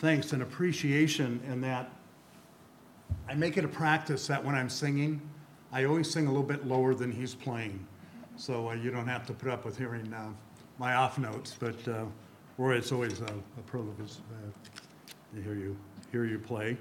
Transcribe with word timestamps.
thanks 0.00 0.32
and 0.32 0.42
appreciation 0.42 1.40
in 1.46 1.60
that 1.60 1.92
I 3.28 3.34
make 3.34 3.58
it 3.58 3.64
a 3.64 3.68
practice 3.68 4.26
that 4.28 4.42
when 4.42 4.54
I'm 4.54 4.70
singing, 4.70 5.20
I 5.72 5.84
always 5.84 6.10
sing 6.10 6.26
a 6.26 6.30
little 6.30 6.42
bit 6.42 6.66
lower 6.66 6.94
than 6.94 7.12
he's 7.12 7.34
playing. 7.34 7.86
So 8.36 8.70
uh, 8.70 8.72
you 8.72 8.90
don't 8.90 9.06
have 9.06 9.26
to 9.26 9.34
put 9.34 9.50
up 9.50 9.64
with 9.64 9.76
hearing 9.76 10.12
uh, 10.12 10.30
my 10.78 10.94
off 10.94 11.18
notes, 11.18 11.54
but 11.58 11.86
uh, 11.86 12.06
Roy, 12.56 12.76
it's 12.76 12.92
always 12.92 13.20
a, 13.20 13.26
a 13.26 13.62
privilege 13.66 14.12
uh, 14.32 15.36
to 15.36 15.42
hear 15.42 15.54
you, 15.54 15.76
hear 16.10 16.24
you 16.24 16.38
play. 16.38 16.78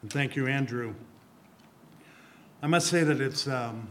And 0.00 0.10
thank 0.10 0.34
you, 0.34 0.46
Andrew. 0.46 0.94
I 2.62 2.66
must 2.66 2.86
say 2.86 3.04
that 3.04 3.20
it's 3.20 3.46
um, 3.46 3.86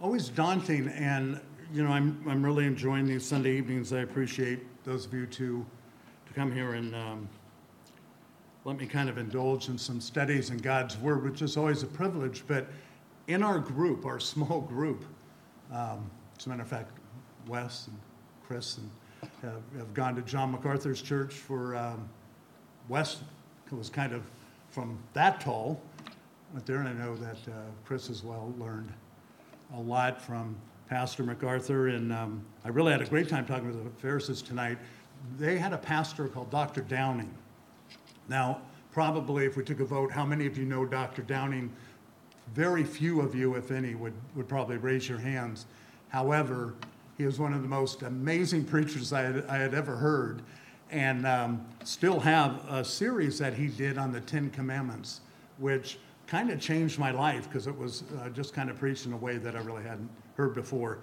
always 0.00 0.28
daunting, 0.28 0.88
and 0.88 1.40
you 1.74 1.82
know, 1.82 1.90
I'm, 1.90 2.24
I'm 2.28 2.44
really 2.44 2.64
enjoying 2.64 3.06
these 3.06 3.26
Sunday 3.26 3.56
evenings. 3.56 3.92
I 3.92 3.98
appreciate 4.00 4.60
those 4.84 5.04
of 5.04 5.12
you 5.12 5.26
to, 5.26 5.66
to 5.66 5.66
come 6.36 6.52
here 6.52 6.74
and 6.74 6.94
um, 6.94 7.26
let 8.66 8.76
me 8.76 8.84
kind 8.86 9.08
of 9.08 9.16
indulge 9.16 9.70
in 9.70 9.78
some 9.78 10.02
studies 10.02 10.50
in 10.50 10.58
God's 10.58 10.98
Word, 10.98 11.24
which 11.24 11.40
is 11.40 11.56
always 11.56 11.82
a 11.82 11.86
privilege. 11.86 12.42
But 12.46 12.66
in 13.26 13.42
our 13.42 13.58
group, 13.58 14.04
our 14.04 14.20
small 14.34 14.60
group, 14.60 15.06
um, 15.72 16.10
as 16.38 16.44
a 16.44 16.50
matter 16.50 16.60
of 16.60 16.68
fact, 16.68 16.90
Wes 17.48 17.86
and 17.86 17.96
Chris 18.46 18.76
and 18.76 18.90
have, 19.40 19.62
have 19.78 19.94
gone 19.94 20.14
to 20.14 20.20
John 20.22 20.52
MacArthur's 20.52 21.00
church 21.00 21.32
for 21.32 21.74
um, 21.74 22.06
Wes 22.90 23.16
was 23.72 23.88
kind 23.88 24.12
of 24.12 24.22
from 24.68 24.98
that 25.14 25.40
tall 25.40 25.80
went 26.52 26.66
there, 26.66 26.80
and 26.80 26.88
I 26.88 26.92
know 26.92 27.16
that 27.16 27.38
uh, 27.48 27.54
Chris 27.86 28.10
as 28.10 28.22
well 28.22 28.52
learned 28.58 28.92
a 29.74 29.80
lot 29.80 30.20
from 30.20 30.54
Pastor 30.88 31.24
MacArthur, 31.24 31.88
and 31.88 32.12
um, 32.12 32.44
I 32.64 32.68
really 32.68 32.92
had 32.92 33.00
a 33.00 33.06
great 33.06 33.28
time 33.28 33.46
talking 33.46 33.66
with 33.66 33.82
the 33.82 34.00
Pharisees 34.00 34.42
tonight. 34.42 34.78
They 35.38 35.58
had 35.58 35.72
a 35.72 35.78
pastor 35.78 36.28
called 36.28 36.50
Dr. 36.50 36.82
Downing. 36.82 37.32
Now, 38.28 38.60
probably 38.92 39.44
if 39.44 39.56
we 39.56 39.64
took 39.64 39.80
a 39.80 39.84
vote, 39.84 40.10
how 40.10 40.24
many 40.24 40.46
of 40.46 40.56
you 40.56 40.64
know 40.64 40.84
Dr. 40.84 41.22
Downing? 41.22 41.72
Very 42.54 42.84
few 42.84 43.20
of 43.20 43.34
you, 43.34 43.54
if 43.54 43.70
any, 43.70 43.94
would, 43.94 44.14
would 44.34 44.48
probably 44.48 44.76
raise 44.76 45.08
your 45.08 45.18
hands. 45.18 45.66
However, 46.08 46.74
he 47.18 47.24
was 47.24 47.38
one 47.38 47.52
of 47.52 47.62
the 47.62 47.68
most 47.68 48.02
amazing 48.02 48.64
preachers 48.64 49.12
I 49.12 49.22
had, 49.22 49.46
I 49.46 49.56
had 49.56 49.74
ever 49.74 49.96
heard, 49.96 50.42
and 50.90 51.26
um, 51.26 51.66
still 51.84 52.20
have 52.20 52.64
a 52.68 52.84
series 52.84 53.38
that 53.38 53.54
he 53.54 53.68
did 53.68 53.98
on 53.98 54.12
the 54.12 54.20
Ten 54.20 54.50
Commandments, 54.50 55.20
which 55.58 55.98
kind 56.26 56.50
of 56.50 56.60
changed 56.60 56.98
my 56.98 57.10
life 57.10 57.48
because 57.48 57.66
it 57.66 57.76
was 57.76 58.04
uh, 58.20 58.28
just 58.30 58.52
kind 58.52 58.70
of 58.70 58.78
preached 58.78 59.06
in 59.06 59.12
a 59.12 59.16
way 59.16 59.38
that 59.38 59.56
I 59.56 59.60
really 59.60 59.82
hadn't 59.82 60.10
heard 60.36 60.54
before. 60.54 60.98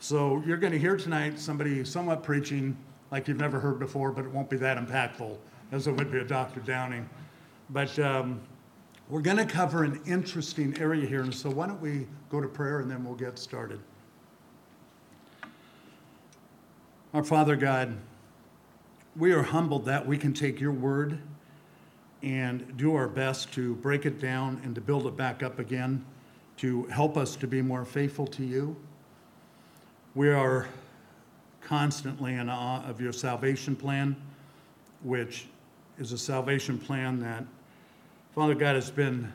So 0.00 0.42
you're 0.46 0.56
going 0.56 0.72
to 0.72 0.78
hear 0.78 0.96
tonight 0.96 1.38
somebody 1.38 1.84
somewhat 1.84 2.22
preaching 2.22 2.76
like 3.10 3.28
you've 3.28 3.38
never 3.38 3.58
heard 3.58 3.78
before, 3.78 4.12
but 4.12 4.24
it 4.24 4.30
won't 4.30 4.50
be 4.50 4.56
that 4.56 4.78
impactful 4.78 5.36
as 5.72 5.86
it 5.86 5.92
would 5.92 6.10
be 6.10 6.18
a 6.18 6.24
Dr. 6.24 6.60
Downing. 6.60 7.08
But 7.70 7.98
um, 7.98 8.40
we're 9.08 9.22
going 9.22 9.36
to 9.38 9.46
cover 9.46 9.84
an 9.84 10.00
interesting 10.06 10.78
area 10.78 11.06
here, 11.06 11.22
and 11.22 11.34
so 11.34 11.50
why 11.50 11.66
don't 11.66 11.80
we 11.80 12.06
go 12.30 12.40
to 12.40 12.48
prayer 12.48 12.80
and 12.80 12.90
then 12.90 13.04
we'll 13.04 13.14
get 13.14 13.38
started. 13.38 13.80
Our 17.14 17.24
Father 17.24 17.56
God, 17.56 17.96
we 19.16 19.32
are 19.32 19.42
humbled 19.42 19.86
that 19.86 20.06
we 20.06 20.18
can 20.18 20.34
take 20.34 20.60
your 20.60 20.72
word 20.72 21.18
and 22.22 22.76
do 22.76 22.94
our 22.94 23.08
best 23.08 23.52
to 23.52 23.76
break 23.76 24.04
it 24.04 24.20
down 24.20 24.60
and 24.62 24.74
to 24.74 24.80
build 24.80 25.06
it 25.06 25.16
back 25.16 25.42
up 25.42 25.58
again 25.58 26.04
to 26.58 26.84
help 26.86 27.16
us 27.16 27.36
to 27.36 27.46
be 27.46 27.62
more 27.62 27.84
faithful 27.84 28.26
to 28.26 28.44
you. 28.44 28.76
We 30.14 30.28
are 30.30 30.68
constantly 31.68 32.34
in 32.34 32.48
awe 32.48 32.82
of 32.88 32.98
your 32.98 33.12
salvation 33.12 33.76
plan, 33.76 34.16
which 35.02 35.46
is 35.98 36.12
a 36.12 36.18
salvation 36.18 36.78
plan 36.78 37.20
that 37.20 37.44
Father 38.34 38.54
God 38.54 38.74
has 38.74 38.90
been 38.90 39.30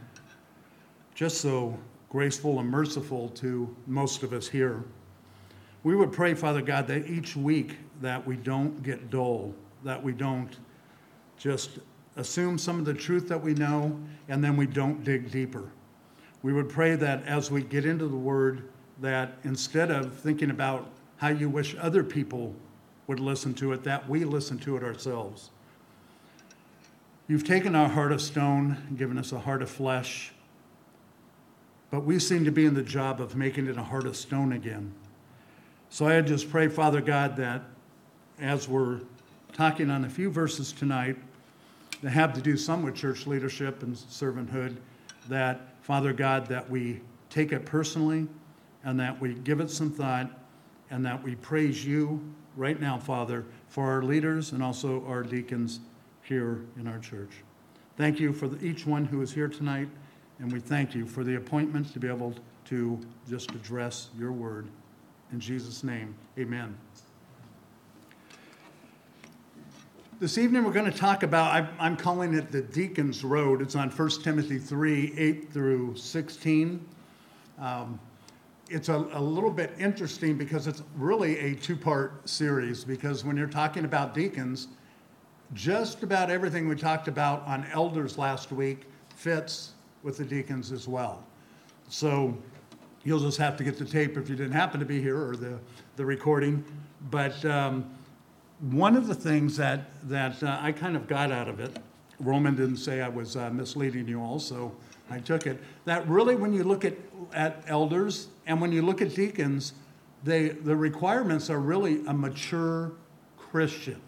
just 1.14 1.42
so 1.42 1.78
graceful 2.10 2.60
and 2.60 2.68
merciful 2.70 3.30
to 3.30 3.76
most 3.86 4.24
of 4.24 4.34
us 4.34 4.48
here. 4.48 4.84
We 5.84 5.96
would 5.96 6.12
pray, 6.12 6.34
Father 6.34 6.62
God, 6.62 6.88
that 6.88 7.08
each 7.08 7.36
week 7.36 7.78
that 8.02 8.26
we 8.26 8.36
don't 8.36 8.82
get 8.82 9.12
dull, 9.12 9.54
that 9.84 10.02
we 10.02 10.12
don't 10.12 10.58
just 11.38 11.80
assume 12.16 12.58
some 12.58 12.80
of 12.80 12.86
the 12.86 12.94
truth 12.94 13.28
that 13.28 13.42
we 13.42 13.54
know, 13.54 14.00
and 14.28 14.44
then 14.44 14.58
we 14.58 14.66
don't 14.66 15.04
dig 15.04 15.30
deeper. 15.30 15.70
We 16.42 16.54
would 16.54 16.70
pray 16.70 16.96
that 16.96 17.26
as 17.26 17.52
we 17.52 17.62
get 17.62 17.86
into 17.86 18.08
the 18.08 18.16
Word, 18.16 18.70
that 19.02 19.34
instead 19.44 19.92
of 19.92 20.16
thinking 20.16 20.50
about 20.50 20.90
how 21.24 21.30
you 21.30 21.48
wish 21.48 21.74
other 21.80 22.04
people 22.04 22.54
would 23.08 23.18
listen 23.18 23.54
to 23.54 23.72
it, 23.72 23.82
that 23.86 24.10
we 24.10 24.26
listen 24.26 24.58
to 24.58 24.76
it 24.76 24.84
ourselves. 24.84 25.52
You've 27.30 27.46
taken 27.46 27.76
our 27.76 27.88
heart 27.88 28.12
of 28.12 28.22
stone 28.22 28.76
and 28.90 28.98
given 28.98 29.18
us 29.18 29.32
a 29.32 29.40
heart 29.40 29.62
of 29.62 29.70
flesh, 29.70 30.34
but 31.90 32.04
we 32.04 32.20
seem 32.20 32.44
to 32.44 32.52
be 32.52 32.66
in 32.66 32.74
the 32.74 32.84
job 32.84 33.22
of 33.22 33.38
making 33.38 33.68
it 33.68 33.78
a 33.78 33.84
heart 33.84 34.06
of 34.06 34.18
stone 34.18 34.52
again. 34.52 34.92
So 35.90 36.08
I 36.08 36.20
just 36.20 36.50
pray, 36.50 36.68
Father 36.68 37.00
God, 37.00 37.38
that 37.38 37.62
as 38.38 38.68
we're 38.68 39.00
talking 39.54 39.90
on 39.90 40.04
a 40.04 40.10
few 40.10 40.30
verses 40.30 40.74
tonight, 40.74 41.16
that 42.02 42.10
have 42.10 42.34
to 42.34 42.42
do 42.42 42.58
some 42.58 42.84
with 42.84 42.96
church 42.96 43.28
leadership 43.28 43.82
and 43.82 43.96
servanthood, 43.96 44.76
that, 45.30 45.74
Father 45.84 46.12
God, 46.12 46.48
that 46.48 46.70
we 46.70 47.00
take 47.30 47.54
it 47.54 47.66
personally 47.66 48.28
and 48.84 49.00
that 49.00 49.22
we 49.22 49.36
give 49.36 49.62
it 49.62 49.72
some 49.72 49.90
thought 49.90 50.30
and 50.94 51.04
that 51.04 51.24
we 51.24 51.34
praise 51.34 51.84
you 51.84 52.22
right 52.56 52.80
now, 52.80 53.00
Father, 53.00 53.44
for 53.68 53.92
our 53.92 54.04
leaders 54.04 54.52
and 54.52 54.62
also 54.62 55.04
our 55.08 55.24
deacons 55.24 55.80
here 56.22 56.66
in 56.80 56.88
our 56.88 57.00
church. 57.00 57.32
Thank 57.98 58.20
you 58.20 58.32
for 58.32 58.48
the, 58.48 58.64
each 58.64 58.86
one 58.86 59.04
who 59.06 59.20
is 59.24 59.34
here 59.34 59.48
tonight, 59.48 59.90
and 60.38 60.54
we 60.54 60.60
thank 60.60 60.94
you 60.94 61.08
for 61.08 61.24
the 61.24 61.36
appointment 61.36 61.92
to 61.94 62.00
be 62.00 62.08
able 62.08 62.36
to 62.66 63.00
just 63.28 63.50
address 63.52 64.10
your 64.16 64.32
word. 64.32 64.68
In 65.32 65.40
Jesus' 65.40 65.84
name, 65.84 66.14
amen. 66.38 66.78
This 70.20 70.38
evening, 70.38 70.64
we're 70.64 70.74
going 70.74 70.92
to 70.92 70.96
talk 70.96 71.24
about, 71.24 71.70
I'm 71.80 71.98
calling 71.98 72.36
it 72.36 72.52
the 72.52 72.62
Deacon's 72.62 73.24
Road. 73.24 73.64
It's 73.64 73.76
on 73.76 73.90
1 73.90 74.10
Timothy 74.22 74.60
3 74.60 75.16
8 75.18 75.52
through 75.52 75.96
16. 75.96 76.88
Um, 77.58 78.00
it's 78.70 78.90
a, 78.90 78.96
a, 79.14 79.22
little 79.22 79.52
bit 79.52 79.74
interesting 79.78 80.38
because 80.38 80.68
it's 80.68 80.84
really 80.96 81.38
a 81.40 81.56
two 81.56 81.76
part 81.76 82.28
series. 82.28 82.84
Because 82.84 83.24
when 83.24 83.38
you're 83.38 83.48
talking 83.48 83.86
about 83.86 84.14
deacons, 84.14 84.70
just 85.54 86.04
about 86.04 86.30
everything 86.30 86.68
we 86.68 86.76
talked 86.76 87.08
about 87.08 87.46
on 87.46 87.66
elders 87.72 88.18
last 88.18 88.52
week 88.52 88.86
fits 89.16 89.72
with 90.02 90.18
the 90.18 90.26
deacons 90.26 90.72
as 90.72 90.88
well. 90.88 91.24
So 91.90 92.38
you'll 93.04 93.20
just 93.20 93.38
have 93.38 93.58
to 93.58 93.64
get 93.64 93.78
the 93.78 93.86
tape 93.86 94.18
if 94.18 94.30
you 94.30 94.36
didn't 94.36 94.54
happen 94.54 94.80
to 94.80 94.86
be 94.86 95.02
here 95.02 95.18
or 95.18 95.36
the, 95.36 95.60
the 95.96 96.06
recording. 96.06 96.64
But 97.12 97.44
um, 97.46 97.90
one 98.72 98.96
of 98.96 99.08
the 99.08 99.16
things 99.16 99.58
that, 99.58 99.92
that 100.10 100.42
uh, 100.42 100.58
I 100.62 100.72
kind 100.72 100.96
of 100.96 101.08
got 101.08 101.32
out 101.32 101.48
of 101.48 101.60
it, 101.60 101.78
Roman 102.20 102.56
didn't 102.56 102.78
say 102.78 103.02
I 103.02 103.10
was 103.10 103.36
uh, 103.36 103.50
misleading 103.50 104.08
you 104.08 104.22
all, 104.22 104.40
so 104.40 104.74
I 105.10 105.20
took 105.20 105.46
it, 105.46 105.62
that 105.86 106.08
really 106.08 106.36
when 106.36 106.54
you 106.54 106.64
look 106.64 106.86
at, 106.86 106.96
at 107.34 107.64
elders 107.68 108.28
and 108.46 108.62
when 108.62 108.72
you 108.72 108.82
look 108.82 109.02
at 109.02 109.14
deacons, 109.16 109.74
they, 110.24 110.50
the 110.50 110.76
requirements 110.76 111.50
are 111.50 111.60
really 111.60 112.06
a 112.08 112.14
mature 112.14 112.94
Christian. 113.38 114.02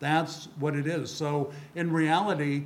That's 0.00 0.48
what 0.58 0.76
it 0.76 0.86
is. 0.86 1.10
So 1.12 1.52
in 1.74 1.92
reality, 1.92 2.64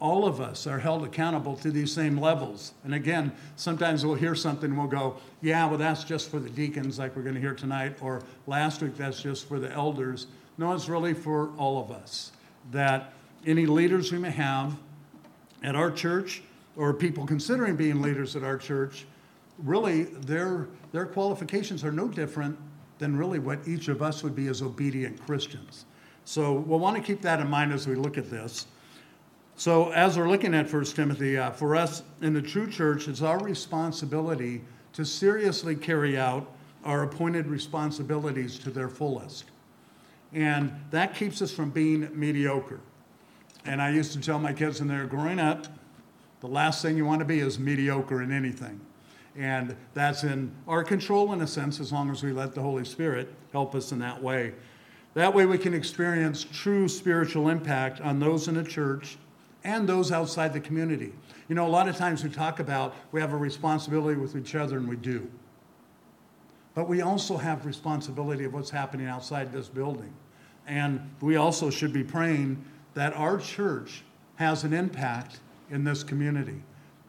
all 0.00 0.26
of 0.26 0.40
us 0.40 0.66
are 0.66 0.78
held 0.78 1.04
accountable 1.04 1.56
to 1.56 1.70
these 1.70 1.92
same 1.92 2.18
levels. 2.18 2.72
And 2.84 2.94
again, 2.94 3.32
sometimes 3.56 4.04
we'll 4.04 4.14
hear 4.14 4.34
something 4.34 4.70
and 4.70 4.78
we'll 4.78 4.88
go, 4.88 5.16
yeah, 5.40 5.66
well, 5.66 5.78
that's 5.78 6.04
just 6.04 6.30
for 6.30 6.38
the 6.38 6.50
deacons, 6.50 6.98
like 6.98 7.16
we're 7.16 7.22
going 7.22 7.34
to 7.34 7.40
hear 7.40 7.54
tonight, 7.54 7.96
or 8.00 8.22
last 8.46 8.80
week, 8.80 8.96
that's 8.96 9.20
just 9.22 9.48
for 9.48 9.58
the 9.58 9.72
elders. 9.72 10.28
No, 10.56 10.72
it's 10.72 10.88
really 10.88 11.14
for 11.14 11.50
all 11.56 11.80
of 11.80 11.90
us. 11.90 12.32
That 12.70 13.12
any 13.46 13.66
leaders 13.66 14.12
we 14.12 14.18
may 14.18 14.30
have 14.30 14.76
at 15.62 15.74
our 15.74 15.90
church 15.90 16.42
or 16.78 16.94
people 16.94 17.26
considering 17.26 17.76
being 17.76 18.00
leaders 18.00 18.36
at 18.36 18.44
our 18.44 18.56
church, 18.56 19.04
really 19.58 20.04
their, 20.04 20.68
their 20.92 21.04
qualifications 21.04 21.84
are 21.84 21.92
no 21.92 22.08
different 22.08 22.56
than 22.98 23.16
really 23.16 23.40
what 23.40 23.58
each 23.66 23.88
of 23.88 24.00
us 24.00 24.22
would 24.22 24.34
be 24.34 24.46
as 24.46 24.62
obedient 24.62 25.20
Christians. 25.20 25.84
So 26.24 26.52
we'll 26.52 26.78
want 26.78 26.96
to 26.96 27.02
keep 27.02 27.20
that 27.22 27.40
in 27.40 27.50
mind 27.50 27.72
as 27.72 27.86
we 27.86 27.96
look 27.96 28.16
at 28.16 28.30
this. 28.30 28.66
So, 29.56 29.90
as 29.90 30.16
we're 30.16 30.28
looking 30.28 30.54
at 30.54 30.72
1 30.72 30.84
Timothy, 30.84 31.36
uh, 31.36 31.50
for 31.50 31.74
us 31.74 32.04
in 32.22 32.32
the 32.32 32.42
true 32.42 32.70
church, 32.70 33.08
it's 33.08 33.22
our 33.22 33.40
responsibility 33.40 34.60
to 34.92 35.04
seriously 35.04 35.74
carry 35.74 36.16
out 36.16 36.48
our 36.84 37.02
appointed 37.02 37.48
responsibilities 37.48 38.56
to 38.60 38.70
their 38.70 38.88
fullest. 38.88 39.46
And 40.32 40.72
that 40.92 41.16
keeps 41.16 41.42
us 41.42 41.50
from 41.50 41.70
being 41.70 42.08
mediocre. 42.16 42.78
And 43.64 43.82
I 43.82 43.90
used 43.90 44.12
to 44.12 44.20
tell 44.20 44.38
my 44.38 44.52
kids 44.52 44.78
when 44.78 44.86
they 44.86 44.96
were 44.96 45.06
growing 45.06 45.40
up, 45.40 45.66
the 46.40 46.46
last 46.46 46.82
thing 46.82 46.96
you 46.96 47.04
want 47.04 47.20
to 47.20 47.24
be 47.24 47.40
is 47.40 47.58
mediocre 47.58 48.22
in 48.22 48.32
anything. 48.32 48.80
And 49.36 49.76
that's 49.94 50.24
in 50.24 50.52
our 50.66 50.82
control 50.82 51.32
in 51.32 51.40
a 51.42 51.46
sense, 51.46 51.80
as 51.80 51.92
long 51.92 52.10
as 52.10 52.22
we 52.22 52.32
let 52.32 52.54
the 52.54 52.62
Holy 52.62 52.84
Spirit 52.84 53.32
help 53.52 53.74
us 53.74 53.92
in 53.92 53.98
that 54.00 54.22
way. 54.22 54.54
That 55.14 55.34
way, 55.34 55.46
we 55.46 55.58
can 55.58 55.74
experience 55.74 56.44
true 56.44 56.88
spiritual 56.88 57.48
impact 57.48 58.00
on 58.00 58.20
those 58.20 58.48
in 58.48 58.54
the 58.54 58.64
church 58.64 59.16
and 59.64 59.88
those 59.88 60.12
outside 60.12 60.52
the 60.52 60.60
community. 60.60 61.12
You 61.48 61.54
know, 61.54 61.66
a 61.66 61.68
lot 61.68 61.88
of 61.88 61.96
times 61.96 62.22
we 62.22 62.30
talk 62.30 62.60
about 62.60 62.94
we 63.12 63.20
have 63.20 63.32
a 63.32 63.36
responsibility 63.36 64.20
with 64.20 64.36
each 64.36 64.54
other, 64.54 64.76
and 64.76 64.88
we 64.88 64.96
do. 64.96 65.28
But 66.74 66.88
we 66.88 67.02
also 67.02 67.36
have 67.36 67.66
responsibility 67.66 68.44
of 68.44 68.54
what's 68.54 68.70
happening 68.70 69.06
outside 69.06 69.52
this 69.52 69.68
building. 69.68 70.12
And 70.66 71.10
we 71.20 71.36
also 71.36 71.70
should 71.70 71.92
be 71.92 72.04
praying 72.04 72.62
that 72.94 73.14
our 73.14 73.38
church 73.38 74.02
has 74.36 74.64
an 74.64 74.72
impact 74.72 75.40
in 75.70 75.84
this 75.84 76.02
community. 76.02 76.62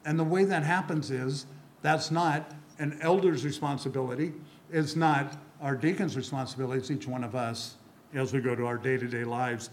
And 0.04 0.18
the 0.18 0.24
way 0.24 0.44
that 0.44 0.62
happens 0.62 1.10
is 1.10 1.46
that's 1.82 2.10
not 2.10 2.52
an 2.78 2.98
elder's 3.02 3.44
responsibility, 3.44 4.32
it's 4.72 4.96
not 4.96 5.36
our 5.60 5.76
deacon's 5.76 6.16
responsibility, 6.16 6.78
it's 6.78 6.90
each 6.90 7.06
one 7.06 7.24
of 7.24 7.34
us 7.34 7.76
as 8.14 8.32
we 8.32 8.40
go 8.40 8.54
to 8.54 8.66
our 8.66 8.78
day 8.78 8.96
to 8.96 9.06
day 9.06 9.24
lives. 9.24 9.70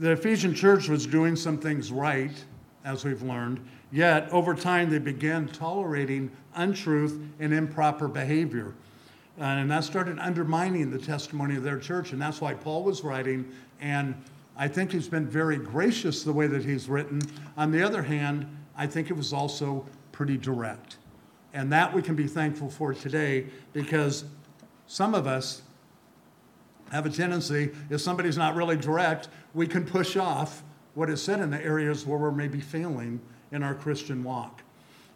The 0.00 0.12
Ephesian 0.12 0.54
church 0.54 0.88
was 0.88 1.06
doing 1.06 1.36
some 1.36 1.58
things 1.58 1.92
right, 1.92 2.32
as 2.84 3.04
we've 3.04 3.22
learned, 3.22 3.66
yet 3.92 4.30
over 4.30 4.54
time 4.54 4.90
they 4.90 4.98
began 4.98 5.48
tolerating 5.48 6.30
untruth 6.54 7.20
and 7.38 7.52
improper 7.52 8.08
behavior. 8.08 8.74
And 9.38 9.70
that 9.70 9.84
started 9.84 10.18
undermining 10.18 10.90
the 10.90 10.98
testimony 10.98 11.56
of 11.56 11.62
their 11.62 11.78
church. 11.78 12.12
And 12.12 12.20
that's 12.20 12.40
why 12.40 12.54
Paul 12.54 12.82
was 12.82 13.04
writing. 13.04 13.50
And 13.80 14.14
I 14.58 14.66
think 14.66 14.90
he's 14.90 15.08
been 15.08 15.26
very 15.26 15.56
gracious 15.56 16.24
the 16.24 16.32
way 16.32 16.48
that 16.48 16.64
he's 16.64 16.88
written. 16.88 17.22
On 17.56 17.70
the 17.70 17.82
other 17.82 18.02
hand, 18.02 18.46
I 18.76 18.88
think 18.88 19.08
it 19.08 19.16
was 19.16 19.32
also 19.32 19.86
pretty 20.10 20.36
direct. 20.36 20.96
And 21.54 21.72
that 21.72 21.94
we 21.94 22.02
can 22.02 22.16
be 22.16 22.26
thankful 22.26 22.68
for 22.68 22.92
today 22.92 23.46
because 23.72 24.24
some 24.88 25.14
of 25.14 25.28
us 25.28 25.62
have 26.90 27.06
a 27.06 27.10
tendency, 27.10 27.70
if 27.88 28.00
somebody's 28.00 28.36
not 28.36 28.56
really 28.56 28.76
direct, 28.76 29.28
we 29.54 29.66
can 29.66 29.84
push 29.84 30.16
off 30.16 30.64
what 30.94 31.08
is 31.08 31.22
said 31.22 31.38
in 31.38 31.50
the 31.50 31.62
areas 31.64 32.04
where 32.04 32.18
we're 32.18 32.30
maybe 32.32 32.60
failing 32.60 33.20
in 33.52 33.62
our 33.62 33.74
Christian 33.74 34.24
walk. 34.24 34.62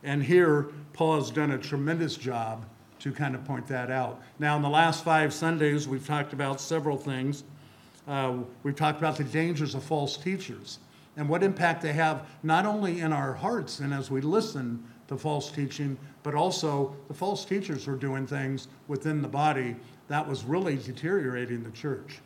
And 0.05 0.23
here, 0.23 0.69
Paul 0.93 1.17
has 1.17 1.31
done 1.31 1.50
a 1.50 1.59
tremendous 1.59 2.17
job 2.17 2.65
to 3.00 3.12
kind 3.12 3.35
of 3.35 3.44
point 3.44 3.67
that 3.67 3.91
out. 3.91 4.23
Now, 4.39 4.55
in 4.56 4.62
the 4.62 4.69
last 4.69 5.03
five 5.03 5.33
Sundays, 5.33 5.89
we've 5.89 6.06
talked 6.06 6.33
about 6.33 6.61
several 6.61 6.97
things. 6.97 7.43
Uh, 8.06 8.38
we've 8.62 8.76
talked 8.76 8.99
about 8.99 9.16
the 9.16 9.25
dangers 9.25 9.75
of 9.75 9.82
false 9.82 10.16
teachers 10.16 10.78
and 11.16 11.28
what 11.28 11.43
impact 11.43 11.82
they 11.82 11.93
have 11.93 12.26
not 12.43 12.66
only 12.66 13.00
in 13.00 13.12
our 13.12 13.32
hearts 13.32 13.81
and 13.81 13.93
as 13.93 14.10
we 14.10 14.20
listen 14.20 14.82
to 15.08 15.16
false 15.16 15.50
teaching, 15.50 15.96
but 16.22 16.34
also 16.34 16.96
the 17.08 17.14
false 17.14 17.44
teachers 17.44 17.87
were 17.87 17.96
doing 17.96 18.26
things 18.26 18.69
within 18.88 19.22
the 19.22 19.28
body 19.28 19.76
that 20.08 20.26
was 20.26 20.44
really 20.44 20.76
deteriorating 20.76 21.62
the 21.62 21.70
church. 21.70 22.19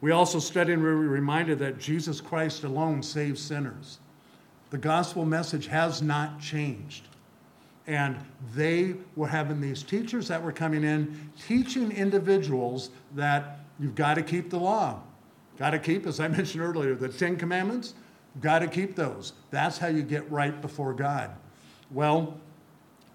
We 0.00 0.10
also 0.10 0.38
studied 0.38 0.74
and 0.74 0.82
we 0.82 0.88
were 0.88 0.96
reminded 0.96 1.58
that 1.60 1.78
Jesus 1.78 2.20
Christ 2.20 2.64
alone 2.64 3.02
saves 3.02 3.40
sinners. 3.40 3.98
The 4.70 4.78
gospel 4.78 5.24
message 5.24 5.66
has 5.68 6.02
not 6.02 6.40
changed. 6.40 7.08
And 7.86 8.16
they 8.54 8.94
were 9.16 9.26
having 9.26 9.60
these 9.60 9.82
teachers 9.82 10.28
that 10.28 10.42
were 10.42 10.52
coming 10.52 10.84
in 10.84 11.30
teaching 11.46 11.90
individuals 11.92 12.90
that 13.14 13.61
you've 13.82 13.96
got 13.96 14.14
to 14.14 14.22
keep 14.22 14.48
the 14.48 14.58
law. 14.58 15.02
Got 15.58 15.70
to 15.70 15.78
keep, 15.78 16.06
as 16.06 16.20
I 16.20 16.28
mentioned 16.38 16.62
earlier, 16.62 16.94
the 16.94 17.08
Ten 17.08 17.36
Commandments. 17.36 17.94
Got 18.40 18.60
to 18.60 18.68
keep 18.68 18.94
those. 18.96 19.34
That's 19.50 19.76
how 19.76 19.88
you 19.88 20.02
get 20.02 20.30
right 20.30 20.58
before 20.62 20.94
God. 20.94 21.32
Well, 21.90 22.38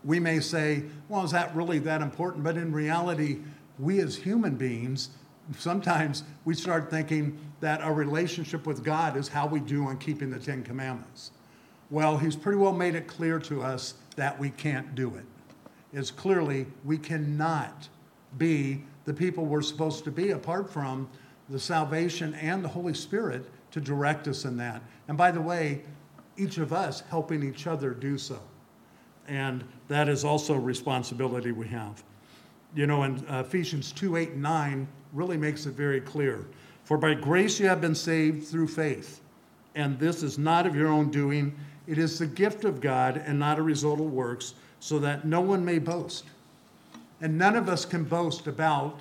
we 0.03 0.19
may 0.19 0.39
say, 0.39 0.83
well, 1.09 1.23
is 1.23 1.31
that 1.31 1.55
really 1.55 1.79
that 1.79 2.01
important? 2.01 2.43
But 2.43 2.57
in 2.57 2.71
reality, 2.71 3.39
we 3.79 3.99
as 3.99 4.15
human 4.15 4.55
beings, 4.55 5.09
sometimes 5.57 6.23
we 6.45 6.53
start 6.53 6.91
thinking 6.91 7.39
that 7.61 7.81
our 7.81 7.93
relationship 7.93 8.67
with 8.67 8.83
God 8.83 9.17
is 9.17 9.27
how 9.27 9.47
we 9.47 9.59
do 9.59 9.85
on 9.85 9.97
keeping 9.97 10.29
the 10.29 10.39
Ten 10.39 10.63
Commandments. 10.63 11.31
Well, 11.89 12.17
He's 12.17 12.35
pretty 12.35 12.59
well 12.59 12.73
made 12.73 12.93
it 12.93 13.07
clear 13.07 13.39
to 13.39 13.63
us 13.63 13.95
that 14.17 14.37
we 14.37 14.51
can't 14.51 14.93
do 14.93 15.15
it. 15.15 15.25
it. 15.93 15.97
Is 15.97 16.11
clearly 16.11 16.67
we 16.83 16.97
cannot 16.97 17.87
be 18.37 18.83
the 19.07 19.13
people 19.13 19.45
we're 19.45 19.61
supposed 19.61 20.03
to 20.03 20.11
be 20.11 20.31
apart 20.31 20.69
from 20.69 21.09
the 21.49 21.57
salvation 21.57 22.33
and 22.35 22.61
the 22.61 22.67
Holy 22.67 22.93
Spirit 22.93 23.49
to 23.71 23.79
direct 23.79 24.27
us 24.27 24.43
in 24.43 24.57
that. 24.57 24.81
And 25.07 25.17
by 25.17 25.31
the 25.31 25.39
way, 25.39 25.81
each 26.35 26.57
of 26.57 26.73
us 26.73 27.03
helping 27.09 27.41
each 27.41 27.67
other 27.67 27.91
do 27.91 28.17
so. 28.17 28.37
And 29.29 29.63
that 29.87 30.09
is 30.09 30.25
also 30.25 30.55
a 30.55 30.59
responsibility 30.59 31.53
we 31.53 31.69
have. 31.69 32.03
You 32.75 32.85
know, 32.85 33.03
in 33.03 33.25
uh, 33.29 33.43
Ephesians 33.47 33.93
2 33.93 34.17
8 34.17 34.31
and 34.31 34.41
9 34.41 34.87
really 35.13 35.37
makes 35.37 35.65
it 35.65 35.71
very 35.71 36.01
clear. 36.01 36.45
For 36.83 36.97
by 36.97 37.13
grace 37.13 37.61
you 37.61 37.67
have 37.67 37.79
been 37.79 37.95
saved 37.95 38.45
through 38.45 38.67
faith. 38.67 39.21
And 39.73 39.97
this 39.97 40.21
is 40.21 40.37
not 40.37 40.67
of 40.67 40.75
your 40.75 40.89
own 40.89 41.11
doing, 41.11 41.57
it 41.87 41.97
is 41.97 42.19
the 42.19 42.27
gift 42.27 42.65
of 42.65 42.81
God 42.81 43.23
and 43.25 43.39
not 43.39 43.57
a 43.57 43.61
result 43.61 44.01
of 44.01 44.11
works, 44.11 44.55
so 44.81 44.99
that 44.99 45.25
no 45.25 45.39
one 45.39 45.63
may 45.63 45.79
boast. 45.79 46.25
And 47.21 47.37
none 47.37 47.55
of 47.55 47.67
us 47.69 47.85
can 47.85 48.03
boast 48.03 48.47
about 48.47 48.99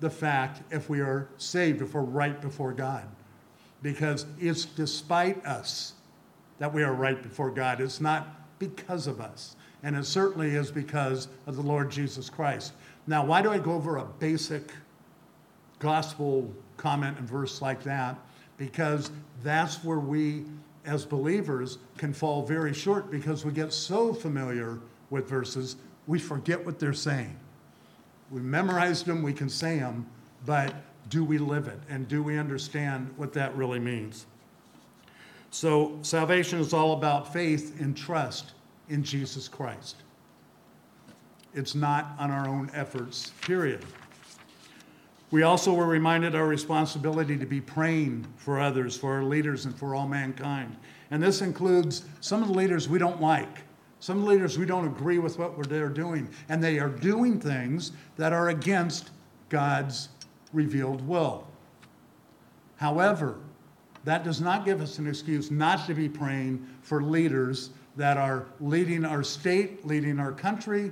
the 0.00 0.10
fact 0.10 0.62
if 0.72 0.90
we 0.90 1.00
are 1.00 1.28
saved, 1.36 1.80
if 1.80 1.94
we're 1.94 2.02
right 2.02 2.40
before 2.40 2.72
God, 2.72 3.04
because 3.82 4.26
it's 4.40 4.64
despite 4.64 5.44
us 5.46 5.94
that 6.58 6.72
we 6.72 6.82
are 6.82 6.92
right 6.92 7.22
before 7.22 7.50
God. 7.50 7.80
It's 7.80 8.00
not 8.00 8.58
because 8.58 9.06
of 9.06 9.20
us. 9.20 9.56
And 9.82 9.96
it 9.96 10.04
certainly 10.04 10.54
is 10.54 10.70
because 10.70 11.28
of 11.46 11.56
the 11.56 11.62
Lord 11.62 11.90
Jesus 11.90 12.30
Christ. 12.30 12.72
Now, 13.06 13.24
why 13.24 13.42
do 13.42 13.50
I 13.50 13.58
go 13.58 13.72
over 13.72 13.96
a 13.96 14.04
basic 14.04 14.70
gospel 15.78 16.52
comment 16.76 17.18
and 17.18 17.28
verse 17.28 17.60
like 17.60 17.82
that? 17.82 18.16
Because 18.58 19.10
that's 19.42 19.82
where 19.82 19.98
we 19.98 20.44
as 20.84 21.04
believers 21.04 21.78
can 21.96 22.12
fall 22.12 22.44
very 22.44 22.74
short 22.74 23.10
because 23.10 23.44
we 23.44 23.52
get 23.52 23.72
so 23.72 24.12
familiar 24.12 24.78
with 25.10 25.28
verses, 25.28 25.76
we 26.06 26.18
forget 26.18 26.64
what 26.64 26.78
they're 26.78 26.92
saying. 26.92 27.36
We 28.32 28.40
memorized 28.40 29.04
them, 29.06 29.22
we 29.22 29.34
can 29.34 29.48
say 29.48 29.78
them, 29.78 30.06
but 30.46 30.74
do 31.10 31.22
we 31.22 31.36
live 31.36 31.68
it? 31.68 31.78
And 31.88 32.08
do 32.08 32.22
we 32.22 32.38
understand 32.38 33.12
what 33.16 33.34
that 33.34 33.54
really 33.54 33.78
means? 33.78 34.26
So, 35.50 35.98
salvation 36.00 36.58
is 36.58 36.72
all 36.72 36.94
about 36.94 37.30
faith 37.30 37.78
and 37.78 37.94
trust 37.94 38.52
in 38.88 39.04
Jesus 39.04 39.48
Christ. 39.48 39.96
It's 41.52 41.74
not 41.74 42.14
on 42.18 42.30
our 42.30 42.48
own 42.48 42.70
efforts, 42.72 43.32
period. 43.42 43.84
We 45.30 45.42
also 45.42 45.74
were 45.74 45.86
reminded 45.86 46.34
our 46.34 46.46
responsibility 46.46 47.36
to 47.36 47.46
be 47.46 47.60
praying 47.60 48.26
for 48.36 48.58
others, 48.58 48.96
for 48.96 49.12
our 49.12 49.24
leaders, 49.24 49.66
and 49.66 49.78
for 49.78 49.94
all 49.94 50.08
mankind. 50.08 50.74
And 51.10 51.22
this 51.22 51.42
includes 51.42 52.04
some 52.20 52.42
of 52.42 52.48
the 52.48 52.54
leaders 52.54 52.88
we 52.88 52.98
don't 52.98 53.20
like, 53.20 53.60
some 54.02 54.26
leaders 54.26 54.58
we 54.58 54.66
don't 54.66 54.88
agree 54.88 55.20
with 55.20 55.38
what 55.38 55.68
they're 55.68 55.88
doing, 55.88 56.28
and 56.48 56.60
they 56.60 56.80
are 56.80 56.88
doing 56.88 57.38
things 57.38 57.92
that 58.16 58.32
are 58.32 58.48
against 58.48 59.10
God's 59.48 60.08
revealed 60.52 61.06
will. 61.06 61.46
However, 62.78 63.36
that 64.02 64.24
does 64.24 64.40
not 64.40 64.64
give 64.64 64.80
us 64.80 64.98
an 64.98 65.06
excuse 65.06 65.52
not 65.52 65.86
to 65.86 65.94
be 65.94 66.08
praying 66.08 66.66
for 66.82 67.00
leaders 67.00 67.70
that 67.96 68.16
are 68.16 68.46
leading 68.60 69.04
our 69.04 69.22
state, 69.22 69.86
leading 69.86 70.18
our 70.18 70.32
country, 70.32 70.90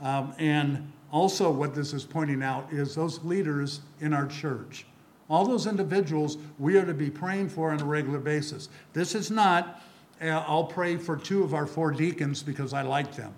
um, 0.00 0.34
and 0.38 0.92
also, 1.12 1.52
what 1.52 1.76
this 1.76 1.92
is 1.92 2.04
pointing 2.04 2.42
out 2.42 2.72
is 2.72 2.92
those 2.92 3.22
leaders 3.22 3.82
in 4.00 4.12
our 4.12 4.26
church. 4.26 4.84
All 5.30 5.46
those 5.46 5.68
individuals 5.68 6.38
we 6.58 6.76
are 6.76 6.84
to 6.84 6.92
be 6.92 7.08
praying 7.08 7.50
for 7.50 7.70
on 7.70 7.80
a 7.80 7.84
regular 7.84 8.18
basis. 8.18 8.68
This 8.94 9.14
is 9.14 9.30
not, 9.30 9.80
Uh, 10.20 10.44
I'll 10.46 10.64
pray 10.64 10.96
for 10.96 11.16
two 11.16 11.44
of 11.44 11.54
our 11.54 11.66
four 11.66 11.92
deacons 11.92 12.42
because 12.42 12.72
I 12.72 12.82
like 12.82 13.14
them. 13.14 13.32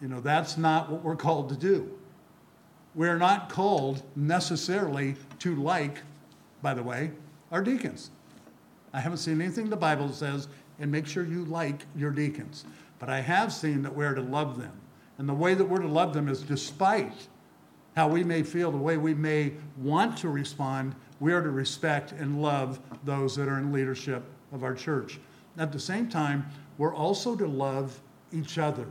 You 0.00 0.08
know, 0.08 0.20
that's 0.20 0.56
not 0.56 0.90
what 0.90 1.02
we're 1.02 1.16
called 1.16 1.48
to 1.48 1.56
do. 1.56 1.90
We're 2.94 3.18
not 3.18 3.48
called 3.48 4.02
necessarily 4.14 5.16
to 5.40 5.56
like, 5.56 5.98
by 6.62 6.74
the 6.74 6.82
way, 6.82 7.10
our 7.50 7.62
deacons. 7.62 8.10
I 8.92 9.00
haven't 9.00 9.18
seen 9.18 9.40
anything 9.40 9.70
the 9.70 9.76
Bible 9.76 10.12
says, 10.12 10.46
and 10.78 10.90
make 10.90 11.06
sure 11.06 11.24
you 11.24 11.44
like 11.46 11.84
your 11.96 12.10
deacons. 12.10 12.64
But 12.98 13.08
I 13.08 13.20
have 13.20 13.52
seen 13.52 13.82
that 13.82 13.94
we're 13.94 14.14
to 14.14 14.22
love 14.22 14.58
them. 14.58 14.72
And 15.18 15.28
the 15.28 15.34
way 15.34 15.54
that 15.54 15.64
we're 15.64 15.80
to 15.80 15.88
love 15.88 16.14
them 16.14 16.28
is 16.28 16.42
despite 16.42 17.28
how 17.96 18.08
we 18.08 18.24
may 18.24 18.42
feel, 18.42 18.70
the 18.70 18.76
way 18.76 18.96
we 18.96 19.14
may 19.14 19.52
want 19.78 20.16
to 20.18 20.28
respond, 20.28 20.94
we 21.20 21.32
are 21.32 21.42
to 21.42 21.50
respect 21.50 22.12
and 22.12 22.42
love 22.42 22.80
those 23.04 23.36
that 23.36 23.48
are 23.48 23.58
in 23.58 23.72
leadership 23.72 24.24
of 24.54 24.64
our 24.64 24.74
church. 24.74 25.18
At 25.58 25.72
the 25.72 25.80
same 25.80 26.08
time, 26.08 26.46
we're 26.78 26.94
also 26.94 27.36
to 27.36 27.46
love 27.46 28.00
each 28.32 28.56
other. 28.56 28.86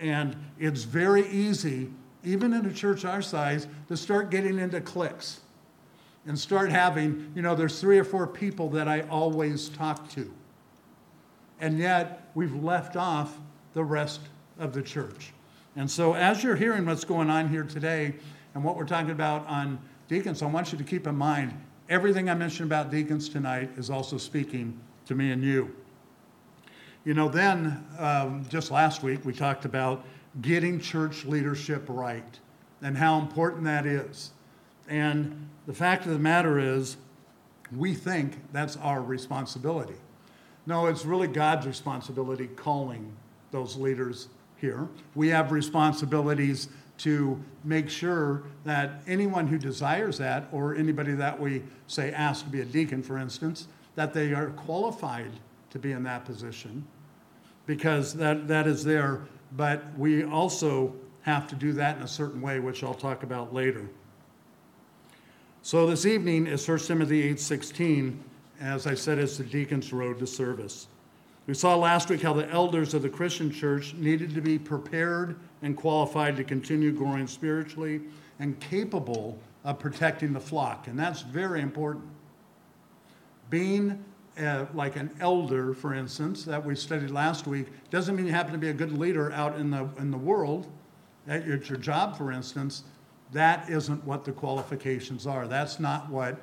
And 0.00 0.36
it's 0.58 0.82
very 0.82 1.28
easy, 1.28 1.90
even 2.24 2.52
in 2.52 2.66
a 2.66 2.72
church 2.72 3.04
our 3.04 3.22
size, 3.22 3.68
to 3.88 3.96
start 3.96 4.30
getting 4.30 4.58
into 4.58 4.80
cliques 4.80 5.40
and 6.26 6.38
start 6.38 6.70
having, 6.70 7.32
you 7.34 7.42
know, 7.42 7.54
there's 7.54 7.80
three 7.80 7.98
or 7.98 8.04
four 8.04 8.26
people 8.26 8.68
that 8.70 8.88
I 8.88 9.02
always 9.02 9.68
talk 9.68 10.08
to. 10.10 10.32
And 11.60 11.78
yet 11.78 12.30
we've 12.34 12.54
left 12.54 12.96
off 12.96 13.38
the 13.74 13.84
rest 13.84 14.20
of 14.58 14.72
the 14.72 14.82
church. 14.82 15.32
And 15.76 15.90
so, 15.90 16.14
as 16.14 16.42
you're 16.42 16.56
hearing 16.56 16.86
what's 16.86 17.04
going 17.04 17.30
on 17.30 17.48
here 17.48 17.64
today 17.64 18.14
and 18.54 18.64
what 18.64 18.76
we're 18.76 18.84
talking 18.84 19.10
about 19.10 19.46
on 19.46 19.78
deacons, 20.08 20.42
I 20.42 20.46
want 20.46 20.72
you 20.72 20.78
to 20.78 20.84
keep 20.84 21.06
in 21.06 21.14
mind, 21.16 21.54
everything 21.88 22.28
I 22.28 22.34
mentioned 22.34 22.68
about 22.70 22.90
deacons 22.90 23.28
tonight 23.28 23.70
is 23.76 23.90
also 23.90 24.18
speaking 24.18 24.78
to 25.06 25.14
me 25.14 25.30
and 25.30 25.42
you. 25.42 25.74
You 27.04 27.14
know, 27.14 27.28
then, 27.28 27.84
um, 27.98 28.44
just 28.48 28.70
last 28.70 29.02
week, 29.02 29.24
we 29.24 29.32
talked 29.32 29.64
about 29.64 30.04
getting 30.42 30.78
church 30.78 31.24
leadership 31.24 31.84
right 31.88 32.38
and 32.82 32.96
how 32.96 33.18
important 33.18 33.64
that 33.64 33.86
is. 33.86 34.32
And 34.88 35.48
the 35.66 35.72
fact 35.72 36.04
of 36.06 36.12
the 36.12 36.18
matter 36.18 36.58
is, 36.58 36.96
we 37.76 37.94
think 37.94 38.38
that's 38.52 38.76
our 38.78 39.02
responsibility. 39.02 39.96
No, 40.66 40.86
it's 40.86 41.04
really 41.04 41.28
God's 41.28 41.66
responsibility 41.66 42.46
calling 42.46 43.14
those 43.50 43.76
leaders 43.76 44.28
here. 44.56 44.88
We 45.14 45.28
have 45.28 45.52
responsibilities 45.52 46.68
to 46.98 47.42
make 47.64 47.88
sure 47.88 48.42
that 48.64 49.02
anyone 49.06 49.46
who 49.46 49.58
desires 49.58 50.18
that, 50.18 50.48
or 50.52 50.74
anybody 50.74 51.12
that 51.12 51.38
we 51.38 51.62
say 51.86 52.12
ask 52.12 52.44
to 52.44 52.50
be 52.50 52.60
a 52.60 52.64
deacon, 52.64 53.02
for 53.02 53.18
instance, 53.18 53.68
that 53.94 54.12
they 54.12 54.32
are 54.32 54.50
qualified 54.50 55.30
to 55.70 55.78
be 55.78 55.92
in 55.92 56.02
that 56.02 56.24
position 56.24 56.84
because 57.66 58.14
that, 58.14 58.48
that 58.48 58.66
is 58.66 58.84
there. 58.84 59.22
But 59.56 59.84
we 59.96 60.24
also 60.24 60.94
have 61.22 61.48
to 61.48 61.54
do 61.54 61.72
that 61.74 61.96
in 61.96 62.02
a 62.02 62.08
certain 62.08 62.40
way, 62.40 62.58
which 62.58 62.82
I'll 62.82 62.94
talk 62.94 63.22
about 63.22 63.54
later. 63.54 63.88
So 65.62 65.86
this 65.86 66.06
evening 66.06 66.46
is 66.46 66.66
1 66.66 66.78
Timothy 66.86 67.34
8:16, 67.34 68.18
as 68.60 68.86
I 68.86 68.94
said, 68.94 69.18
it's 69.18 69.36
the 69.36 69.44
deacon's 69.44 69.92
road 69.92 70.18
to 70.20 70.26
service. 70.26 70.88
We 71.48 71.54
saw 71.54 71.76
last 71.76 72.10
week 72.10 72.20
how 72.20 72.34
the 72.34 72.46
elders 72.50 72.92
of 72.92 73.00
the 73.00 73.08
Christian 73.08 73.50
church 73.50 73.94
needed 73.94 74.34
to 74.34 74.42
be 74.42 74.58
prepared 74.58 75.40
and 75.62 75.74
qualified 75.74 76.36
to 76.36 76.44
continue 76.44 76.92
growing 76.92 77.26
spiritually 77.26 78.02
and 78.38 78.60
capable 78.60 79.38
of 79.64 79.78
protecting 79.78 80.34
the 80.34 80.40
flock, 80.40 80.88
and 80.88 80.98
that's 80.98 81.22
very 81.22 81.62
important. 81.62 82.04
Being 83.48 84.04
uh, 84.38 84.66
like 84.74 84.96
an 84.96 85.10
elder, 85.20 85.72
for 85.72 85.94
instance, 85.94 86.44
that 86.44 86.62
we 86.62 86.74
studied 86.74 87.10
last 87.10 87.46
week, 87.46 87.68
doesn't 87.88 88.14
mean 88.14 88.26
you 88.26 88.32
happen 88.32 88.52
to 88.52 88.58
be 88.58 88.68
a 88.68 88.74
good 88.74 88.92
leader 88.92 89.32
out 89.32 89.56
in 89.56 89.70
the, 89.70 89.88
in 89.98 90.10
the 90.10 90.18
world, 90.18 90.66
at 91.26 91.46
your, 91.46 91.56
at 91.56 91.70
your 91.70 91.78
job, 91.78 92.18
for 92.18 92.30
instance. 92.30 92.82
That 93.32 93.70
isn't 93.70 94.04
what 94.04 94.26
the 94.26 94.32
qualifications 94.32 95.26
are. 95.26 95.48
That's 95.48 95.80
not 95.80 96.10
what 96.10 96.38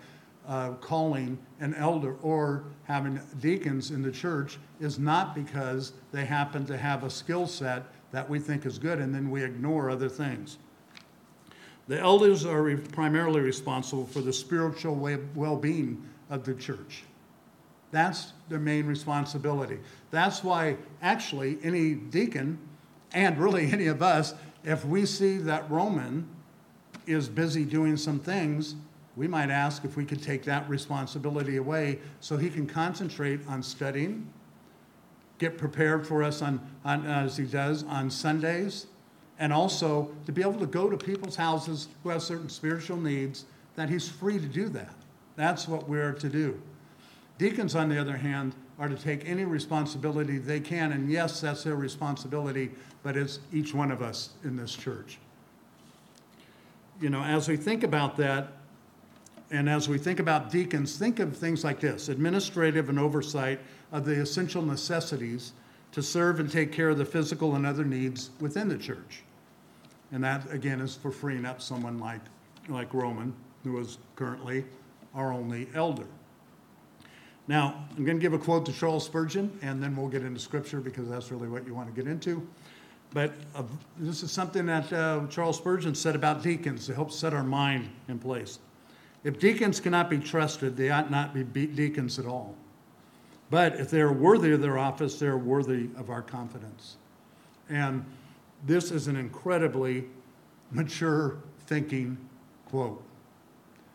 uh, 0.48 0.72
calling 0.74 1.38
an 1.60 1.74
elder 1.75 2.16
or 2.22 2.66
having 2.84 3.20
deacons 3.40 3.92
in 3.92 4.02
the 4.02 4.12
church 4.12 4.58
is 4.80 5.00
not 5.00 5.34
because 5.34 5.94
they 6.12 6.25
happen 6.25 6.66
to 6.66 6.78
have 6.78 7.04
a 7.04 7.10
skill 7.10 7.48
set 7.48 7.84
that 8.12 8.30
we 8.30 8.40
think 8.40 8.66
is 8.66 8.78
good 8.78 9.00
and 9.00 9.14
then 9.14 9.30
we 9.30 9.44
ignore 9.44 9.90
other 9.90 10.10
things. 10.10 10.58
The 11.88 12.00
elders 12.00 12.46
are 12.46 12.64
re- 12.64 12.75
primarily 12.78 13.42
responsible 13.42 14.06
for 14.06 14.22
the 14.22 14.34
spiritual 14.34 14.96
well 15.36 15.56
being 15.56 16.04
of 16.30 16.44
the 16.44 16.54
church. 16.54 17.04
That's 17.92 18.34
their 18.50 18.60
main 18.60 18.88
responsibility. 18.88 19.80
That's 20.12 20.44
why, 20.44 20.78
actually, 21.02 21.58
any 21.64 21.94
deacon, 21.94 22.58
and 23.14 23.38
really 23.38 23.66
any 23.72 23.88
of 23.88 24.02
us, 24.02 24.34
if 24.64 24.84
we 24.86 25.06
see 25.06 25.38
that 25.38 25.70
Roman 25.70 26.28
is 27.06 27.30
busy 27.30 27.64
doing 27.64 27.98
some 27.98 28.20
things, 28.20 28.75
we 29.15 29.27
might 29.27 29.50
ask 29.50 29.86
if 29.86 29.95
we 29.95 30.05
could 30.05 30.22
take 30.22 30.43
that 30.43 30.67
responsibility 30.69 31.57
away 31.57 32.00
so 32.19 32.38
he 32.38 32.50
can 32.50 32.67
concentrate 32.67 33.39
on 33.48 33.63
studying, 33.63 34.27
get 35.38 35.57
prepared 35.57 36.05
for 36.05 36.24
us 36.24 36.41
on, 36.41 36.60
on 36.84 37.05
as 37.05 37.38
he 37.38 37.45
does 37.45 37.84
on 37.84 38.10
Sundays, 38.10 38.88
and 39.39 39.53
also 39.53 40.10
to 40.25 40.31
be 40.31 40.41
able 40.41 40.60
to 40.60 40.65
go 40.65 40.89
to 40.89 40.98
people's 40.98 41.36
houses 41.36 41.88
who 42.03 42.10
have 42.10 42.22
certain 42.22 42.50
spiritual 42.50 42.98
needs, 42.98 43.45
that 43.75 43.89
he's 43.89 44.07
free 44.07 44.39
to 44.39 44.48
do 44.48 44.69
that. 44.69 44.93
That's 45.36 45.67
what 45.67 45.88
we're 45.89 46.13
to 46.13 46.29
do. 46.29 46.62
Deacons, 47.38 47.75
on 47.75 47.89
the 47.89 48.00
other 48.00 48.15
hand, 48.15 48.55
are 48.79 48.88
to 48.88 48.95
take 48.95 49.27
any 49.27 49.43
responsibility 49.43 50.38
they 50.38 50.60
can, 50.60 50.91
and 50.93 51.10
yes, 51.10 51.41
that's 51.41 51.63
their 51.63 51.75
responsibility, 51.75 52.72
but 53.03 53.17
it's 53.17 53.39
each 53.53 53.74
one 53.74 53.91
of 53.91 54.01
us 54.01 54.29
in 54.43 54.55
this 54.55 54.74
church. 54.74 55.17
You 57.01 57.10
know, 57.10 57.22
as 57.22 57.48
we 57.48 57.57
think 57.57 57.84
about 57.84 58.15
that, 58.17 58.53
and 59.52 59.70
as 59.70 59.88
we 59.88 59.98
think 59.98 60.20
about 60.20 60.50
deacons, 60.52 60.98
think 60.98 61.20
of 61.20 61.38
things 61.38 61.64
like 61.64 61.80
this 61.80 62.10
administrative 62.10 62.90
and 62.90 63.00
oversight 63.00 63.60
of 63.92 64.06
the 64.06 64.14
essential 64.14 64.62
necessities 64.62 65.54
to 65.92 66.02
serve 66.02 66.40
and 66.40 66.52
take 66.52 66.72
care 66.72 66.90
of 66.90 66.98
the 66.98 67.06
physical 67.06 67.56
and 67.56 67.66
other 67.66 67.86
needs 67.86 68.32
within 68.40 68.68
the 68.68 68.78
church. 68.78 69.24
And 70.12 70.24
that, 70.24 70.52
again, 70.52 70.82
is 70.82 70.96
for 70.96 71.12
freeing 71.12 71.46
up 71.46 71.62
someone 71.62 72.00
like, 72.00 72.22
like 72.68 72.94
Roman, 72.94 73.34
who 73.64 73.78
is 73.80 73.98
currently 74.16 74.66
our 75.14 75.32
only 75.32 75.68
elder. 75.74 76.06
Now, 77.48 77.86
I'm 77.96 78.04
going 78.04 78.18
to 78.18 78.22
give 78.22 78.34
a 78.34 78.40
quote 78.40 78.66
to 78.66 78.74
Charles 78.74 79.06
Spurgeon, 79.06 79.58
and 79.62 79.82
then 79.82 79.96
we'll 79.96 80.08
get 80.08 80.24
into 80.24 80.40
scripture 80.40 80.82
because 80.82 81.08
that's 81.08 81.32
really 81.32 81.48
what 81.48 81.66
you 81.68 81.75
want 81.75 81.94
to 81.94 82.02
get 82.02 82.10
into. 82.10 82.46
But 83.14 83.34
uh, 83.56 83.64
this 83.98 84.24
is 84.24 84.32
something 84.32 84.66
that 84.66 84.92
uh, 84.92 85.28
Charles 85.30 85.58
Spurgeon 85.58 85.94
said 85.94 86.16
about 86.16 86.42
deacons 86.42 86.88
to 86.88 86.96
help 86.96 87.12
set 87.12 87.34
our 87.34 87.44
mind 87.44 87.90
in 88.08 88.18
place. 88.20 88.60
If 89.25 89.39
deacons 89.39 89.79
cannot 89.79 90.10
be 90.10 90.20
trusted, 90.20 90.77
they 90.77 90.91
ought 90.91 91.10
not 91.10 91.34
be 91.34 91.44
deacons 91.65 92.20
at 92.20 92.27
all. 92.27 92.55
But 93.50 93.79
if 93.79 93.89
they 93.89 94.00
are 94.00 94.13
worthy 94.13 94.51
of 94.51 94.62
their 94.62 94.77
office, 94.77 95.20
they're 95.20 95.38
worthy 95.38 95.89
of 95.98 96.12
our 96.12 96.22
confidence. 96.22 96.98
And 97.67 98.05
this 98.65 98.91
is 98.91 99.08
an 99.08 99.15
incredibly 99.15 100.05
mature 100.72 101.38
thinking 101.65 102.17
quote 102.70 103.03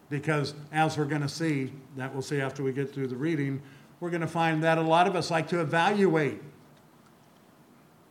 because 0.08 0.54
as 0.72 0.98
we're 0.98 1.04
going 1.04 1.22
to 1.22 1.28
see, 1.28 1.72
that 1.96 2.12
we'll 2.12 2.22
see 2.22 2.40
after 2.40 2.64
we 2.64 2.72
get 2.72 2.92
through 2.92 3.06
the 3.06 3.16
reading, 3.16 3.62
we're 4.00 4.10
going 4.10 4.20
to 4.20 4.26
find 4.26 4.62
that 4.64 4.78
a 4.78 4.82
lot 4.82 5.06
of 5.06 5.14
us 5.14 5.30
like 5.30 5.48
to 5.48 5.60
evaluate 5.60 6.42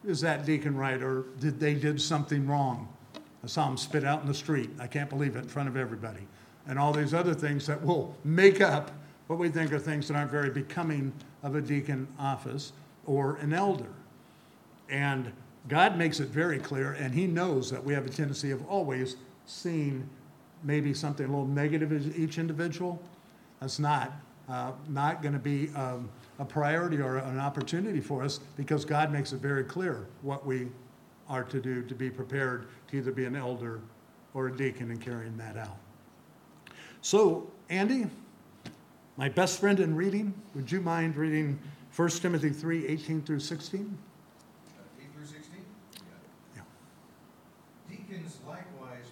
is 0.08 0.22
that 0.22 0.46
deacon 0.46 0.78
right 0.78 1.04
or 1.04 1.26
did 1.40 1.60
they 1.60 1.74
did 1.74 2.02
something 2.02 2.48
wrong? 2.48 2.88
I 3.44 3.48
saw 3.48 3.68
him 3.68 3.76
spit 3.76 4.06
out 4.06 4.22
in 4.22 4.28
the 4.28 4.34
street. 4.34 4.70
I 4.80 4.88
can't 4.88 5.10
believe 5.10 5.36
it 5.36 5.40
in 5.40 5.48
front 5.50 5.68
of 5.68 5.76
everybody. 5.76 6.26
And 6.70 6.78
all 6.78 6.94
these 6.94 7.16
other 7.16 7.34
things 7.34 7.66
that 7.66 7.84
will 7.84 8.16
make 8.24 8.62
up 8.62 8.92
what 9.26 9.40
we 9.40 9.50
think 9.50 9.74
are 9.74 9.80
things 9.80 10.08
that 10.08 10.16
aren't 10.16 10.30
very 10.30 10.52
becoming 10.52 11.12
of 11.42 11.56
a 11.56 11.62
deacon 11.62 12.08
office 12.20 12.74
or 13.08 13.38
an 13.38 13.54
elder. 13.54 13.90
And 14.88 15.34
God 15.68 15.98
makes 15.98 16.20
it 16.20 16.30
very 16.30 16.60
clear, 16.60 16.94
and 16.94 17.12
He 17.14 17.26
knows 17.26 17.72
that 17.72 17.84
we 17.84 17.94
have 17.96 18.06
a 18.06 18.10
tendency 18.10 18.52
of 18.52 18.64
always 18.68 19.16
seeing 19.48 20.08
maybe 20.64 20.94
something 20.94 21.26
a 21.26 21.30
little 21.30 21.48
negative 21.48 21.92
as 21.92 22.08
each 22.16 22.38
individual. 22.38 23.02
That's 23.60 23.80
not, 23.80 24.14
uh, 24.48 24.74
not 24.90 25.24
going 25.24 25.34
to 25.34 25.40
be 25.40 25.70
um, 25.76 26.08
a 26.38 26.46
priority 26.46 27.02
or 27.02 27.18
an 27.18 27.40
opportunity 27.40 28.00
for 28.00 28.22
us 28.22 28.40
because 28.58 28.86
God 28.86 29.12
makes 29.12 29.34
it 29.34 29.38
very 29.38 29.64
clear 29.64 30.08
what 30.22 30.46
we 30.46 30.68
are 31.28 31.44
to 31.46 31.60
do 31.60 31.82
to 31.84 31.96
be 31.96 32.12
prepared 32.12 32.68
to 32.90 32.98
either 32.98 33.12
be 33.12 33.26
an 33.26 33.36
elder 33.36 33.82
or 34.36 34.48
a 34.48 34.56
deacon 34.56 34.92
and 34.92 35.02
carrying 35.02 35.36
that 35.38 35.58
out. 35.58 35.78
So, 37.02 37.50
Andy, 37.70 38.08
my 39.18 39.30
best 39.30 39.60
friend 39.60 39.80
in 39.80 39.96
reading, 39.96 40.34
would 40.54 40.72
you 40.72 40.82
mind 40.82 41.16
reading 41.16 41.60
1 41.96 42.10
Timothy 42.10 42.50
3 42.50 42.88
18 42.88 43.22
through 43.22 43.40
16? 43.40 43.98
yeah. 46.56 46.62
Deacons 47.90 48.38
likewise 48.48 49.08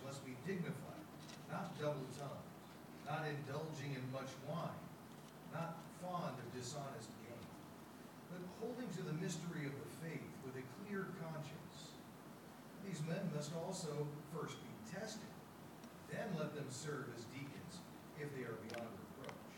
must 13.38 13.54
also 13.54 13.94
first 14.34 14.58
be 14.66 14.74
tested. 14.90 15.30
Then 16.10 16.26
let 16.42 16.58
them 16.58 16.66
serve 16.74 17.06
as 17.14 17.22
deacons 17.30 17.86
if 18.18 18.34
they 18.34 18.50
are 18.50 18.58
beyond 18.66 18.90
reproach. 18.98 19.54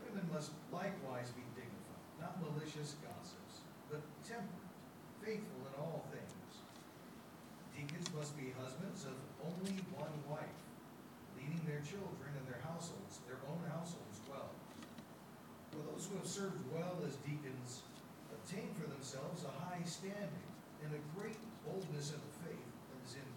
Women 0.00 0.24
must 0.32 0.56
likewise 0.72 1.36
be 1.36 1.44
dignified, 1.52 2.08
not 2.16 2.40
malicious 2.40 2.96
gossips, 3.04 3.60
but 3.92 4.00
temperate, 4.24 4.72
faithful 5.20 5.68
in 5.68 5.74
all 5.76 6.08
things. 6.08 6.64
Deacons 7.76 8.08
must 8.16 8.32
be 8.40 8.56
husbands 8.56 9.04
of 9.04 9.20
only 9.44 9.76
one 9.92 10.16
wife, 10.24 10.58
leading 11.36 11.60
their 11.68 11.84
children 11.84 12.32
and 12.40 12.46
their 12.48 12.64
households, 12.64 13.20
their 13.28 13.42
own 13.52 13.60
households 13.68 14.24
well. 14.32 14.48
For 15.76 15.84
those 15.92 16.08
who 16.08 16.16
have 16.16 16.26
served 16.26 16.64
well 16.72 17.04
as 17.04 17.20
deacons 17.20 17.84
obtain 18.32 18.72
for 18.80 18.88
themselves 18.88 19.44
a 20.06 20.14
high 20.14 20.26
standing 20.26 20.50
and 20.84 20.90
a 20.94 21.02
great 21.18 21.38
boldness 21.66 22.14
of 22.14 22.20
the 22.22 22.32
faith 22.46 22.68
that 22.90 23.00
is 23.02 23.14
in 23.18 23.26
the 23.26 23.34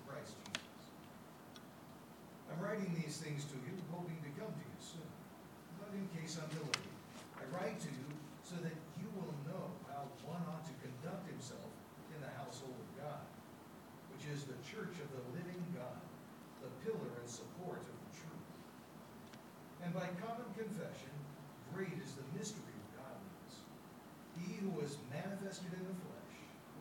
I'm 2.49 2.59
writing 2.65 2.89
these 2.97 3.21
things 3.21 3.45
to 3.53 3.55
you, 3.61 3.77
hoping 3.93 4.17
to 4.25 4.31
come 4.35 4.49
to 4.49 4.65
you 4.65 4.81
soon. 4.81 5.11
But 5.77 5.93
in 5.93 6.05
case 6.17 6.35
I'm 6.41 6.49
delayed, 6.49 6.93
I 7.37 7.45
write 7.53 7.77
to 7.77 7.91
you 7.93 8.09
so 8.41 8.57
that 8.65 8.73
you 8.97 9.05
will 9.13 9.31
know 9.45 9.69
how 9.85 10.09
one 10.25 10.41
ought 10.49 10.65
to 10.65 10.75
conduct 10.81 11.29
himself 11.29 11.69
in 12.09 12.19
the 12.25 12.33
household 12.41 12.73
of 12.73 12.89
God, 12.97 13.21
which 14.11 14.25
is 14.33 14.49
the 14.49 14.57
church 14.65 14.97
of 14.97 15.09
the 15.13 15.23
living 15.37 15.61
God, 15.77 16.01
the 16.65 16.73
pillar 16.81 17.13
and 17.21 17.29
support 17.29 17.85
of 17.85 17.95
the 18.01 18.11
truth. 18.17 18.49
without 19.93 20.57
confession, 20.57 21.13
great 21.73 21.93
is 22.01 22.17
the 22.17 22.25
mystery 22.33 22.73
of 22.73 23.05
godliness. 23.05 23.55
He 24.41 24.57
who 24.65 24.73
was 24.73 24.97
manifested 25.13 25.69
in 25.77 25.85
the 25.85 25.97
flesh 26.01 26.19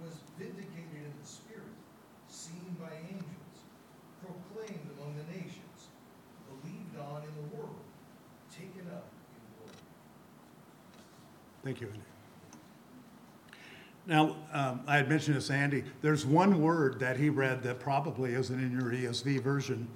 was 0.02 0.14
vindicated 0.38 1.04
in 1.04 1.14
the 1.21 1.28
spirit, 1.28 1.75
seen 2.28 2.76
by 2.78 2.90
angels, 3.11 3.57
proclaimed 4.23 4.88
among 4.99 5.14
the 5.18 5.26
nations, 5.35 5.90
believed 6.47 6.97
on 6.99 7.23
in 7.23 7.35
the 7.35 7.47
world, 7.57 7.83
taken 8.50 8.87
up 8.95 9.11
in 9.35 9.42
glory. 9.59 9.83
Thank 11.68 11.82
you, 11.82 11.88
Andy. 11.88 12.00
Now, 14.06 14.37
um, 14.54 14.80
I 14.87 14.96
had 14.96 15.10
mentioned 15.10 15.37
this, 15.37 15.50
Andy, 15.50 15.84
there's 16.00 16.25
one 16.25 16.62
word 16.62 16.98
that 16.98 17.18
he 17.18 17.28
read 17.28 17.62
that 17.64 17.78
probably 17.78 18.32
isn't 18.32 18.58
in 18.58 18.72
your 18.72 18.90
ESV 18.90 19.42
version, 19.42 19.87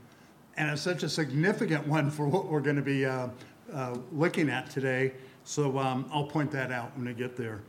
and 0.59 0.69
it's 0.69 0.83
such 0.83 1.03
a 1.03 1.09
significant 1.09 1.87
one 1.87 2.11
for 2.11 2.29
what 2.29 2.45
we're 2.45 2.61
going 2.61 2.77
to 2.77 2.83
be 2.83 3.07
uh, 3.07 3.29
uh, 3.73 3.97
looking 4.13 4.51
at 4.51 4.69
today, 4.69 5.15
so 5.45 5.79
um, 5.79 6.05
I'll 6.13 6.27
point 6.27 6.51
that 6.51 6.71
out 6.71 6.95
when 6.95 7.09
I 7.09 7.15
get 7.15 7.39
there. 7.39 7.63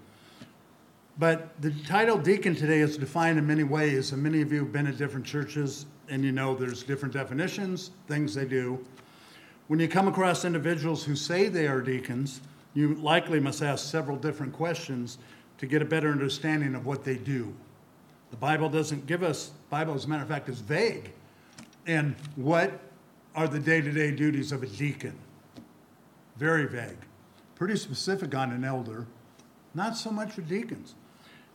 But 1.18 1.62
the 1.62 1.72
title 1.88 2.18
deacon 2.18 2.56
today 2.56 2.80
is 2.80 2.98
defined 2.98 3.40
in 3.40 3.48
many 3.48 3.64
ways, 3.64 4.12
and 4.12 4.22
many 4.22 4.42
of 4.42 4.52
you 4.52 4.66
have 4.66 4.74
been 4.74 4.88
at 4.88 4.98
different 4.98 5.26
churches, 5.26 5.86
and 6.10 6.26
you 6.26 6.34
know 6.34 6.56
there's 6.56 6.84
different 6.84 7.14
definitions, 7.14 7.92
things 8.10 8.36
they 8.36 8.44
do. 8.44 8.86
When 9.70 9.80
you 9.80 9.88
come 9.88 10.10
across 10.10 10.44
individuals 10.44 11.06
who 11.06 11.16
say 11.16 11.48
they 11.48 11.68
are 11.68 11.80
deacons, 11.80 12.42
you 12.74 12.96
likely 12.96 13.40
must 13.40 13.62
ask 13.62 13.90
several 13.90 14.18
different 14.18 14.54
questions 14.54 15.18
to 15.58 15.68
get 15.68 15.82
a 15.82 15.86
better 15.86 16.10
understanding 16.10 16.76
of 16.76 16.86
what 16.86 17.04
they 17.04 17.16
do. 17.16 17.54
The 18.32 18.38
Bible 18.38 18.70
doesn't 18.70 19.06
give 19.06 19.22
us, 19.22 19.52
Bible 19.70 19.94
as 19.94 20.06
a 20.06 20.10
matter 20.10 20.24
of 20.24 20.30
fact 20.30 20.50
is 20.50 20.60
vague. 20.60 21.12
And 21.86 22.16
what 22.36 22.80
are 23.36 23.48
the 23.48 23.60
day-to-day 23.60 24.12
duties 24.12 24.52
of 24.52 24.64
a 24.64 24.68
deacon? 24.68 25.18
Very 26.38 26.68
vague. 26.68 26.98
Pretty 27.56 27.76
specific 27.76 28.34
on 28.34 28.52
an 28.52 28.64
elder, 28.64 29.06
not 29.74 29.96
so 29.96 30.10
much 30.10 30.32
for 30.32 30.42
deacons. 30.42 30.96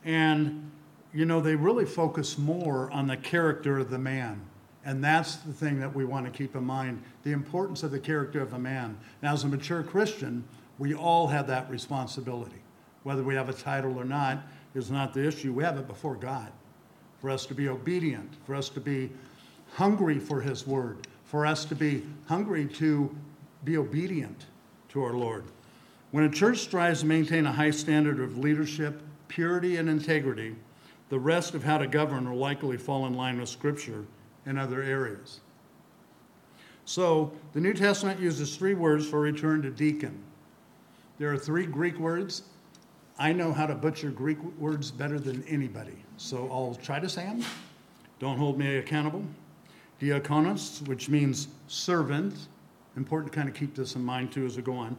And, 0.05 0.71
you 1.13 1.25
know, 1.25 1.41
they 1.41 1.55
really 1.55 1.85
focus 1.85 2.37
more 2.37 2.89
on 2.91 3.07
the 3.07 3.17
character 3.17 3.77
of 3.77 3.89
the 3.89 3.99
man. 3.99 4.41
And 4.85 5.03
that's 5.03 5.35
the 5.35 5.51
thing 5.51 5.79
that 5.81 5.93
we 5.93 6.05
want 6.05 6.25
to 6.25 6.31
keep 6.31 6.55
in 6.55 6.63
mind 6.63 7.03
the 7.23 7.33
importance 7.33 7.83
of 7.83 7.91
the 7.91 7.99
character 7.99 8.41
of 8.41 8.53
a 8.53 8.59
man. 8.59 8.97
Now, 9.21 9.33
as 9.33 9.43
a 9.43 9.47
mature 9.47 9.83
Christian, 9.83 10.45
we 10.79 10.95
all 10.95 11.27
have 11.27 11.45
that 11.47 11.69
responsibility. 11.69 12.61
Whether 13.03 13.21
we 13.21 13.35
have 13.35 13.49
a 13.49 13.53
title 13.53 13.99
or 13.99 14.05
not 14.05 14.39
is 14.73 14.89
not 14.89 15.13
the 15.13 15.27
issue. 15.27 15.53
We 15.53 15.63
have 15.63 15.77
it 15.77 15.87
before 15.87 16.15
God 16.15 16.51
for 17.19 17.29
us 17.29 17.45
to 17.47 17.53
be 17.53 17.67
obedient, 17.67 18.33
for 18.45 18.55
us 18.55 18.69
to 18.69 18.79
be 18.79 19.11
hungry 19.73 20.19
for 20.19 20.41
His 20.41 20.65
word, 20.65 21.07
for 21.25 21.45
us 21.45 21.65
to 21.65 21.75
be 21.75 22.03
hungry 22.27 22.65
to 22.65 23.15
be 23.65 23.77
obedient 23.77 24.45
to 24.89 25.03
our 25.03 25.13
Lord. 25.13 25.43
When 26.11 26.23
a 26.23 26.29
church 26.29 26.59
strives 26.59 27.01
to 27.01 27.05
maintain 27.05 27.45
a 27.45 27.51
high 27.51 27.71
standard 27.71 28.19
of 28.19 28.37
leadership, 28.37 29.01
purity, 29.27 29.75
and 29.77 29.89
integrity, 29.89 30.55
the 31.09 31.19
rest 31.19 31.53
of 31.53 31.63
how 31.63 31.77
to 31.77 31.87
govern 31.87 32.29
will 32.29 32.37
likely 32.37 32.77
fall 32.77 33.05
in 33.05 33.13
line 33.13 33.39
with 33.39 33.49
Scripture 33.49 34.05
in 34.45 34.57
other 34.57 34.81
areas. 34.81 35.41
So, 36.85 37.33
the 37.53 37.59
New 37.59 37.73
Testament 37.73 38.19
uses 38.19 38.55
three 38.55 38.73
words 38.73 39.07
for 39.07 39.19
return 39.19 39.61
to 39.61 39.69
deacon. 39.69 40.23
There 41.19 41.31
are 41.33 41.37
three 41.37 41.65
Greek 41.65 41.99
words. 41.99 42.43
I 43.19 43.33
know 43.33 43.51
how 43.51 43.65
to 43.65 43.75
butcher 43.75 44.09
Greek 44.09 44.41
words 44.57 44.89
better 44.89 45.19
than 45.19 45.43
anybody, 45.43 45.97
so 46.15 46.49
I'll 46.49 46.75
try 46.81 47.01
to 47.01 47.09
say 47.09 47.25
them. 47.25 47.43
Don't 48.19 48.37
hold 48.37 48.57
me 48.57 48.77
accountable. 48.77 49.25
Diakonos, 49.99 50.87
which 50.87 51.09
means 51.09 51.49
servant. 51.67 52.47
Important 52.95 53.33
to 53.33 53.37
kind 53.37 53.49
of 53.49 53.55
keep 53.55 53.75
this 53.75 53.95
in 53.95 54.03
mind 54.03 54.31
too 54.31 54.45
as 54.45 54.55
we 54.55 54.63
go 54.63 54.77
on. 54.77 54.97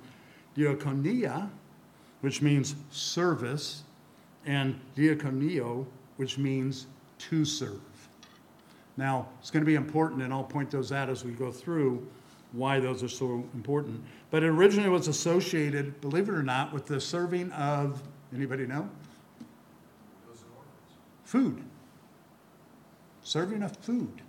Diakonia, 0.55 1.49
which 2.21 2.43
means 2.43 2.75
service. 2.91 3.85
And 4.45 4.78
diakonio, 4.95 5.87
which 6.17 6.37
means 6.37 6.87
to 7.19 7.47
serve. 7.47 7.80
Now, 8.99 9.26
it's 9.41 9.50
going 9.50 9.63
to 9.63 9.67
be 9.67 9.75
important, 9.75 10.21
and 10.21 10.35
I'll 10.35 10.45
point 10.45 10.71
those 10.71 10.93
out 10.93 11.09
as 11.09 11.25
we 11.25 11.33
go 11.33 11.50
through 11.50 12.06
why 12.52 12.80
those 12.80 13.02
are 13.02 13.08
so 13.08 13.45
important. 13.54 14.02
But 14.30 14.43
it 14.43 14.49
originally 14.49 14.89
was 14.89 15.08
associated, 15.08 16.00
believe 16.00 16.28
it 16.28 16.34
or 16.34 16.43
not, 16.43 16.73
with 16.73 16.86
the 16.86 17.00
serving 17.00 17.52
of, 17.52 18.02
anybody 18.34 18.67
know? 18.67 18.89
Food. 21.25 21.63
Serving 23.23 23.63
of 23.63 23.76
food. 23.76 24.23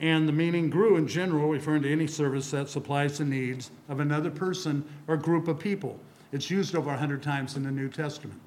And 0.00 0.28
the 0.28 0.32
meaning 0.32 0.70
grew 0.70 0.96
in 0.96 1.08
general, 1.08 1.48
referring 1.48 1.82
to 1.82 1.92
any 1.92 2.06
service 2.06 2.50
that 2.52 2.68
supplies 2.68 3.18
the 3.18 3.24
needs 3.24 3.70
of 3.88 4.00
another 4.00 4.30
person 4.30 4.84
or 5.08 5.16
group 5.16 5.48
of 5.48 5.58
people. 5.58 5.98
It's 6.32 6.50
used 6.50 6.76
over 6.76 6.90
100 6.90 7.22
times 7.22 7.56
in 7.56 7.64
the 7.64 7.70
New 7.70 7.88
Testament. 7.88 8.40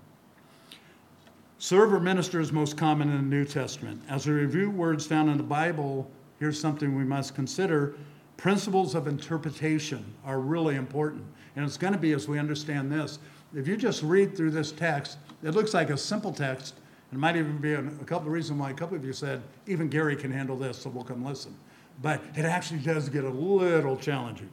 Serve 1.58 1.94
or 1.94 2.00
minister 2.00 2.40
is 2.40 2.52
most 2.52 2.78
common 2.78 3.10
in 3.10 3.18
the 3.18 3.36
New 3.36 3.46
Testament. 3.46 4.02
As 4.10 4.26
we 4.26 4.34
review 4.34 4.72
words 4.72 5.06
found 5.06 5.30
in 5.30 5.38
the 5.38 5.44
Bible, 5.44 6.10
here's 6.40 6.60
something 6.60 6.96
we 6.96 7.04
must 7.04 7.36
consider. 7.36 7.96
Principles 8.42 8.96
of 8.96 9.06
interpretation 9.06 10.04
are 10.26 10.40
really 10.40 10.76
important. 10.76 11.24
And 11.56 11.64
it's 11.64 11.78
going 11.78 11.94
to 11.94 12.00
be 12.00 12.14
as 12.14 12.28
we 12.28 12.40
understand 12.40 12.92
this. 12.92 13.20
If 13.56 13.68
you 13.68 13.78
just 13.78 14.02
read 14.02 14.36
through 14.36 14.50
this 14.50 14.72
text, 14.72 15.20
it 15.44 15.52
looks 15.52 15.76
like 15.76 15.92
a 15.92 15.98
simple 15.98 16.34
text. 16.34 16.74
And 17.12 17.20
it 17.20 17.22
might 17.22 17.36
even 17.36 17.60
be 17.60 17.74
a, 17.74 17.84
couple 17.84 18.26
of 18.26 18.34
reasons 18.34 18.60
why 18.60 18.72
a 18.72 18.74
couple 18.74 18.98
of 18.98 19.06
you 19.06 19.14
said, 19.14 19.44
even 19.68 19.90
Gary 19.90 20.16
can 20.16 20.32
handle 20.32 20.58
this, 20.58 20.80
so 20.80 20.90
we'll 20.90 21.04
come 21.04 21.24
listen. 21.24 21.56
But 22.02 22.24
it 22.36 22.46
actually 22.46 22.80
does 22.80 23.10
get 23.10 23.26
a 23.26 23.30
little 23.30 23.96
challenging. 23.96 24.50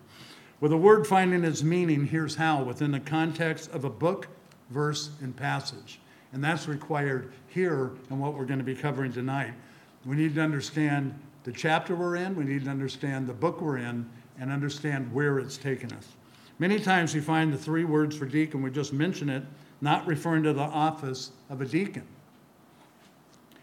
With 0.60 0.72
a 0.72 0.76
word 0.76 1.06
finding 1.06 1.42
its 1.42 1.62
meaning, 1.62 2.04
here's 2.04 2.34
how 2.34 2.64
within 2.64 2.90
the 2.90 3.00
context 3.00 3.70
of 3.70 3.86
a 3.86 3.90
book, 3.90 4.28
verse, 4.68 5.08
and 5.22 5.34
passage. 5.34 5.98
And 6.34 6.44
that's 6.44 6.68
required 6.68 7.32
here 7.46 7.92
in 8.10 8.18
what 8.18 8.34
we're 8.34 8.44
going 8.44 8.58
to 8.58 8.66
be 8.66 8.74
covering 8.74 9.14
tonight. 9.14 9.54
We 10.04 10.14
need 10.14 10.34
to 10.34 10.42
understand 10.42 11.18
the 11.48 11.54
chapter 11.54 11.96
we're 11.96 12.16
in, 12.16 12.36
we 12.36 12.44
need 12.44 12.66
to 12.66 12.70
understand 12.70 13.26
the 13.26 13.32
book 13.32 13.62
we're 13.62 13.78
in, 13.78 14.06
and 14.38 14.52
understand 14.52 15.10
where 15.14 15.38
it's 15.38 15.56
taken 15.56 15.90
us. 15.92 16.08
Many 16.58 16.78
times 16.78 17.14
we 17.14 17.22
find 17.22 17.50
the 17.50 17.56
three 17.56 17.84
words 17.84 18.14
for 18.14 18.26
deacon, 18.26 18.60
we 18.60 18.70
just 18.70 18.92
mention 18.92 19.30
it, 19.30 19.42
not 19.80 20.06
referring 20.06 20.42
to 20.42 20.52
the 20.52 20.60
office 20.60 21.30
of 21.48 21.62
a 21.62 21.64
deacon. 21.64 22.06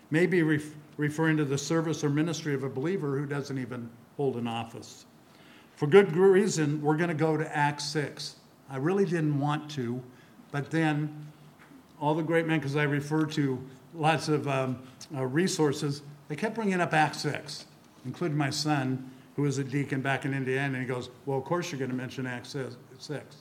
Maybe 0.10 0.42
ref- 0.42 0.74
referring 0.98 1.38
to 1.38 1.46
the 1.46 1.60
service 1.60 2.04
or 2.04 2.10
ministry 2.10 2.56
of 2.56 2.64
a 2.64 2.70
believer 2.70 3.20
who 3.20 3.28
doesn't 3.28 3.60
even 3.60 3.88
hold 4.18 4.36
an 4.38 4.48
office. 4.48 5.06
For 5.76 5.86
good 5.86 6.16
reason, 6.16 6.82
we're 6.82 6.98
going 6.98 7.10
to 7.10 7.14
go 7.14 7.38
to 7.38 7.56
Acts 7.56 7.86
6. 7.90 8.38
I 8.68 8.78
really 8.78 9.06
didn't 9.06 9.40
want 9.40 9.70
to, 9.72 10.02
but 10.52 10.72
then 10.72 11.28
all 12.02 12.16
the 12.16 12.24
great 12.24 12.48
men, 12.48 12.58
because 12.58 12.78
I 12.78 12.84
refer 12.86 13.28
to 13.28 13.64
lots 13.94 14.28
of 14.28 14.48
um, 14.48 14.80
uh, 15.16 15.24
resources, 15.24 16.02
they 16.28 16.36
kept 16.36 16.56
bringing 16.56 16.82
up 16.82 16.92
Acts 16.92 17.20
6, 17.20 17.66
including 18.06 18.38
my 18.38 18.50
son, 18.50 19.12
who 19.36 19.42
was 19.42 19.58
a 19.58 19.64
deacon 19.64 20.02
back 20.02 20.26
in 20.26 20.34
Indiana. 20.34 20.78
And 20.78 20.82
he 20.82 20.86
goes, 20.86 21.10
Well, 21.26 21.38
of 21.38 21.44
course 21.44 21.72
you're 21.72 21.80
going 21.80 21.92
to 21.92 21.98
mention 21.98 22.26
Acts 22.26 22.56
6. 23.00 23.36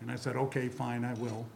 And 0.00 0.10
I 0.10 0.16
said, 0.16 0.36
Okay, 0.36 0.68
fine, 0.68 1.04
I 1.04 1.14
will. 1.14 1.46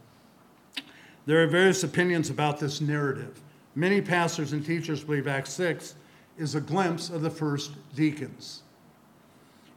There 1.25 1.41
are 1.41 1.47
various 1.47 1.83
opinions 1.83 2.29
about 2.29 2.59
this 2.59 2.81
narrative. 2.81 3.39
Many 3.75 4.01
pastors 4.01 4.53
and 4.53 4.65
teachers 4.65 5.03
believe 5.03 5.27
Acts 5.27 5.53
6 5.53 5.95
is 6.37 6.55
a 6.55 6.61
glimpse 6.61 7.09
of 7.09 7.21
the 7.21 7.29
first 7.29 7.71
deacons. 7.95 8.63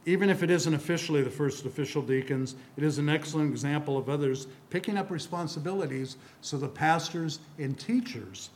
Even 0.07 0.29
if 0.29 0.43
it 0.43 0.51
isn't 0.51 0.73
officially 0.73 1.23
the 1.23 1.29
first 1.29 1.65
official 1.65 2.01
deacons, 2.01 2.55
it 2.77 2.83
is 2.83 2.97
an 2.97 3.09
excellent 3.09 3.51
example 3.51 3.97
of 3.97 4.09
others 4.09 4.47
picking 4.69 4.97
up 4.97 5.09
responsibilities 5.09 6.17
so 6.41 6.57
the 6.57 6.67
pastors 6.67 7.39
and 7.57 7.79
teachers 7.79 8.49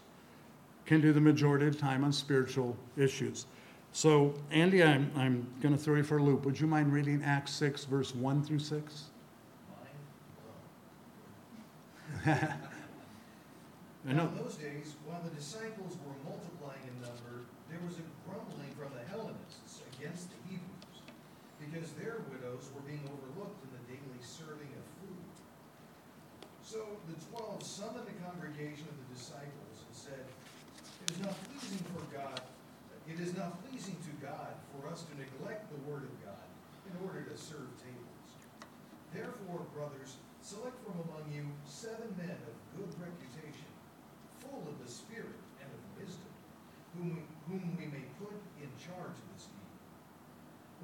can 0.86 1.02
do 1.02 1.14
the 1.14 1.22
majority 1.22 1.68
of 1.68 1.74
the 1.74 1.80
time 1.80 2.04
on 2.04 2.12
spiritual 2.12 2.76
issues. 2.98 3.46
So, 3.92 4.34
Andy, 4.52 4.84
I'm, 4.84 5.12
I'm 5.16 5.48
going 5.62 5.76
to 5.76 5.82
throw 5.82 5.96
you 5.96 6.04
for 6.04 6.18
a 6.18 6.24
loop. 6.24 6.46
Would 6.46 6.60
you 6.60 6.68
mind 6.68 6.94
reading 6.94 7.24
Acts 7.26 7.52
6, 7.54 7.86
verse 7.86 8.14
1 8.14 8.44
through 8.44 8.60
6? 8.60 9.04
I 12.26 14.14
know. 14.14 14.28
in 14.28 14.38
those 14.38 14.56
days, 14.56 14.96
while 15.06 15.22
the 15.24 15.32
disciples 15.32 15.96
were 16.04 16.18
multiplying 16.28 16.84
in 16.84 16.96
number, 17.02 17.48
there 17.72 17.80
was 17.86 17.96
a 17.96 18.06
grumbling 18.28 18.72
from 18.76 18.92
the 18.92 19.06
Hellenists 19.08 19.82
against 19.96 20.30
the 20.30 20.40
Hebrews, 20.52 21.00
because 21.64 21.92
their 21.96 22.20
widows 22.28 22.68
were 22.76 22.84
being 22.84 23.04
overlooked 23.08 23.64
in 23.64 23.72
the 23.72 23.84
daily 23.88 24.22
serving 24.22 24.68
of 24.76 24.86
food. 25.00 25.30
So 26.60 27.00
the 27.08 27.18
twelve 27.32 27.64
summoned 27.64 28.08
the 28.08 28.18
congregation 28.20 28.84
of 28.84 28.96
the 29.00 29.08
disciples 29.16 29.78
and 29.80 29.94
said, 29.96 30.26
It 30.28 31.16
is 31.16 31.20
not 31.24 31.36
pleasing 31.48 31.84
for 31.96 32.04
God, 32.12 32.42
it 33.10 33.20
is 33.20 33.34
not 33.34 33.58
pleasing 33.66 33.98
to 34.06 34.14
God 34.22 34.54
for 34.72 34.88
us 34.88 35.04
to 35.10 35.14
neglect 35.18 35.66
the 35.74 35.82
word 35.90 36.06
of 36.06 36.14
God 36.22 36.46
in 36.86 36.94
order 37.06 37.26
to 37.26 37.36
serve 37.38 37.70
tables. 37.82 38.30
Therefore, 39.14 39.66
brothers, 39.74 40.22
select 40.42 40.78
from 40.86 41.02
among 41.10 41.26
you 41.34 41.50
seven 41.66 42.14
men 42.18 42.38
of 42.46 42.54
good 42.78 42.94
reputation, 43.02 43.70
full 44.46 44.62
of 44.70 44.78
the 44.78 44.90
Spirit 44.90 45.38
and 45.62 45.70
of 45.70 45.82
wisdom, 45.98 46.30
whom 46.94 47.18
we, 47.18 47.22
whom 47.50 47.66
we 47.78 47.90
may 47.90 48.06
put 48.22 48.38
in 48.62 48.70
charge 48.78 49.18
of 49.18 49.28
this 49.34 49.50
deed. 49.50 49.74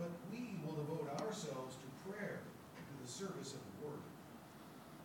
But 0.01 0.11
we 0.33 0.57
will 0.65 0.81
devote 0.81 1.07
ourselves 1.21 1.77
to 1.77 1.87
prayer 2.09 2.41
and 2.41 2.83
to 2.83 2.95
the 3.01 3.09
service 3.09 3.53
of 3.53 3.61
the 3.61 3.77
word. 3.87 4.05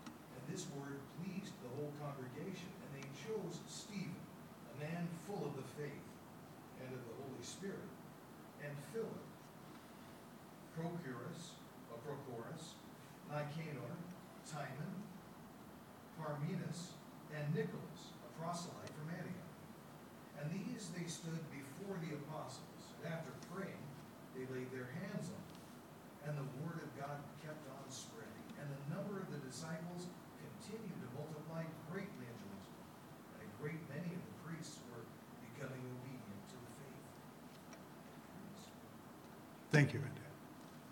And 0.09 0.43
this 0.49 0.67
word 0.73 0.99
pleased 1.21 1.53
the 1.61 1.73
whole 1.77 1.93
congregation, 2.01 2.73
and 2.81 2.91
they 2.97 3.07
chose 3.21 3.61
Stephen, 3.69 4.17
a 4.73 4.75
man 4.81 5.05
full 5.29 5.45
of 5.47 5.55
the 5.55 5.69
faith 5.77 6.05
and 6.81 6.91
of 6.97 7.03
the 7.07 7.17
Holy 7.23 7.45
Spirit, 7.45 7.89
and 8.65 8.73
Philip, 8.93 9.25
Prochorus, 10.75 11.61
or 11.93 12.01
Prochorus, 12.01 12.81
Nicanor, 13.31 13.95
Timon, 14.49 14.95
Parmenas, 16.19 16.99
and 17.31 17.47
Nicholas, 17.55 18.17
a 18.27 18.29
proselyte 18.41 18.91
from 18.97 19.13
Antioch. 19.13 19.55
And 20.41 20.51
these 20.51 20.91
they 20.97 21.07
stood 21.07 21.39
before 21.53 22.01
the 22.03 22.17
apostles, 22.17 22.97
and 22.99 23.13
after 23.13 23.31
praying, 23.53 23.85
they 24.35 24.49
laid 24.51 24.73
their 24.73 24.89
hands 25.05 25.29
on 25.31 25.43
them. 25.47 25.63
And 26.27 26.33
the 26.41 26.49
word 26.65 26.81
of 26.83 26.91
God 26.97 27.21
kept 27.45 27.63
on 27.71 27.87
spreading, 27.93 28.47
and 28.59 28.67
the 28.67 28.83
number 28.97 29.21
of 29.21 29.29
the 29.31 29.41
disciples 29.47 30.09
continued 30.41 30.97
to 30.97 31.09
multiply 31.15 31.63
greatly 31.93 32.27
in 32.27 32.37
Jerusalem. 32.41 32.89
And 33.37 33.47
a 33.47 33.51
great 33.61 33.81
many 33.93 34.11
of 34.17 34.23
the 34.25 34.37
priests 34.43 34.81
were 34.91 35.05
becoming 35.55 35.81
obedient 35.81 36.43
to 36.51 36.57
the 36.59 36.73
faith. 36.83 37.07
Thank 39.81 39.95
you, 39.95 40.01
Andy. 40.01 40.21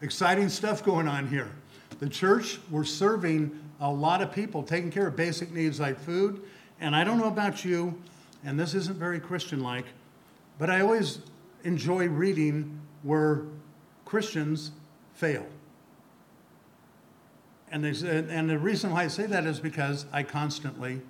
Exciting 0.00 0.48
stuff 0.48 0.82
going 0.82 1.08
on 1.08 1.28
here. 1.28 1.50
The 1.98 2.08
church, 2.08 2.58
we're 2.70 2.84
serving 2.84 3.50
a 3.80 3.92
lot 3.92 4.22
of 4.22 4.32
people, 4.32 4.62
taking 4.62 4.90
care 4.90 5.08
of 5.08 5.14
basic 5.14 5.52
needs 5.52 5.78
like 5.78 6.00
food. 6.00 6.40
And 6.80 6.96
I 6.96 7.04
don't 7.04 7.18
know 7.18 7.28
about 7.28 7.66
you, 7.66 8.00
and 8.46 8.58
this 8.58 8.72
isn't 8.72 8.98
very 8.98 9.20
Christian 9.20 9.62
like, 9.62 9.84
but 10.58 10.70
I 10.70 10.80
always 10.80 11.18
enjoy 11.64 12.08
reading 12.08 12.80
where 13.02 13.42
Christians 14.06 14.70
fail. 15.12 15.44
And, 17.70 17.84
they 17.84 17.90
and 18.08 18.48
the 18.48 18.58
reason 18.58 18.90
why 18.90 19.04
I 19.04 19.08
say 19.08 19.26
that 19.26 19.44
is 19.44 19.60
because 19.60 20.06
I 20.14 20.22
constantly 20.22 21.02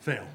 fail. 0.00 0.26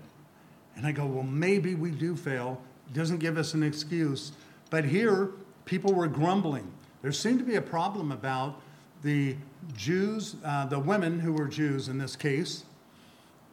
And 0.78 0.88
I 0.88 0.94
go, 0.94 1.06
well, 1.06 1.24
maybe 1.24 1.76
we 1.76 1.92
do 1.92 2.16
fail. 2.16 2.62
It 2.88 2.94
doesn't 2.94 3.18
give 3.18 3.38
us 3.38 3.54
an 3.54 3.64
excuse. 3.64 4.32
But 4.70 4.86
here, 4.86 5.32
people 5.70 5.94
were 5.94 6.08
grumbling. 6.08 6.70
There 7.04 7.12
seemed 7.12 7.38
to 7.38 7.46
be 7.46 7.56
a 7.56 7.62
problem 7.62 8.12
about 8.12 8.60
the 9.04 9.36
Jews, 9.78 10.36
uh, 10.44 10.66
the 10.66 10.80
women 10.80 11.20
who 11.20 11.32
were 11.32 11.48
Jews 11.48 11.90
in 11.90 12.00
this 12.00 12.16
case, 12.16 12.64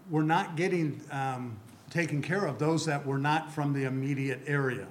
were 0.09 0.23
not 0.23 0.57
getting 0.57 1.03
um, 1.11 1.59
taken 1.91 2.23
care 2.23 2.47
of, 2.47 2.59
those 2.59 2.87
that 2.87 3.05
were 3.05 3.19
not 3.19 3.53
from 3.53 3.75
the 3.75 3.85
immediate 3.85 4.41
area. 4.47 4.87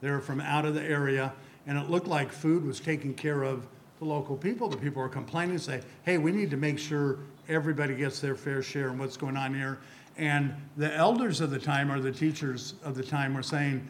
They 0.00 0.10
were 0.10 0.20
from 0.20 0.40
out 0.40 0.64
of 0.64 0.74
the 0.74 0.82
area, 0.82 1.34
and 1.66 1.76
it 1.76 1.90
looked 1.90 2.08
like 2.08 2.32
food 2.32 2.64
was 2.64 2.80
taking 2.80 3.12
care 3.12 3.42
of 3.42 3.66
the 3.98 4.06
local 4.06 4.36
people. 4.36 4.68
The 4.68 4.78
people 4.78 5.02
were 5.02 5.10
complaining, 5.10 5.58
say, 5.58 5.82
hey, 6.04 6.16
we 6.16 6.32
need 6.32 6.50
to 6.52 6.56
make 6.56 6.78
sure 6.78 7.18
everybody 7.50 7.94
gets 7.94 8.18
their 8.18 8.34
fair 8.34 8.62
share 8.62 8.88
and 8.88 8.98
what's 8.98 9.18
going 9.18 9.36
on 9.36 9.54
here. 9.54 9.78
And 10.16 10.54
the 10.78 10.92
elders 10.94 11.42
of 11.42 11.50
the 11.50 11.58
time, 11.58 11.92
or 11.92 12.00
the 12.00 12.12
teachers 12.12 12.74
of 12.82 12.94
the 12.94 13.02
time, 13.02 13.34
were 13.34 13.42
saying, 13.42 13.86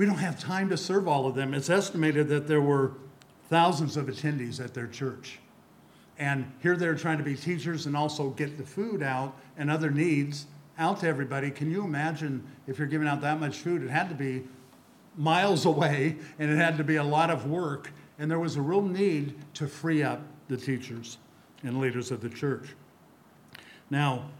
we 0.00 0.06
don't 0.06 0.16
have 0.16 0.40
time 0.40 0.70
to 0.70 0.78
serve 0.78 1.06
all 1.06 1.26
of 1.26 1.34
them. 1.34 1.52
It's 1.52 1.68
estimated 1.68 2.28
that 2.28 2.48
there 2.48 2.62
were 2.62 2.92
thousands 3.50 3.98
of 3.98 4.06
attendees 4.06 4.58
at 4.58 4.72
their 4.72 4.86
church. 4.86 5.40
And 6.18 6.50
here 6.62 6.74
they're 6.74 6.94
trying 6.94 7.18
to 7.18 7.22
be 7.22 7.36
teachers 7.36 7.84
and 7.84 7.94
also 7.94 8.30
get 8.30 8.56
the 8.56 8.64
food 8.64 9.02
out 9.02 9.36
and 9.58 9.70
other 9.70 9.90
needs 9.90 10.46
out 10.78 11.00
to 11.00 11.06
everybody. 11.06 11.50
Can 11.50 11.70
you 11.70 11.84
imagine 11.84 12.42
if 12.66 12.78
you're 12.78 12.88
giving 12.88 13.06
out 13.06 13.20
that 13.20 13.40
much 13.40 13.58
food? 13.58 13.82
It 13.82 13.90
had 13.90 14.08
to 14.08 14.14
be 14.14 14.44
miles 15.18 15.66
away 15.66 16.16
and 16.38 16.50
it 16.50 16.56
had 16.56 16.78
to 16.78 16.84
be 16.84 16.96
a 16.96 17.04
lot 17.04 17.28
of 17.28 17.44
work. 17.44 17.92
And 18.18 18.30
there 18.30 18.40
was 18.40 18.56
a 18.56 18.62
real 18.62 18.80
need 18.80 19.34
to 19.52 19.68
free 19.68 20.02
up 20.02 20.22
the 20.48 20.56
teachers 20.56 21.18
and 21.62 21.78
leaders 21.78 22.10
of 22.10 22.22
the 22.22 22.30
church. 22.30 22.74
Now, 23.90 24.30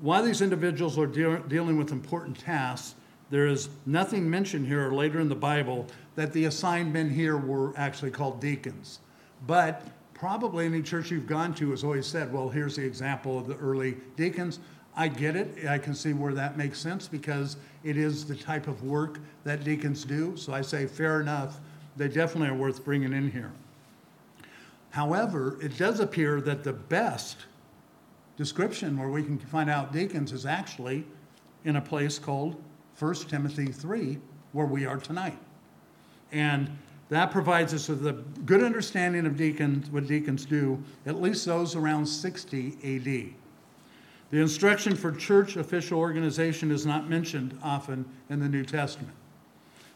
while 0.00 0.22
these 0.22 0.40
individuals 0.40 0.98
are 0.98 1.06
deal- 1.06 1.42
dealing 1.42 1.76
with 1.76 1.92
important 1.92 2.38
tasks, 2.38 2.94
there 3.30 3.46
is 3.46 3.68
nothing 3.86 4.28
mentioned 4.28 4.66
here 4.66 4.88
or 4.88 4.94
later 4.94 5.20
in 5.20 5.28
the 5.28 5.34
Bible 5.34 5.86
that 6.14 6.32
the 6.32 6.44
assigned 6.44 6.92
men 6.92 7.10
here 7.10 7.36
were 7.36 7.72
actually 7.76 8.10
called 8.10 8.40
deacons. 8.40 9.00
But 9.46 9.82
probably 10.12 10.66
any 10.66 10.82
church 10.82 11.10
you've 11.10 11.26
gone 11.26 11.54
to 11.54 11.70
has 11.70 11.84
always 11.84 12.06
said, 12.06 12.32
well, 12.32 12.48
here's 12.48 12.76
the 12.76 12.84
example 12.84 13.38
of 13.38 13.46
the 13.46 13.56
early 13.56 13.96
deacons. 14.16 14.60
I 14.96 15.08
get 15.08 15.36
it. 15.36 15.66
I 15.66 15.78
can 15.78 15.94
see 15.94 16.12
where 16.12 16.34
that 16.34 16.56
makes 16.56 16.78
sense 16.78 17.08
because 17.08 17.56
it 17.82 17.96
is 17.96 18.24
the 18.24 18.36
type 18.36 18.68
of 18.68 18.84
work 18.84 19.18
that 19.42 19.64
deacons 19.64 20.04
do. 20.04 20.36
So 20.36 20.52
I 20.52 20.60
say, 20.60 20.86
fair 20.86 21.20
enough. 21.20 21.58
They 21.96 22.08
definitely 22.08 22.48
are 22.48 22.54
worth 22.54 22.84
bringing 22.84 23.12
in 23.12 23.30
here. 23.30 23.52
However, 24.90 25.58
it 25.60 25.76
does 25.76 25.98
appear 25.98 26.40
that 26.42 26.62
the 26.62 26.72
best 26.72 27.38
description 28.36 28.96
where 28.96 29.08
we 29.08 29.22
can 29.22 29.38
find 29.38 29.68
out 29.68 29.92
deacons 29.92 30.32
is 30.32 30.46
actually 30.46 31.04
in 31.64 31.76
a 31.76 31.80
place 31.80 32.18
called 32.18 32.56
1 32.98 33.14
Timothy 33.28 33.66
3, 33.66 34.18
where 34.52 34.66
we 34.66 34.86
are 34.86 34.98
tonight. 34.98 35.38
And 36.32 36.76
that 37.08 37.30
provides 37.30 37.74
us 37.74 37.88
with 37.88 38.06
a 38.06 38.12
good 38.12 38.62
understanding 38.62 39.26
of 39.26 39.36
deacons, 39.36 39.90
what 39.90 40.06
deacons 40.06 40.44
do, 40.44 40.82
at 41.06 41.20
least 41.20 41.44
those 41.44 41.76
around 41.76 42.06
60 42.06 42.76
AD. 42.82 43.34
The 44.30 44.40
instruction 44.40 44.96
for 44.96 45.12
church 45.12 45.56
official 45.56 45.98
organization 45.98 46.70
is 46.70 46.86
not 46.86 47.08
mentioned 47.08 47.58
often 47.62 48.04
in 48.30 48.40
the 48.40 48.48
New 48.48 48.64
Testament. 48.64 49.14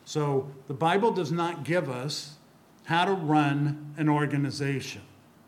So 0.05 0.51
the 0.69 0.75
Bible 0.75 1.11
does 1.11 1.33
not 1.33 1.65
give 1.65 1.91
us 1.91 2.37
how 2.85 3.05
to 3.05 3.13
run 3.13 3.95
an 3.97 4.09
organization. 4.09 5.03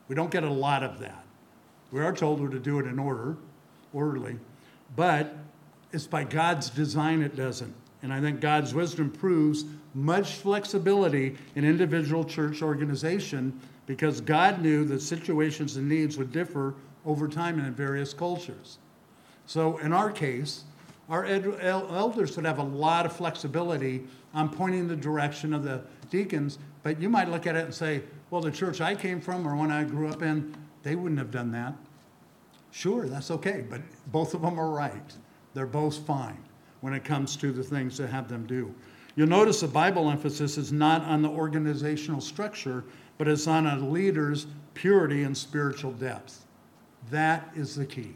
We 0.08 0.14
don't 0.14 0.30
get 0.30 0.42
a 0.42 0.50
lot 0.50 0.82
of 0.82 0.98
that. 0.98 1.24
We 1.92 2.00
are 2.00 2.12
told 2.12 2.50
to 2.50 2.58
do 2.58 2.78
it 2.78 2.86
in 2.86 2.98
order, 2.98 3.36
orderly, 3.92 4.38
but 4.96 5.36
it's 5.92 6.07
by 6.07 6.24
God's 6.24 6.70
design 6.70 7.22
it 7.22 7.37
doesn't. 7.37 7.74
And 8.03 8.12
I 8.12 8.20
think 8.20 8.40
God's 8.40 8.72
wisdom 8.72 9.11
proves 9.11 9.64
much 9.94 10.35
flexibility 10.35 11.37
in 11.55 11.64
individual 11.64 12.24
church 12.24 12.62
organization 12.62 13.61
because 13.87 14.20
God 14.20 14.62
knew 14.62 14.85
that 14.87 15.03
situations 15.03 15.76
and 15.76 15.88
needs 15.88 16.16
would 16.16 16.33
differ 16.33 16.74
over 17.05 17.29
time 17.29 17.59
and 17.59 17.66
in 17.66 17.74
various 17.74 18.14
cultures. 18.14 18.79
So 19.46 19.79
in 19.79 19.92
our 19.92 20.11
case, 20.11 20.64
our 21.09 21.24
ed- 21.24 21.59
el- 21.61 21.94
elders 21.94 22.37
would 22.37 22.44
have 22.46 22.59
a 22.59 22.64
lot 22.64 23.05
of 23.05 23.12
flexibility 23.12 24.05
on 24.33 24.48
pointing 24.48 24.87
the 24.87 24.96
direction 24.96 25.53
of 25.53 25.64
the 25.64 25.83
deacons, 26.09 26.59
but 26.83 27.00
you 27.00 27.09
might 27.09 27.29
look 27.29 27.46
at 27.46 27.57
it 27.57 27.64
and 27.64 27.74
say, 27.74 28.03
well, 28.31 28.40
the 28.40 28.50
church 28.50 28.81
I 28.81 28.94
came 28.94 29.20
from 29.20 29.46
or 29.46 29.57
one 29.57 29.72
I 29.72 29.83
grew 29.83 30.09
up 30.09 30.22
in, 30.22 30.55
they 30.85 30.94
wouldn't 30.94 31.18
have 31.18 31.33
done 31.33 31.50
that. 31.53 31.74
Sure, 32.70 33.07
that's 33.07 33.31
okay, 33.33 33.64
but 33.68 33.81
both 34.07 34.35
of 34.35 34.42
them 34.42 34.59
are 34.59 34.70
right. 34.70 35.16
They're 35.54 35.66
both 35.66 35.98
fine 36.06 36.42
when 36.80 36.94
it 36.94 37.04
comes 37.04 37.36
to 37.36 37.52
the 37.52 37.62
things 37.62 37.96
to 37.96 38.06
have 38.06 38.28
them 38.28 38.46
do. 38.46 38.74
You'll 39.16 39.28
notice 39.28 39.60
the 39.60 39.68
Bible 39.68 40.10
emphasis 40.10 40.56
is 40.56 40.72
not 40.72 41.02
on 41.02 41.22
the 41.22 41.28
organizational 41.28 42.20
structure, 42.20 42.84
but 43.18 43.28
it's 43.28 43.46
on 43.46 43.66
a 43.66 43.78
leader's 43.78 44.46
purity 44.74 45.24
and 45.24 45.36
spiritual 45.36 45.92
depth. 45.92 46.46
That 47.10 47.50
is 47.54 47.74
the 47.74 47.84
key. 47.84 48.14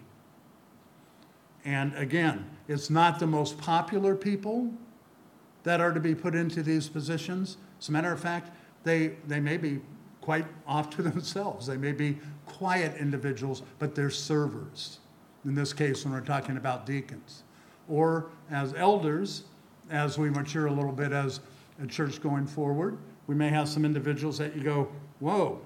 And 1.65 1.95
again, 1.97 2.45
it's 2.69 2.91
not 2.91 3.19
the 3.19 3.27
most 3.27 3.59
popular 3.59 4.15
people 4.15 4.73
that 5.65 5.81
are 5.81 5.93
to 5.93 6.01
be 6.01 6.15
put 6.15 6.35
into 6.35 6.63
these 6.63 6.89
positions. 6.89 7.57
As 7.81 7.89
a 7.89 7.93
matter 7.93 8.13
of 8.13 8.21
fact, 8.21 8.51
they, 8.85 9.17
they 9.27 9.41
may 9.41 9.57
be 9.57 9.81
quite 10.21 10.47
off 10.67 10.91
to 10.91 11.03
themselves. 11.03 11.67
They 11.67 11.77
may 11.77 11.93
be 11.93 12.19
quiet 12.47 12.97
individuals, 12.99 13.63
but 13.79 13.95
they're 13.95 14.11
servers. 14.11 15.01
In 15.45 15.55
this 15.55 15.73
case, 15.73 16.05
when 16.05 16.15
we're 16.15 16.21
talking 16.21 16.57
about 16.57 16.87
deacons. 16.87 17.43
Or 17.89 18.27
as 18.51 18.75
elders, 18.75 19.45
as 19.91 20.19
we 20.19 20.31
mature 20.31 20.67
a 20.67 20.73
little 20.73 20.93
bit 20.93 21.13
as 21.13 21.41
a 21.83 21.87
church 21.87 22.23
going 22.23 22.47
forward, 22.47 22.99
we 23.27 23.35
may 23.35 23.49
have 23.49 23.69
some 23.69 23.85
individuals 23.85 24.39
that 24.39 24.57
you 24.57 24.63
go, 24.63 24.89
whoa, 25.21 25.61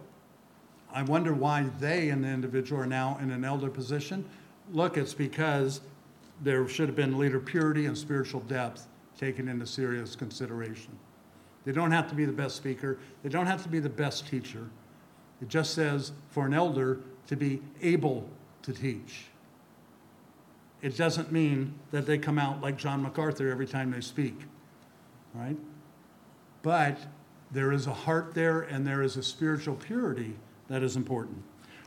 I 0.92 1.02
wonder 1.02 1.34
why 1.34 1.64
they 1.78 2.10
and 2.10 2.24
the 2.24 2.28
individual 2.28 2.80
are 2.80 2.86
now 2.86 3.18
in 3.20 3.30
an 3.30 3.44
elder 3.44 3.68
position. 3.68 4.24
Look, 4.72 4.96
it's 4.96 5.14
because 5.14 5.80
there 6.42 6.66
should 6.68 6.88
have 6.88 6.96
been 6.96 7.18
leader 7.18 7.40
purity 7.40 7.86
and 7.86 7.96
spiritual 7.96 8.40
depth 8.42 8.86
taken 9.18 9.48
into 9.48 9.66
serious 9.66 10.14
consideration. 10.14 10.96
They 11.64 11.72
don't 11.72 11.90
have 11.90 12.08
to 12.08 12.14
be 12.14 12.24
the 12.24 12.32
best 12.32 12.56
speaker, 12.56 12.98
they 13.22 13.28
don't 13.28 13.46
have 13.46 13.62
to 13.64 13.68
be 13.68 13.80
the 13.80 13.88
best 13.88 14.26
teacher. 14.26 14.68
It 15.42 15.48
just 15.48 15.74
says 15.74 16.12
for 16.30 16.46
an 16.46 16.54
elder 16.54 17.00
to 17.26 17.36
be 17.36 17.60
able 17.82 18.28
to 18.62 18.72
teach. 18.72 19.26
It 20.80 20.96
doesn't 20.96 21.32
mean 21.32 21.74
that 21.90 22.06
they 22.06 22.18
come 22.18 22.38
out 22.38 22.60
like 22.60 22.76
John 22.76 23.02
MacArthur 23.02 23.50
every 23.50 23.66
time 23.66 23.90
they 23.90 24.00
speak, 24.00 24.42
right? 25.34 25.56
But 26.62 26.98
there 27.50 27.72
is 27.72 27.86
a 27.86 27.92
heart 27.92 28.34
there 28.34 28.62
and 28.62 28.86
there 28.86 29.02
is 29.02 29.16
a 29.16 29.22
spiritual 29.22 29.74
purity 29.74 30.34
that 30.68 30.82
is 30.82 30.96
important. 30.96 31.42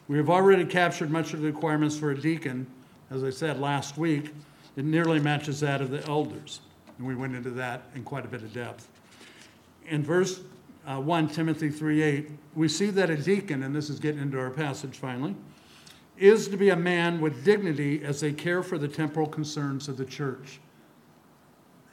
We 0.07 0.17
have 0.17 0.29
already 0.29 0.65
captured 0.65 1.09
much 1.09 1.33
of 1.33 1.41
the 1.41 1.47
requirements 1.47 1.97
for 1.97 2.11
a 2.11 2.19
deacon. 2.19 2.67
As 3.09 3.23
I 3.23 3.29
said 3.29 3.59
last 3.59 3.97
week, 3.97 4.33
it 4.75 4.83
nearly 4.83 5.19
matches 5.19 5.59
that 5.61 5.81
of 5.81 5.89
the 5.89 6.05
elders. 6.07 6.61
And 6.97 7.07
we 7.07 7.15
went 7.15 7.35
into 7.35 7.51
that 7.51 7.83
in 7.95 8.03
quite 8.03 8.25
a 8.25 8.27
bit 8.27 8.41
of 8.41 8.53
depth. 8.53 8.89
In 9.87 10.03
verse 10.03 10.41
uh, 10.85 10.99
1 10.99 11.29
Timothy 11.29 11.69
3 11.69 12.01
8, 12.01 12.29
we 12.55 12.67
see 12.67 12.87
that 12.87 13.09
a 13.09 13.17
deacon, 13.17 13.63
and 13.63 13.75
this 13.75 13.89
is 13.89 13.99
getting 13.99 14.21
into 14.21 14.39
our 14.39 14.49
passage 14.49 14.97
finally, 14.97 15.35
is 16.21 16.47
to 16.47 16.57
be 16.57 16.69
a 16.69 16.75
man 16.75 17.19
with 17.19 17.43
dignity 17.43 18.03
as 18.03 18.19
they 18.19 18.31
care 18.31 18.61
for 18.61 18.77
the 18.77 18.87
temporal 18.87 19.27
concerns 19.27 19.87
of 19.87 19.97
the 19.97 20.05
church. 20.05 20.59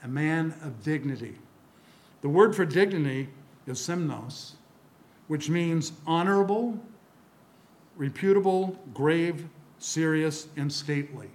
A 0.05 0.09
man 0.09 0.55
of 0.63 0.83
dignity. 0.83 1.37
The 2.21 2.29
word 2.29 2.55
for 2.55 2.65
dignity 2.65 3.31
is 3.67 3.81
semnos, 3.81 4.53
which 5.29 5.49
means 5.49 5.93
honorable, 6.07 6.79
reputable, 7.97 8.79
grave, 8.93 9.49
serious, 9.79 10.49
and 10.57 10.71
stately. 10.71 11.31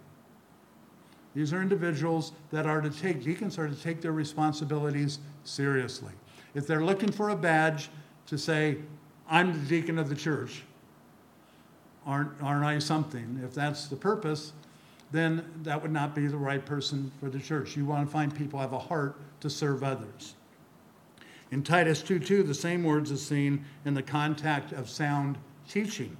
These 1.34 1.52
are 1.52 1.62
individuals 1.62 2.32
that 2.52 2.68
are 2.68 2.80
to 2.80 2.92
take, 2.92 3.24
deacons 3.24 3.58
are 3.58 3.68
to 3.68 3.76
take 3.76 4.02
their 4.02 4.12
responsibilities 4.12 5.18
seriously. 5.44 6.12
If 6.54 6.68
they're 6.68 6.86
looking 6.86 7.12
for 7.12 7.30
a 7.30 7.36
badge 7.36 7.90
to 8.28 8.38
say, 8.38 8.78
I'm 9.28 9.52
the 9.54 9.68
deacon 9.68 9.98
of 9.98 10.10
the 10.10 10.16
church, 10.16 10.64
aren't, 12.06 12.32
aren't 12.42 12.66
I 12.66 12.80
something? 12.80 13.42
If 13.44 13.54
that's 13.54 13.88
the 13.88 13.96
purpose, 13.96 14.54
then 15.12 15.46
that 15.63 15.82
would 15.82 15.92
not 15.92 16.16
be 16.16 16.28
the 16.28 16.38
right 16.38 16.66
person 16.66 17.12
for 17.20 17.30
the 17.30 17.39
church. 17.39 17.78
You 17.78 17.86
want 17.86 18.08
to 18.08 18.12
find 18.12 18.36
people 18.36 18.60
who 18.60 18.63
have 18.63 18.74
a 18.74 18.80
heart 18.80 19.16
to 19.42 19.50
serve 19.50 19.84
others. 19.84 20.36
In 21.52 21.62
Titus 21.62 22.02
2:2, 22.02 22.42
the 22.42 22.54
same 22.54 22.84
words 22.84 23.12
is 23.12 23.24
seen 23.24 23.63
in 23.86 23.94
the 23.94 24.02
contact 24.02 24.72
of 24.72 24.89
sound 24.89 25.38
teaching. 25.70 26.18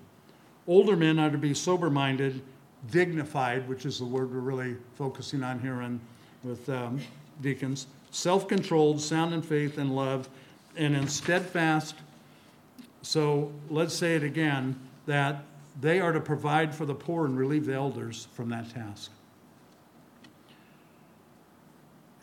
Older 0.68 0.96
men 0.96 1.18
are 1.18 1.32
to 1.32 1.40
be 1.40 1.56
sober 1.56 1.90
minded, 1.90 2.42
dignified, 2.92 3.68
which 3.68 3.86
is 3.86 3.98
the 3.98 4.06
word 4.06 4.32
we're 4.32 4.40
really 4.40 4.78
focusing 4.96 5.44
on 5.44 5.60
here 5.60 5.82
in, 5.82 6.00
with 6.44 6.70
um, 6.70 7.00
deacons, 7.42 7.88
self 8.12 8.48
controlled, 8.48 9.02
sound 9.02 9.34
in 9.34 9.42
faith 9.42 9.80
and 9.80 9.96
love, 9.96 10.30
and 10.78 10.96
in 10.96 11.08
steadfast. 11.08 11.96
So 13.02 13.52
let's 13.70 13.96
say 13.96 14.16
it 14.16 14.24
again 14.24 14.80
that 15.08 15.44
they 15.80 16.00
are 16.00 16.12
to 16.12 16.20
provide 16.20 16.74
for 16.74 16.86
the 16.86 16.96
poor 16.96 17.26
and 17.26 17.38
relieve 17.38 17.66
the 17.66 17.74
elders 17.74 18.28
from 18.34 18.50
that 18.50 18.70
task. 18.70 19.12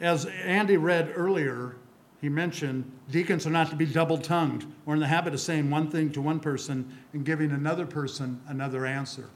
As 0.00 0.24
Andy 0.24 0.76
read 0.76 1.12
earlier, 1.14 1.76
he 2.20 2.28
mentioned 2.28 2.90
deacons 3.10 3.46
are 3.46 3.50
not 3.50 3.70
to 3.70 3.76
be 3.76 3.86
double 3.86 4.18
tongued 4.18 4.66
or 4.86 4.94
in 4.94 5.00
the 5.00 5.06
habit 5.06 5.34
of 5.34 5.40
saying 5.40 5.70
one 5.70 5.90
thing 5.90 6.10
to 6.12 6.20
one 6.20 6.40
person 6.40 6.98
and 7.12 7.24
giving 7.24 7.50
another 7.50 7.86
person 7.86 8.40
another 8.46 8.86
answer. 8.86 9.28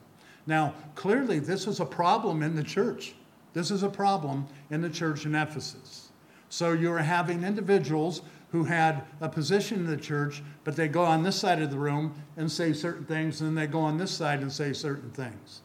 Now, 0.47 0.75
clearly, 0.95 1.39
this 1.39 1.67
is 1.67 1.81
a 1.81 1.87
problem 1.87 2.43
in 2.43 2.55
the 2.55 2.63
church. 2.63 3.15
This 3.55 3.71
is 3.71 3.83
a 3.83 3.89
problem 3.89 4.47
in 4.71 4.83
the 4.83 4.91
church 4.91 5.25
in 5.25 5.35
Ephesus. 5.35 6.11
So 6.51 6.73
you're 6.73 6.99
having 6.99 7.43
individuals 7.43 8.23
who 8.55 8.63
had 8.63 9.03
a 9.21 9.29
position 9.29 9.81
in 9.81 9.87
the 9.87 9.97
church, 9.97 10.41
but 10.63 10.77
they 10.77 10.87
go 10.87 11.03
on 11.03 11.25
this 11.25 11.35
side 11.35 11.61
of 11.61 11.73
the 11.73 11.77
room 11.77 12.15
and 12.37 12.49
say 12.49 12.73
certain 12.73 13.05
things, 13.05 13.41
and 13.41 13.49
then 13.49 13.57
they 13.57 13.67
go 13.67 13.81
on 13.81 13.99
this 13.99 14.13
side 14.13 14.43
and 14.43 14.53
say 14.53 14.73
certain 14.73 15.11
things, 15.11 15.63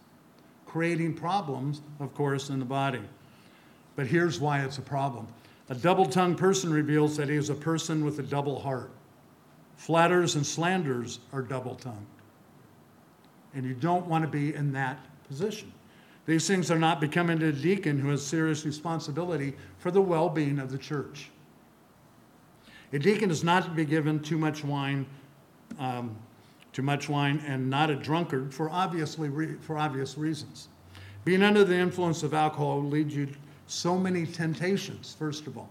creating 0.65 1.13
problems, 1.13 1.82
of 1.99 2.12
course, 2.15 2.49
in 2.49 2.58
the 2.58 2.65
body. 2.65 3.04
But 3.95 4.08
here's 4.08 4.39
why 4.39 4.63
it's 4.63 4.80
a 4.80 4.82
problem 4.82 5.28
a 5.69 5.75
double 5.75 6.08
tongued 6.08 6.39
person 6.39 6.73
reveals 6.73 7.15
that 7.17 7.30
he 7.30 7.36
is 7.36 7.52
a 7.52 7.54
person 7.54 8.04
with 8.04 8.17
a 8.17 8.23
double 8.23 8.60
heart. 8.60 8.89
Flatters 9.75 10.36
and 10.36 10.43
slanders 10.43 11.19
are 11.32 11.43
double 11.43 11.75
tongued. 11.75 12.08
And 13.54 13.67
you 13.67 13.75
don't 13.75 14.08
want 14.08 14.23
to 14.23 14.28
be 14.28 14.56
in 14.56 14.71
that 14.71 14.97
position. 15.28 15.71
These 16.25 16.47
things 16.47 16.71
are 16.71 16.80
not 16.80 16.99
becoming 16.99 17.38
to 17.38 17.49
a 17.49 17.52
deacon 17.52 17.99
who 17.99 18.10
has 18.10 18.25
serious 18.25 18.65
responsibility 18.65 19.54
for 19.78 19.91
the 19.91 20.02
well 20.02 20.28
being 20.28 20.58
of 20.58 20.71
the 20.71 20.80
church. 20.80 21.30
A 22.91 22.99
deacon 22.99 23.30
is 23.30 23.43
not 23.43 23.63
to 23.65 23.69
be 23.69 23.86
given 23.86 24.19
too 24.19 24.38
much 24.38 24.63
wine, 24.63 25.06
um, 25.78 26.15
too 26.73 26.82
much 26.82 27.08
wine, 27.08 27.43
and 27.45 27.69
not 27.69 27.89
a 27.89 27.95
drunkard 27.95 28.54
for 28.54 28.69
obviously 28.69 29.30
re- 29.30 29.56
for 29.62 29.78
obvious 29.78 30.17
reasons. 30.17 30.69
Being 31.23 31.43
under 31.43 31.63
the 31.63 31.75
influence 31.75 32.23
of 32.23 32.34
alcohol 32.34 32.82
leads 32.82 33.15
you 33.15 33.28
to 33.28 33.34
so 33.67 33.97
many 33.97 34.25
temptations, 34.25 35.15
first 35.17 35.45
of 35.45 35.58
all, 35.58 35.69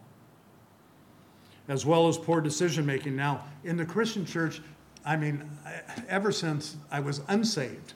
as 1.67 1.85
well 1.85 2.07
as 2.07 2.17
poor 2.17 2.41
decision 2.41 2.87
making. 2.87 3.17
Now, 3.17 3.45
in 3.65 3.77
the 3.77 3.85
Christian 3.85 4.25
church, 4.25 4.63
I 5.05 5.17
mean, 5.17 5.43
ever 6.09 6.31
since 6.31 6.77
I 6.91 7.01
was 7.01 7.23
unsaved, 7.29 7.95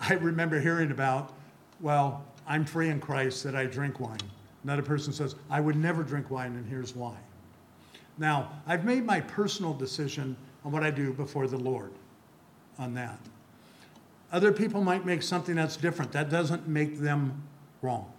I 0.00 0.14
remember 0.14 0.58
hearing 0.58 0.90
about, 0.90 1.32
well, 1.80 2.24
I'm 2.48 2.64
free 2.64 2.88
in 2.88 3.00
Christ 3.00 3.44
that 3.44 3.54
I 3.54 3.66
drink 3.66 4.00
wine. 4.00 4.18
Another 4.64 4.82
person 4.82 5.12
says, 5.12 5.36
I 5.48 5.60
would 5.60 5.76
never 5.76 6.02
drink 6.02 6.30
wine, 6.30 6.56
and 6.56 6.66
here's 6.66 6.96
why. 6.96 7.14
Now, 8.18 8.50
I've 8.66 8.84
made 8.84 9.04
my 9.04 9.20
personal 9.20 9.74
decision 9.74 10.36
on 10.64 10.72
what 10.72 10.82
I 10.82 10.90
do 10.90 11.12
before 11.12 11.46
the 11.46 11.58
Lord 11.58 11.92
on 12.78 12.94
that. 12.94 13.18
Other 14.32 14.52
people 14.52 14.82
might 14.82 15.06
make 15.06 15.22
something 15.22 15.54
that's 15.54 15.76
different. 15.76 16.12
That 16.12 16.30
doesn't 16.30 16.66
make 16.66 16.98
them 16.98 17.42
wrong. 17.82 18.10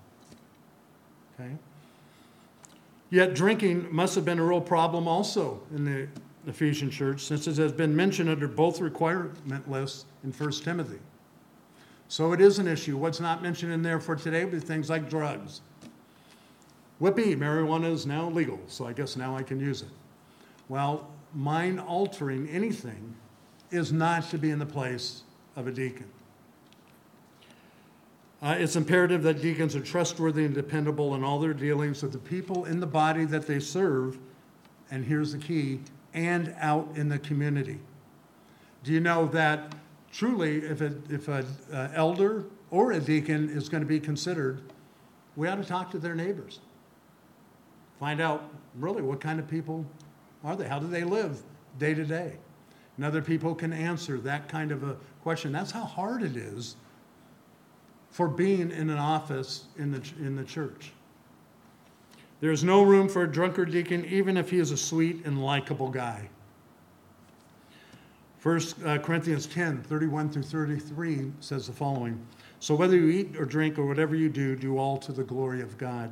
Okay? 1.40 1.52
Yet 3.10 3.34
drinking 3.34 3.88
must 3.94 4.16
have 4.16 4.26
been 4.26 4.40
a 4.40 4.44
real 4.44 4.62
problem 4.62 5.08
also 5.08 5.62
in 5.76 5.86
the 5.86 6.08
Ephesian 6.48 6.90
church, 6.90 7.22
since 7.22 7.48
it 7.48 7.58
has 7.58 7.72
been 7.72 7.96
mentioned 7.96 8.30
under 8.30 8.48
both 8.48 8.80
requirement 8.80 9.70
lists 9.70 10.06
in 10.24 10.32
1 10.32 10.52
Timothy. 10.64 11.00
So 12.08 12.32
it 12.32 12.40
is 12.40 12.58
an 12.58 12.68
issue. 12.68 12.98
What's 12.98 13.20
not 13.20 13.44
mentioned 13.44 13.74
in 13.74 13.82
there 13.84 14.00
for 14.00 14.16
today 14.16 14.46
would 14.46 14.54
be 14.54 14.60
things 14.60 14.90
like 14.90 15.10
drugs. 15.10 15.62
Whippy, 17.00 17.36
marijuana 17.36 17.92
is 17.92 18.06
now 18.06 18.30
legal, 18.30 18.60
so 18.68 18.88
I 18.88 18.94
guess 18.94 19.16
now 19.16 19.36
I 19.36 19.44
can 19.44 19.60
use 19.60 19.82
it. 19.82 19.90
Well, 20.68 21.08
mind 21.34 21.80
altering 21.80 22.50
anything 22.50 23.16
is 23.70 23.92
not 23.92 24.30
to 24.32 24.38
be 24.38 24.50
in 24.50 24.60
the 24.60 24.66
place 24.66 25.24
of 25.56 25.68
a 25.68 25.72
deacon. 25.72 26.08
Uh, 28.42 28.56
it's 28.58 28.76
imperative 28.76 29.24
that 29.24 29.42
deacons 29.42 29.76
are 29.76 29.82
trustworthy 29.82 30.46
and 30.46 30.54
dependable 30.54 31.16
in 31.16 31.24
all 31.24 31.40
their 31.40 31.54
dealings 31.54 32.04
with 32.04 32.12
the 32.12 32.20
people 32.20 32.66
in 32.66 32.80
the 32.80 32.88
body 32.88 33.26
that 33.26 33.48
they 33.48 33.60
serve, 33.60 34.18
and 34.92 35.06
here's 35.06 35.32
the 35.32 35.38
key, 35.38 35.80
and 36.14 36.54
out 36.60 36.88
in 36.96 37.10
the 37.10 37.20
community. 37.20 37.80
Do 38.84 38.94
you 38.94 39.00
know 39.00 39.26
that 39.28 39.74
truly, 40.12 40.58
if 40.58 40.82
an 40.82 41.04
if 41.10 41.28
a, 41.28 41.46
uh, 41.74 41.90
elder 41.94 42.46
or 42.70 42.92
a 42.92 43.00
deacon 43.00 43.50
is 43.50 43.70
going 43.70 43.82
to 43.82 43.88
be 43.88 44.00
considered, 44.00 44.62
we 45.36 45.48
ought 45.48 45.56
to 45.56 45.64
talk 45.64 45.92
to 45.92 46.00
their 46.00 46.16
neighbors. 46.16 46.60
Find 48.00 48.22
out 48.22 48.50
really 48.76 49.02
what 49.02 49.20
kind 49.20 49.40
of 49.40 49.48
people 49.48 49.86
are 50.44 50.56
they? 50.56 50.68
How 50.68 50.80
do 50.80 50.88
they 50.88 51.04
live 51.04 51.42
day 51.80 51.94
to 51.94 52.06
day? 52.06 52.38
And 52.96 53.06
other 53.06 53.22
people 53.22 53.54
can 53.56 53.74
answer 53.74 54.18
that 54.20 54.50
kind 54.50 54.72
of 54.72 54.84
a 54.84 54.98
question. 55.22 55.52
That's 55.52 55.72
how 55.72 55.84
hard 55.84 56.24
it 56.24 56.36
is 56.36 56.76
for 58.10 58.28
being 58.28 58.72
in 58.72 58.90
an 58.90 58.98
office 58.98 59.66
in 59.78 59.92
the, 59.92 60.02
in 60.20 60.36
the 60.36 60.44
church. 60.44 60.92
There 62.40 62.52
is 62.52 62.64
no 62.64 62.84
room 62.84 63.10
for 63.10 63.24
a 63.24 63.32
drunkard 63.32 63.72
deacon, 63.72 64.06
even 64.06 64.38
if 64.38 64.50
he 64.50 64.60
is 64.60 64.72
a 64.72 64.78
sweet 64.78 65.26
and 65.26 65.44
likable 65.44 65.90
guy. 65.90 66.30
1 68.44 68.62
uh, 68.86 68.98
Corinthians 69.00 69.48
10 69.48 69.82
31 69.84 70.30
through 70.30 70.44
33 70.44 71.32
says 71.40 71.68
the 71.68 71.74
following 71.74 72.24
So 72.60 72.76
whether 72.76 72.96
you 72.96 73.10
eat 73.10 73.36
or 73.38 73.46
drink 73.46 73.78
or 73.78 73.86
whatever 73.86 74.16
you 74.16 74.30
do, 74.30 74.56
do 74.56 74.78
all 74.78 74.98
to 74.98 75.12
the 75.12 75.24
glory 75.24 75.62
of 75.62 75.78
God. 75.78 76.12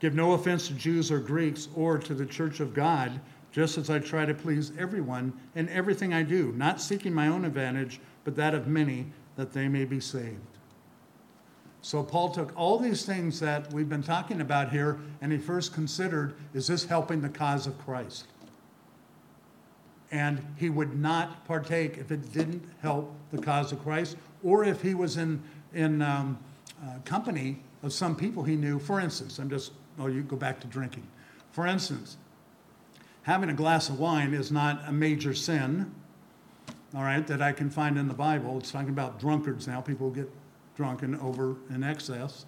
Give 0.00 0.14
no 0.14 0.32
offense 0.32 0.68
to 0.68 0.74
Jews 0.74 1.10
or 1.10 1.18
Greeks 1.18 1.68
or 1.74 1.98
to 1.98 2.14
the 2.14 2.26
church 2.26 2.60
of 2.60 2.74
God, 2.74 3.20
just 3.50 3.78
as 3.78 3.90
I 3.90 3.98
try 3.98 4.24
to 4.24 4.34
please 4.34 4.72
everyone 4.78 5.32
in 5.54 5.68
everything 5.68 6.14
I 6.14 6.22
do, 6.22 6.52
not 6.56 6.80
seeking 6.80 7.12
my 7.12 7.28
own 7.28 7.44
advantage, 7.44 8.00
but 8.24 8.36
that 8.36 8.54
of 8.54 8.68
many, 8.68 9.06
that 9.36 9.52
they 9.52 9.68
may 9.68 9.84
be 9.84 10.00
saved. 10.00 10.38
So 11.80 12.02
Paul 12.02 12.30
took 12.30 12.52
all 12.56 12.78
these 12.78 13.04
things 13.04 13.40
that 13.40 13.72
we've 13.72 13.88
been 13.88 14.02
talking 14.02 14.40
about 14.40 14.70
here, 14.70 14.98
and 15.20 15.32
he 15.32 15.38
first 15.38 15.72
considered 15.72 16.34
is 16.52 16.66
this 16.66 16.84
helping 16.84 17.20
the 17.20 17.28
cause 17.28 17.66
of 17.66 17.78
Christ? 17.78 18.26
And 20.10 20.44
he 20.56 20.70
would 20.70 20.98
not 20.98 21.44
partake 21.46 21.98
if 21.98 22.10
it 22.10 22.32
didn't 22.32 22.64
help 22.82 23.14
the 23.30 23.38
cause 23.38 23.72
of 23.72 23.82
Christ, 23.82 24.16
or 24.42 24.64
if 24.64 24.82
he 24.82 24.94
was 24.94 25.16
in, 25.16 25.42
in 25.72 26.02
um, 26.02 26.38
uh, 26.82 26.98
company 27.04 27.60
of 27.82 27.92
some 27.92 28.16
people 28.16 28.42
he 28.42 28.56
knew. 28.56 28.78
For 28.78 29.00
instance, 29.00 29.38
I'm 29.38 29.50
just, 29.50 29.72
oh, 29.98 30.06
you 30.06 30.22
go 30.22 30.36
back 30.36 30.60
to 30.60 30.66
drinking. 30.66 31.06
For 31.50 31.66
instance, 31.66 32.16
having 33.22 33.50
a 33.50 33.54
glass 33.54 33.88
of 33.88 33.98
wine 33.98 34.34
is 34.34 34.50
not 34.50 34.82
a 34.86 34.92
major 34.92 35.34
sin, 35.34 35.92
all 36.94 37.02
right, 37.02 37.26
that 37.26 37.42
I 37.42 37.52
can 37.52 37.68
find 37.70 37.98
in 37.98 38.08
the 38.08 38.14
Bible. 38.14 38.58
It's 38.58 38.70
talking 38.70 38.88
about 38.88 39.20
drunkards 39.20 39.66
now, 39.66 39.80
people 39.80 40.10
get 40.10 40.30
drunken 40.76 41.16
over 41.16 41.56
in 41.70 41.82
excess. 41.82 42.46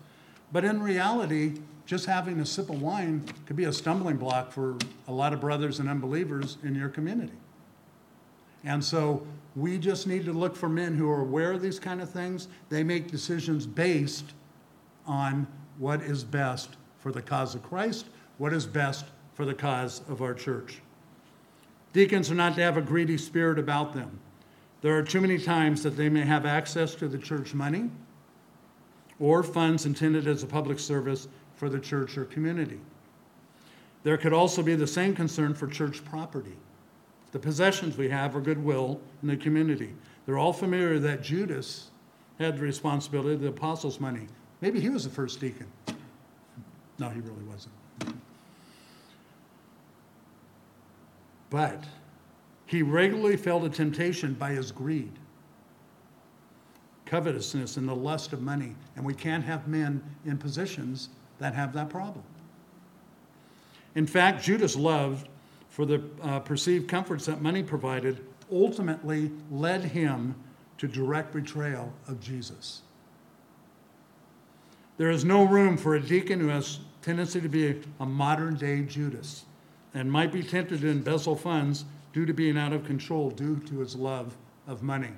But 0.53 0.65
in 0.65 0.83
reality, 0.83 1.61
just 1.87 2.07
having 2.07 2.41
a 2.41 2.47
sip 2.47 2.71
of 2.71 2.81
wine 2.81 3.25
could 3.47 3.57
be 3.57 3.65
a 3.65 3.73
stumbling 3.73 4.17
block 4.17 4.53
for 4.53 4.77
a 5.09 5.13
lot 5.13 5.33
of 5.33 5.41
brothers 5.41 5.81
and 5.81 5.89
unbelievers 5.89 6.57
in 6.63 6.75
your 6.75 6.89
community. 6.89 7.33
And 8.65 8.85
so 8.85 9.27
we 9.57 9.79
just 9.79 10.07
need 10.07 10.25
to 10.27 10.33
look 10.33 10.55
for 10.55 10.69
men 10.69 10.95
who 10.95 11.11
are 11.11 11.21
aware 11.21 11.53
of 11.53 11.63
these 11.63 11.79
kind 11.79 12.01
of 12.01 12.11
things. 12.11 12.49
They 12.69 12.85
make 12.85 13.11
decisions 13.11 13.67
based 13.67 14.33
on 15.07 15.47
what 15.79 16.03
is 16.03 16.23
best 16.23 16.77
for 17.01 17.11
the 17.11 17.23
cause 17.23 17.55
of 17.55 17.63
Christ, 17.63 18.07
what 18.39 18.53
is 18.53 18.67
best 18.67 19.07
for 19.35 19.45
the 19.45 19.55
cause 19.55 20.03
of 20.09 20.23
our 20.23 20.35
church. 20.35 20.81
Deacons 21.93 22.31
are 22.31 22.37
not 22.37 22.55
to 22.55 22.63
have 22.63 22.77
a 22.77 22.83
greedy 22.83 23.19
spirit 23.19 23.59
about 23.59 23.93
them. 23.95 24.21
There 24.83 24.97
are 24.97 25.03
too 25.03 25.21
many 25.21 25.39
times 25.39 25.83
that 25.83 25.97
they 25.97 26.09
may 26.09 26.25
have 26.25 26.47
access 26.47 26.95
to 26.97 27.09
the 27.09 27.19
church 27.19 27.53
money 27.53 27.91
or 29.19 29.43
funds 29.43 29.87
intended 29.87 30.27
as 30.27 30.43
a 30.43 30.47
public 30.47 30.79
service 30.79 31.29
for 31.57 31.69
the 31.69 31.81
church 31.81 32.17
or 32.17 32.25
community. 32.25 32.81
There 34.03 34.17
could 34.17 34.33
also 34.33 34.63
be 34.63 34.75
the 34.75 34.87
same 34.87 35.15
concern 35.15 35.53
for 35.53 35.67
church 35.67 36.03
property, 36.05 36.57
the 37.33 37.39
possessions 37.39 37.99
we 37.99 38.09
have 38.09 38.35
or 38.35 38.41
goodwill 38.41 39.01
in 39.23 39.29
the 39.29 39.37
community. 39.37 39.95
They're 40.25 40.39
all 40.39 40.53
familiar 40.53 40.99
that 41.01 41.23
Judas 41.23 41.91
had 42.39 42.57
the 42.57 42.63
responsibility 42.63 43.35
of 43.35 43.41
the 43.43 43.49
apostles' 43.49 44.01
money. 44.01 44.27
Maybe 44.63 44.81
he 44.81 44.89
was 44.89 45.05
the 45.05 45.11
first 45.11 45.41
deacon. 45.41 45.67
No, 47.01 47.09
he 47.09 47.21
really 47.21 47.43
wasn't. 47.45 47.75
But 51.49 51.83
he 52.67 52.83
regularly 52.83 53.37
fell 53.37 53.59
to 53.61 53.71
temptation 53.71 54.35
by 54.35 54.53
his 54.53 54.71
greed, 54.71 55.11
covetousness, 57.07 57.79
and 57.79 57.89
the 57.89 57.97
lust 57.97 58.33
of 58.33 58.43
money. 58.43 58.77
And 58.95 59.05
we 59.05 59.15
can't 59.15 59.43
have 59.43 59.67
men 59.67 60.03
in 60.27 60.37
positions 60.39 61.09
that 61.39 61.55
have 61.55 61.73
that 61.73 61.89
problem. 61.89 62.23
In 63.97 64.07
fact, 64.07 64.45
Judas' 64.45 64.77
love 64.77 65.25
for 65.71 65.87
the 65.87 66.03
uh, 66.23 66.39
perceived 66.41 66.87
comforts 66.87 67.27
that 67.27 67.41
money 67.41 67.63
provided 67.63 68.25
ultimately 68.53 69.33
led 69.51 69.83
him 69.83 70.35
to 70.79 70.87
direct 70.87 71.33
betrayal 71.33 71.93
of 72.07 72.21
Jesus. 72.21 72.83
There 75.01 75.11
is 75.11 75.25
no 75.25 75.45
room 75.45 75.79
for 75.79 75.95
a 75.95 76.01
deacon 76.01 76.41
who 76.41 76.49
has 76.49 76.81
tendency 77.01 77.41
to 77.41 77.49
be 77.49 77.81
a, 78.01 78.05
modern 78.05 78.57
day 78.57 78.83
Judas 78.83 79.47
and 79.95 80.13
might 80.13 80.31
be 80.31 80.43
tempted 80.43 80.83
to 80.83 80.89
embezzle 80.89 81.37
funds 81.37 81.87
due 82.13 82.27
to 82.27 82.35
being 82.35 82.59
out 82.59 82.75
of 82.75 82.85
control 82.85 83.31
due 83.31 83.57
to 83.61 83.79
his 83.79 83.97
love 83.97 84.37
of 84.67 84.83
money. 84.83 85.13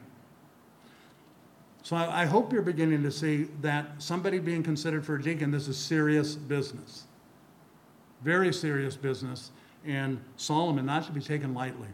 So 1.83 1.97
I, 1.97 2.23
I 2.23 2.27
hope 2.27 2.53
you're 2.53 2.63
beginning 2.63 3.03
to 3.03 3.11
see 3.11 3.49
that 3.61 4.01
somebody 4.01 4.39
being 4.39 4.63
considered 4.63 5.05
for 5.05 5.17
a 5.17 5.21
deacon, 5.21 5.51
this 5.51 5.67
is 5.67 5.79
serious 5.79 6.37
business. 6.37 7.03
Very 8.23 8.53
serious 8.53 8.95
business, 8.95 9.51
and 9.85 10.23
Solomon 10.37 10.87
not 10.87 11.07
to 11.07 11.13
be 11.13 11.21
taken 11.21 11.55
lightly. 11.55 11.89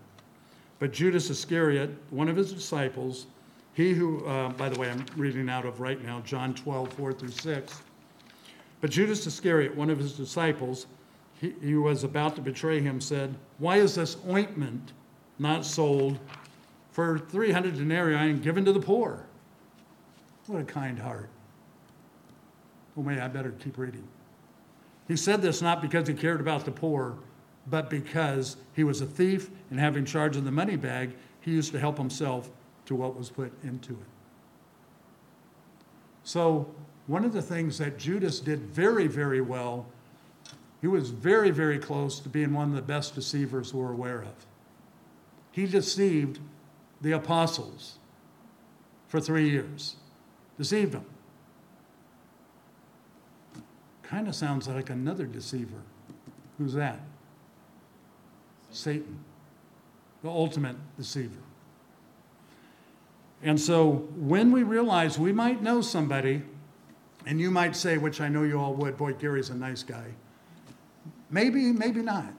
But 0.78 0.92
Judas 0.92 1.30
Iscariot, 1.30 1.96
one 2.10 2.28
of 2.28 2.36
his 2.36 2.52
disciples, 2.52 3.28
he 3.78 3.92
who, 3.92 4.26
uh, 4.26 4.48
by 4.48 4.68
the 4.68 4.76
way, 4.76 4.90
I'm 4.90 5.06
reading 5.16 5.48
out 5.48 5.64
of 5.64 5.78
right 5.78 6.02
now, 6.04 6.18
John 6.22 6.52
12, 6.52 6.92
4 6.94 7.12
through 7.12 7.28
6. 7.28 7.82
But 8.80 8.90
Judas 8.90 9.24
Iscariot, 9.24 9.76
one 9.76 9.88
of 9.88 10.00
his 10.00 10.14
disciples, 10.14 10.88
he, 11.40 11.54
he 11.62 11.76
was 11.76 12.02
about 12.02 12.34
to 12.34 12.42
betray 12.42 12.80
him, 12.80 13.00
said, 13.00 13.36
Why 13.58 13.76
is 13.76 13.94
this 13.94 14.16
ointment 14.28 14.94
not 15.38 15.64
sold 15.64 16.18
for 16.90 17.20
300 17.20 17.76
denarii 17.76 18.16
and 18.16 18.42
given 18.42 18.64
to 18.64 18.72
the 18.72 18.80
poor? 18.80 19.26
What 20.48 20.60
a 20.60 20.64
kind 20.64 20.98
heart. 20.98 21.30
Oh, 22.96 23.04
may 23.04 23.20
I 23.20 23.28
better 23.28 23.52
keep 23.52 23.78
reading. 23.78 24.08
He 25.06 25.16
said 25.16 25.40
this 25.40 25.62
not 25.62 25.82
because 25.82 26.08
he 26.08 26.14
cared 26.14 26.40
about 26.40 26.64
the 26.64 26.72
poor, 26.72 27.16
but 27.68 27.90
because 27.90 28.56
he 28.74 28.82
was 28.82 29.00
a 29.00 29.06
thief 29.06 29.50
and 29.70 29.78
having 29.78 30.04
charge 30.04 30.36
of 30.36 30.44
the 30.44 30.50
money 30.50 30.74
bag, 30.74 31.14
he 31.42 31.52
used 31.52 31.70
to 31.70 31.78
help 31.78 31.96
himself 31.96 32.50
to 32.88 32.94
what 32.94 33.16
was 33.16 33.30
put 33.30 33.52
into 33.62 33.92
it. 33.92 34.08
So, 36.24 36.68
one 37.06 37.24
of 37.24 37.32
the 37.32 37.40
things 37.40 37.78
that 37.78 37.98
Judas 37.98 38.38
did 38.40 38.60
very, 38.60 39.06
very 39.06 39.40
well 39.40 39.86
he 40.80 40.86
was 40.86 41.10
very, 41.10 41.50
very 41.50 41.78
close 41.78 42.20
to 42.20 42.28
being 42.28 42.52
one 42.52 42.68
of 42.68 42.74
the 42.74 42.82
best 42.82 43.14
deceivers 43.14 43.74
we're 43.74 43.92
aware 43.92 44.20
of. 44.20 44.46
He 45.50 45.66
deceived 45.66 46.38
the 47.00 47.12
apostles 47.12 47.98
for 49.08 49.20
three 49.20 49.48
years, 49.50 49.96
deceived 50.56 50.92
them. 50.92 51.06
Kind 54.02 54.28
of 54.28 54.34
sounds 54.34 54.68
like 54.68 54.90
another 54.90 55.26
deceiver. 55.26 55.82
Who's 56.58 56.74
that? 56.74 57.00
Satan, 58.70 59.18
the 60.22 60.30
ultimate 60.30 60.76
deceiver. 60.96 61.40
And 63.42 63.60
so 63.60 64.08
when 64.16 64.50
we 64.52 64.62
realize 64.62 65.18
we 65.18 65.32
might 65.32 65.62
know 65.62 65.80
somebody, 65.80 66.42
and 67.26 67.40
you 67.40 67.50
might 67.50 67.76
say, 67.76 67.98
which 67.98 68.20
I 68.20 68.28
know 68.28 68.42
you 68.42 68.58
all 68.58 68.74
would, 68.74 68.96
boy, 68.96 69.12
Gary's 69.12 69.50
a 69.50 69.54
nice 69.54 69.82
guy. 69.82 70.06
Maybe, 71.30 71.72
maybe 71.72 72.02
not. 72.02 72.32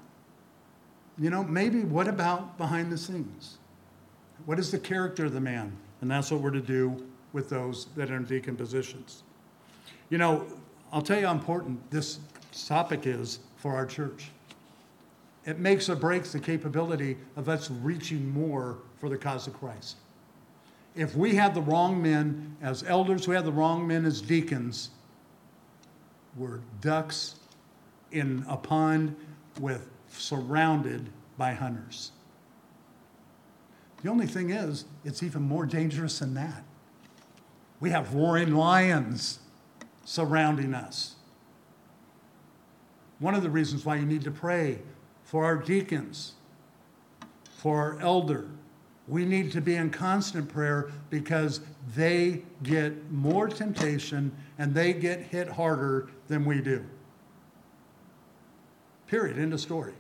You 1.18 1.30
know, 1.30 1.44
maybe 1.44 1.82
what 1.82 2.08
about 2.08 2.58
behind 2.58 2.92
the 2.92 2.98
scenes? 2.98 3.58
What 4.46 4.58
is 4.58 4.72
the 4.72 4.80
character 4.80 5.26
of 5.26 5.34
the 5.34 5.42
man? 5.42 5.76
And 6.02 6.10
that's 6.10 6.32
what 6.32 6.42
we're 6.42 6.52
to 6.52 6.62
do 6.62 7.06
with 7.34 7.50
those 7.50 7.88
that 7.96 8.10
are 8.10 8.16
in 8.16 8.26
deacon 8.26 8.56
positions. 8.56 9.24
You 10.10 10.18
know, 10.18 10.48
I'll 10.92 11.02
tell 11.02 11.20
you 11.20 11.28
how 11.28 11.34
important 11.34 11.92
this 11.92 12.20
topic 12.68 13.06
is 13.06 13.40
for 13.58 13.76
our 13.76 13.86
church. 13.86 14.32
It 15.46 15.60
makes 15.60 15.90
or 15.90 15.96
breaks 15.96 16.32
the 16.32 16.40
capability 16.40 17.18
of 17.36 17.48
us 17.48 17.70
reaching 17.70 18.28
more 18.30 18.80
for 18.98 19.10
the 19.10 19.18
cause 19.18 19.46
of 19.48 19.54
Christ. 19.54 19.98
If 21.00 21.16
we 21.16 21.36
have 21.36 21.54
the 21.54 21.62
wrong 21.62 22.02
men 22.02 22.58
as 22.62 22.84
elders, 22.84 23.26
we 23.26 23.34
have 23.34 23.46
the 23.46 23.54
wrong 23.54 23.88
men 23.88 24.04
as 24.04 24.20
deacons, 24.20 24.90
we're 26.36 26.60
ducks 26.82 27.36
in 28.12 28.44
a 28.50 28.58
pond 28.58 29.16
with 29.62 29.88
surrounded 30.10 31.10
by 31.38 31.54
hunters. 31.54 32.12
The 34.04 34.10
only 34.10 34.28
thing 34.28 34.50
is, 34.50 34.84
it's 35.06 35.24
even 35.24 35.42
more 35.42 35.66
dangerous 35.66 36.20
than 36.20 36.34
that. 36.34 36.66
We 37.80 37.92
have 37.92 38.14
roaring 38.14 38.54
lions 38.54 39.40
surrounding 40.04 40.74
us. 40.74 41.16
One 43.20 43.36
of 43.36 43.44
the 43.44 43.50
reasons 43.50 43.86
why 43.86 43.96
you 43.96 44.06
need 44.06 44.26
to 44.26 44.32
pray 44.32 44.80
for 45.24 45.46
our 45.46 45.56
deacons, 45.56 46.34
for 47.56 47.78
our 47.78 48.02
elder, 48.02 48.50
we 49.10 49.26
need 49.26 49.52
to 49.52 49.60
be 49.60 49.76
in 49.76 49.90
constant 49.90 50.48
prayer 50.48 50.92
because 51.10 51.62
they 51.96 52.44
get 52.62 53.12
more 53.12 53.48
temptation 53.48 54.32
and 54.60 54.74
they 54.74 54.94
get 54.94 55.20
hit 55.20 55.50
harder 55.50 56.10
than 56.28 56.46
we 56.46 56.62
do. 56.62 56.86
Period. 59.08 59.40
End 59.40 59.52
of 59.52 59.60
story. 59.60 59.94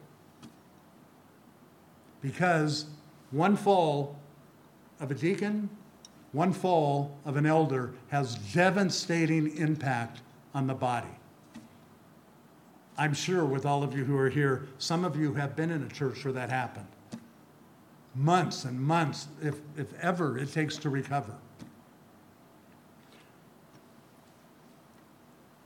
Because 2.21 2.85
one 3.31 3.55
fall 3.55 4.19
of 4.99 5.09
a 5.09 5.15
deacon, 5.15 5.69
one 6.31 6.53
fall 6.53 7.17
of 7.25 7.35
an 7.35 7.47
elder 7.47 7.93
has 8.09 8.35
devastating 8.53 9.57
impact 9.57 10.21
on 10.53 10.67
the 10.67 10.75
body. 10.75 11.07
I'm 12.97 13.13
sure 13.13 13.45
with 13.45 13.65
all 13.65 13.81
of 13.81 13.97
you 13.97 14.03
who 14.03 14.17
are 14.17 14.29
here, 14.29 14.67
some 14.77 15.03
of 15.03 15.15
you 15.15 15.33
have 15.33 15.55
been 15.55 15.71
in 15.71 15.81
a 15.81 15.87
church 15.87 16.23
where 16.23 16.33
that 16.33 16.49
happened. 16.49 16.85
Months 18.15 18.65
and 18.65 18.79
months, 18.79 19.27
if, 19.41 19.59
if 19.77 19.93
ever, 20.01 20.37
it 20.37 20.51
takes 20.51 20.77
to 20.77 20.89
recover. 20.89 21.33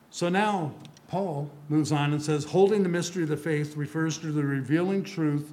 So 0.10 0.30
now, 0.30 0.74
Paul 1.08 1.50
moves 1.70 1.92
on 1.92 2.14
and 2.14 2.22
says, 2.22 2.44
holding 2.44 2.84
the 2.84 2.90
mystery 2.90 3.24
of 3.24 3.30
the 3.30 3.38
faith 3.38 3.76
refers 3.76 4.18
to 4.20 4.32
the 4.32 4.44
revealing 4.44 5.04
truth 5.04 5.52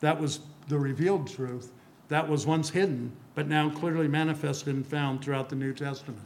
that 0.00 0.20
was 0.20 0.40
the 0.68 0.78
revealed 0.78 1.28
truth 1.28 1.72
that 2.08 2.28
was 2.28 2.46
once 2.46 2.70
hidden, 2.70 3.12
but 3.34 3.48
now 3.48 3.68
clearly 3.70 4.08
manifested 4.08 4.74
and 4.74 4.86
found 4.86 5.22
throughout 5.22 5.48
the 5.48 5.56
New 5.56 5.72
Testament. 5.72 6.22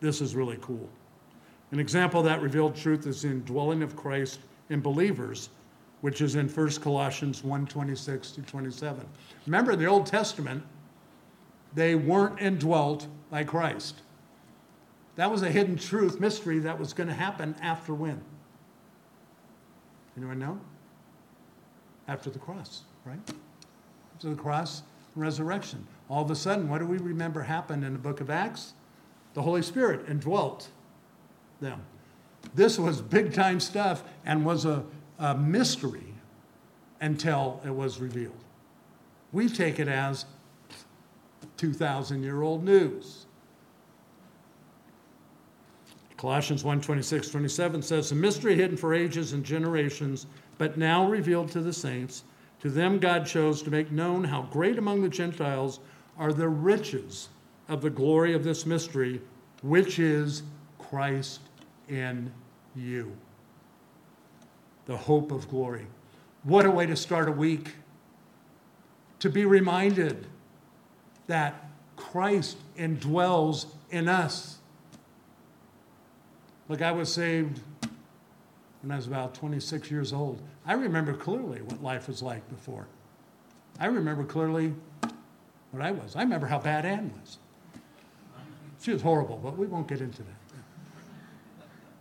This 0.00 0.20
is 0.20 0.34
really 0.34 0.58
cool. 0.60 0.88
An 1.70 1.80
example 1.80 2.20
of 2.20 2.26
that 2.26 2.42
revealed 2.42 2.76
truth 2.76 3.06
is 3.06 3.22
the 3.22 3.28
indwelling 3.28 3.82
of 3.82 3.96
Christ 3.96 4.40
in 4.70 4.80
believers, 4.80 5.48
which 6.00 6.20
is 6.20 6.36
in 6.36 6.48
1 6.48 6.70
Colossians 6.74 7.42
1 7.42 7.66
26 7.66 8.30
to 8.32 8.42
27. 8.42 9.04
Remember, 9.46 9.72
in 9.72 9.78
the 9.78 9.86
Old 9.86 10.06
Testament, 10.06 10.62
they 11.74 11.94
weren't 11.94 12.40
indwelt 12.40 13.06
by 13.30 13.44
Christ. 13.44 14.02
That 15.16 15.30
was 15.30 15.42
a 15.42 15.50
hidden 15.50 15.76
truth, 15.76 16.20
mystery 16.20 16.60
that 16.60 16.78
was 16.78 16.92
going 16.92 17.08
to 17.08 17.14
happen 17.14 17.56
after 17.60 17.92
when? 17.92 18.20
Anyone 20.16 20.38
know? 20.38 20.60
After 22.06 22.30
the 22.30 22.38
cross, 22.38 22.82
right? 23.04 23.18
After 24.14 24.30
the 24.30 24.36
cross 24.36 24.82
resurrection. 25.16 25.86
All 26.08 26.22
of 26.22 26.30
a 26.30 26.36
sudden, 26.36 26.68
what 26.68 26.78
do 26.78 26.86
we 26.86 26.98
remember 26.98 27.42
happened 27.42 27.84
in 27.84 27.92
the 27.92 27.98
book 27.98 28.20
of 28.20 28.30
Acts? 28.30 28.74
The 29.34 29.42
Holy 29.42 29.62
Spirit 29.62 30.08
indwelt 30.08 30.68
them. 31.60 31.82
This 32.54 32.78
was 32.78 33.02
big 33.02 33.34
time 33.34 33.60
stuff 33.60 34.04
and 34.24 34.44
was 34.44 34.64
a, 34.64 34.84
a 35.18 35.34
mystery 35.34 36.14
until 37.00 37.60
it 37.64 37.74
was 37.74 38.00
revealed. 38.00 38.44
We 39.32 39.48
take 39.48 39.78
it 39.78 39.88
as 39.88 40.24
2,000 41.56 42.22
year 42.22 42.42
old 42.42 42.64
news. 42.64 43.26
Colossians 46.16 46.64
1 46.64 46.80
26, 46.80 47.28
27 47.28 47.82
says, 47.82 48.10
A 48.10 48.14
mystery 48.14 48.56
hidden 48.56 48.76
for 48.76 48.92
ages 48.92 49.32
and 49.32 49.44
generations, 49.44 50.26
but 50.56 50.76
now 50.76 51.08
revealed 51.08 51.50
to 51.52 51.60
the 51.60 51.72
saints, 51.72 52.24
To 52.60 52.70
them, 52.70 52.98
God 52.98 53.24
chose 53.24 53.62
to 53.62 53.70
make 53.70 53.92
known 53.92 54.24
how 54.24 54.42
great 54.42 54.78
among 54.78 55.02
the 55.02 55.08
Gentiles 55.08 55.78
are 56.18 56.32
the 56.32 56.48
riches 56.48 57.28
of 57.68 57.82
the 57.82 57.90
glory 57.90 58.34
of 58.34 58.42
this 58.42 58.66
mystery, 58.66 59.20
which 59.62 60.00
is 60.00 60.42
Christ 60.78 61.40
in 61.88 62.32
you. 62.74 63.16
The 64.88 64.96
hope 64.96 65.30
of 65.30 65.48
glory. 65.48 65.86
What 66.42 66.66
a 66.66 66.70
way 66.70 66.86
to 66.86 66.96
start 66.96 67.28
a 67.28 67.32
week! 67.32 67.76
To 69.20 69.30
be 69.30 69.44
reminded 69.44 70.26
that 71.28 71.70
Christ 71.96 72.56
indwells 72.76 73.66
in 73.90 74.08
us. 74.08 74.58
Look, 76.68 76.82
I 76.82 76.90
was 76.92 77.12
saved 77.12 77.60
when 78.82 78.90
I 78.90 78.96
was 78.96 79.06
about 79.06 79.34
26 79.34 79.90
years 79.90 80.12
old. 80.12 80.40
I 80.64 80.72
remember 80.72 81.12
clearly 81.12 81.62
what 81.62 81.82
life 81.82 82.08
was 82.08 82.22
like 82.22 82.48
before. 82.48 82.86
I 83.78 83.86
remember 83.86 84.24
clearly 84.24 84.74
what 85.70 85.82
I 85.82 85.90
was. 85.90 86.16
I 86.16 86.22
remember 86.22 86.46
how 86.46 86.58
bad 86.58 86.84
Ann 86.84 87.12
was. 87.20 87.38
She 88.80 88.92
was 88.92 89.02
horrible, 89.02 89.38
but 89.42 89.58
we 89.58 89.66
won't 89.66 89.88
get 89.88 90.00
into 90.00 90.22
that. 90.22 90.37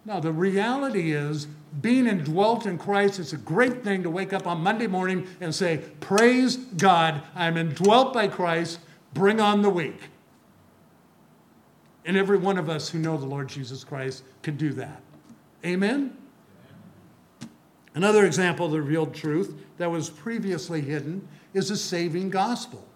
No, 0.07 0.21
the 0.21 0.31
reality 0.31 1.11
is 1.11 1.47
being 1.81 2.07
indwelt 2.07 2.65
in 2.65 2.77
Christ 2.77 3.19
is 3.19 3.33
a 3.33 3.37
great 3.37 3.83
thing 3.83 4.03
to 4.03 4.09
wake 4.09 4.31
up 4.31 4.47
on 4.47 4.61
Monday 4.61 4.87
morning 4.87 5.27
and 5.41 5.53
say, 5.53 5.83
Praise 5.99 6.55
God, 6.55 7.21
I'm 7.35 7.57
indwelt 7.57 8.13
by 8.13 8.29
Christ, 8.29 8.79
bring 9.13 9.41
on 9.41 9.61
the 9.61 9.69
week. 9.69 9.99
And 12.05 12.15
every 12.15 12.37
one 12.37 12.57
of 12.57 12.69
us 12.69 12.87
who 12.87 12.99
know 12.99 13.17
the 13.17 13.25
Lord 13.25 13.49
Jesus 13.49 13.83
Christ 13.83 14.23
can 14.43 14.55
do 14.55 14.71
that. 14.73 15.01
Amen? 15.65 16.15
Another 17.93 18.25
example 18.25 18.67
of 18.67 18.71
the 18.71 18.81
revealed 18.81 19.13
truth 19.13 19.61
that 19.77 19.91
was 19.91 20.09
previously 20.09 20.79
hidden 20.79 21.27
is 21.53 21.67
the 21.67 21.75
saving 21.75 22.29
gospel. 22.29 22.87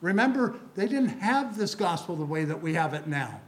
Remember, 0.00 0.54
they 0.76 0.86
didn't 0.86 1.18
have 1.18 1.58
this 1.58 1.74
gospel 1.74 2.14
the 2.14 2.24
way 2.24 2.44
that 2.44 2.62
we 2.62 2.74
have 2.74 2.94
it 2.94 3.08
now. 3.08 3.40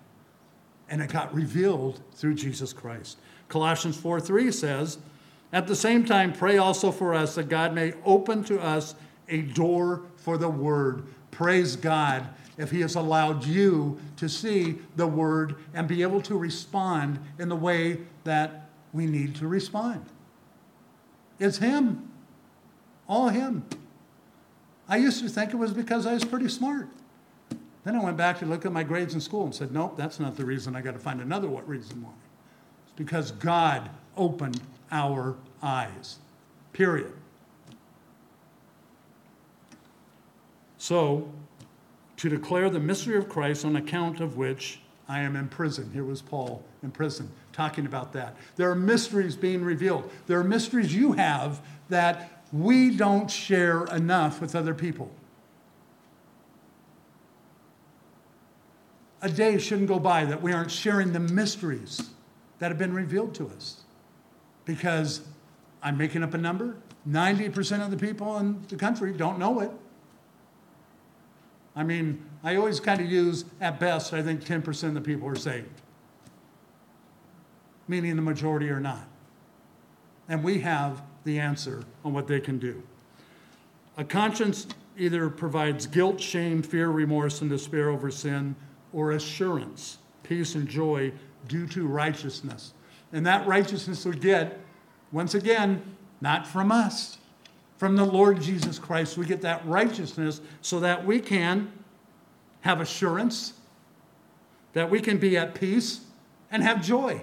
And 0.94 1.02
it 1.02 1.10
got 1.10 1.34
revealed 1.34 2.00
through 2.12 2.36
Jesus 2.36 2.72
Christ. 2.72 3.18
Colossians 3.48 3.96
4 3.96 4.20
3 4.20 4.52
says, 4.52 4.98
At 5.52 5.66
the 5.66 5.74
same 5.74 6.04
time, 6.04 6.32
pray 6.32 6.56
also 6.56 6.92
for 6.92 7.14
us 7.14 7.34
that 7.34 7.48
God 7.48 7.74
may 7.74 7.94
open 8.04 8.44
to 8.44 8.60
us 8.60 8.94
a 9.28 9.42
door 9.42 10.02
for 10.14 10.38
the 10.38 10.48
word. 10.48 11.02
Praise 11.32 11.74
God 11.74 12.28
if 12.58 12.70
He 12.70 12.80
has 12.82 12.94
allowed 12.94 13.44
you 13.44 13.98
to 14.18 14.28
see 14.28 14.76
the 14.94 15.08
word 15.08 15.56
and 15.74 15.88
be 15.88 16.00
able 16.02 16.22
to 16.22 16.38
respond 16.38 17.18
in 17.40 17.48
the 17.48 17.56
way 17.56 17.98
that 18.22 18.70
we 18.92 19.06
need 19.06 19.34
to 19.34 19.48
respond. 19.48 20.06
It's 21.40 21.58
Him. 21.58 22.08
All 23.08 23.30
Him. 23.30 23.66
I 24.88 24.98
used 24.98 25.24
to 25.24 25.28
think 25.28 25.52
it 25.52 25.56
was 25.56 25.72
because 25.72 26.06
I 26.06 26.14
was 26.14 26.24
pretty 26.24 26.48
smart. 26.48 26.86
Then 27.84 27.96
I 27.96 28.02
went 28.02 28.16
back 28.16 28.38
to 28.38 28.46
look 28.46 28.64
at 28.64 28.72
my 28.72 28.82
grades 28.82 29.14
in 29.14 29.20
school 29.20 29.44
and 29.44 29.54
said, 29.54 29.70
nope, 29.70 29.96
that's 29.96 30.18
not 30.18 30.36
the 30.36 30.44
reason. 30.44 30.74
I 30.74 30.80
got 30.80 30.94
to 30.94 30.98
find 30.98 31.20
another 31.20 31.48
what 31.48 31.68
reason 31.68 32.02
why. 32.02 32.10
It's 32.84 32.94
because 32.96 33.30
God 33.30 33.90
opened 34.16 34.60
our 34.90 35.36
eyes. 35.62 36.18
Period. 36.72 37.12
So, 40.78 41.30
to 42.16 42.28
declare 42.28 42.70
the 42.70 42.80
mystery 42.80 43.16
of 43.16 43.28
Christ 43.28 43.64
on 43.64 43.76
account 43.76 44.20
of 44.20 44.36
which 44.36 44.80
I 45.08 45.20
am 45.20 45.36
in 45.36 45.48
prison. 45.48 45.90
Here 45.92 46.04
was 46.04 46.22
Paul 46.22 46.62
in 46.82 46.90
prison 46.90 47.30
talking 47.52 47.86
about 47.86 48.12
that. 48.14 48.36
There 48.56 48.70
are 48.70 48.74
mysteries 48.74 49.36
being 49.36 49.62
revealed. 49.62 50.10
There 50.26 50.38
are 50.38 50.44
mysteries 50.44 50.94
you 50.94 51.12
have 51.12 51.60
that 51.90 52.42
we 52.52 52.96
don't 52.96 53.30
share 53.30 53.84
enough 53.86 54.40
with 54.40 54.54
other 54.54 54.74
people. 54.74 55.10
A 59.24 59.30
day 59.30 59.56
shouldn't 59.56 59.88
go 59.88 59.98
by 59.98 60.26
that 60.26 60.42
we 60.42 60.52
aren't 60.52 60.70
sharing 60.70 61.14
the 61.14 61.18
mysteries 61.18 62.10
that 62.58 62.70
have 62.70 62.76
been 62.76 62.92
revealed 62.92 63.34
to 63.36 63.48
us. 63.48 63.80
Because 64.66 65.22
I'm 65.82 65.96
making 65.96 66.22
up 66.22 66.34
a 66.34 66.38
number 66.38 66.76
90% 67.08 67.82
of 67.82 67.90
the 67.90 67.96
people 67.96 68.36
in 68.36 68.62
the 68.68 68.76
country 68.76 69.14
don't 69.14 69.38
know 69.38 69.60
it. 69.60 69.70
I 71.74 71.84
mean, 71.84 72.22
I 72.42 72.56
always 72.56 72.80
kind 72.80 73.00
of 73.00 73.10
use, 73.10 73.46
at 73.62 73.80
best, 73.80 74.12
I 74.12 74.22
think 74.22 74.44
10% 74.44 74.88
of 74.88 74.94
the 74.94 75.00
people 75.00 75.26
are 75.26 75.36
saved, 75.36 75.80
meaning 77.88 78.16
the 78.16 78.22
majority 78.22 78.68
are 78.68 78.78
not. 78.78 79.08
And 80.28 80.44
we 80.44 80.60
have 80.60 81.00
the 81.24 81.38
answer 81.38 81.82
on 82.04 82.12
what 82.12 82.26
they 82.26 82.40
can 82.40 82.58
do. 82.58 82.82
A 83.96 84.04
conscience 84.04 84.66
either 84.98 85.30
provides 85.30 85.86
guilt, 85.86 86.20
shame, 86.20 86.62
fear, 86.62 86.90
remorse, 86.90 87.40
and 87.40 87.48
despair 87.48 87.88
over 87.88 88.10
sin, 88.10 88.54
or 88.94 89.12
assurance, 89.12 89.98
peace, 90.22 90.54
and 90.54 90.68
joy 90.68 91.12
due 91.48 91.66
to 91.66 91.86
righteousness. 91.86 92.72
And 93.12 93.26
that 93.26 93.46
righteousness 93.46 94.06
we 94.06 94.16
get, 94.16 94.60
once 95.12 95.34
again, 95.34 95.82
not 96.20 96.46
from 96.46 96.72
us, 96.72 97.18
from 97.76 97.96
the 97.96 98.04
Lord 98.04 98.40
Jesus 98.40 98.78
Christ. 98.78 99.18
We 99.18 99.26
get 99.26 99.42
that 99.42 99.66
righteousness 99.66 100.40
so 100.62 100.80
that 100.80 101.04
we 101.04 101.20
can 101.20 101.70
have 102.62 102.80
assurance, 102.80 103.54
that 104.72 104.88
we 104.88 105.00
can 105.00 105.18
be 105.18 105.36
at 105.36 105.54
peace, 105.54 106.00
and 106.50 106.62
have 106.62 106.82
joy. 106.82 107.20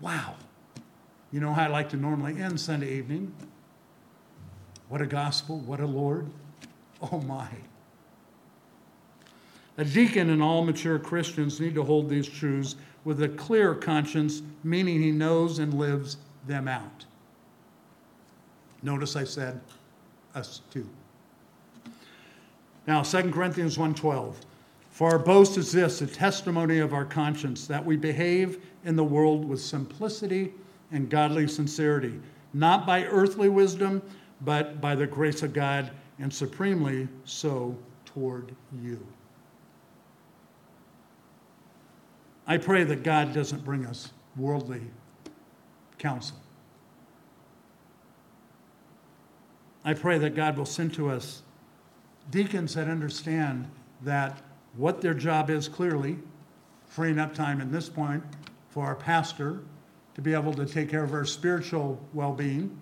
Wow. 0.00 0.34
You 1.30 1.40
know 1.40 1.52
how 1.52 1.64
I 1.64 1.66
like 1.68 1.90
to 1.90 1.96
normally 1.96 2.40
end 2.40 2.58
Sunday 2.58 2.94
evening? 2.94 3.34
What 4.88 5.02
a 5.02 5.06
gospel, 5.06 5.58
what 5.60 5.80
a 5.80 5.86
Lord. 5.86 6.30
Oh 7.00 7.20
my. 7.20 7.48
A 9.78 9.84
deacon 9.84 10.30
and 10.30 10.42
all 10.42 10.64
mature 10.64 10.98
Christians 10.98 11.60
need 11.60 11.74
to 11.74 11.84
hold 11.84 12.08
these 12.08 12.28
truths 12.28 12.76
with 13.04 13.22
a 13.22 13.28
clear 13.28 13.74
conscience, 13.74 14.42
meaning 14.64 15.02
he 15.02 15.12
knows 15.12 15.58
and 15.58 15.74
lives 15.74 16.16
them 16.46 16.66
out. 16.66 17.04
Notice 18.82 19.16
I 19.16 19.24
said 19.24 19.60
us 20.34 20.62
too. 20.70 20.88
Now, 22.86 23.02
2 23.02 23.32
Corinthians 23.32 23.76
1:12. 23.76 24.34
For 24.90 25.10
our 25.10 25.18
boast 25.18 25.58
is 25.58 25.72
this, 25.72 26.00
a 26.00 26.06
testimony 26.06 26.78
of 26.78 26.94
our 26.94 27.04
conscience, 27.04 27.66
that 27.66 27.84
we 27.84 27.96
behave 27.96 28.64
in 28.84 28.96
the 28.96 29.04
world 29.04 29.44
with 29.44 29.60
simplicity 29.60 30.54
and 30.90 31.10
godly 31.10 31.46
sincerity, 31.48 32.18
not 32.54 32.86
by 32.86 33.04
earthly 33.04 33.50
wisdom, 33.50 34.00
but 34.40 34.80
by 34.80 34.94
the 34.94 35.06
grace 35.06 35.42
of 35.42 35.52
God, 35.52 35.90
and 36.18 36.32
supremely 36.32 37.08
so 37.24 37.76
toward 38.06 38.54
you. 38.82 39.06
I 42.46 42.58
pray 42.58 42.84
that 42.84 43.02
God 43.02 43.34
doesn't 43.34 43.64
bring 43.64 43.86
us 43.86 44.12
worldly 44.36 44.82
counsel. 45.98 46.36
I 49.84 49.94
pray 49.94 50.18
that 50.18 50.34
God 50.34 50.56
will 50.56 50.66
send 50.66 50.94
to 50.94 51.10
us 51.10 51.42
deacons 52.30 52.74
that 52.74 52.88
understand 52.88 53.70
that 54.02 54.42
what 54.76 55.00
their 55.00 55.14
job 55.14 55.48
is 55.48 55.68
clearly, 55.68 56.18
freeing 56.86 57.18
up 57.18 57.34
time 57.34 57.60
at 57.60 57.72
this 57.72 57.88
point 57.88 58.22
for 58.68 58.84
our 58.84 58.94
pastor 58.96 59.60
to 60.14 60.20
be 60.20 60.34
able 60.34 60.52
to 60.54 60.66
take 60.66 60.90
care 60.90 61.04
of 61.04 61.12
our 61.12 61.24
spiritual 61.24 62.00
well 62.12 62.32
being. 62.32 62.76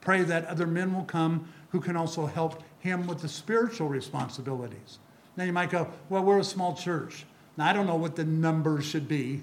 Pray 0.00 0.22
that 0.22 0.46
other 0.46 0.66
men 0.66 0.94
will 0.94 1.04
come 1.04 1.48
who 1.70 1.80
can 1.80 1.96
also 1.96 2.26
help 2.26 2.62
him 2.80 3.06
with 3.06 3.20
the 3.20 3.28
spiritual 3.28 3.88
responsibilities. 3.88 4.98
Now 5.36 5.44
you 5.44 5.52
might 5.52 5.70
go, 5.70 5.88
well, 6.08 6.22
we're 6.22 6.38
a 6.38 6.44
small 6.44 6.74
church. 6.76 7.24
Now 7.56 7.66
I 7.68 7.72
don't 7.72 7.86
know 7.86 7.96
what 7.96 8.16
the 8.16 8.24
numbers 8.24 8.84
should 8.84 9.08
be, 9.08 9.42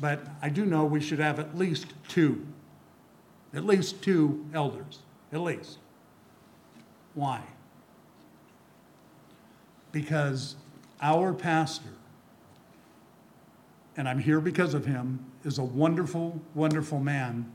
but 0.00 0.26
I 0.42 0.48
do 0.48 0.64
know 0.64 0.84
we 0.84 1.00
should 1.00 1.18
have 1.18 1.38
at 1.38 1.56
least 1.56 1.86
two. 2.08 2.46
At 3.54 3.64
least 3.64 4.02
two 4.02 4.46
elders. 4.54 5.00
At 5.32 5.40
least. 5.40 5.78
Why? 7.14 7.42
Because 9.92 10.56
our 11.02 11.32
pastor, 11.32 11.90
and 13.96 14.08
I'm 14.08 14.18
here 14.18 14.40
because 14.40 14.74
of 14.74 14.86
him, 14.86 15.24
is 15.44 15.58
a 15.58 15.64
wonderful, 15.64 16.40
wonderful 16.54 17.00
man, 17.00 17.50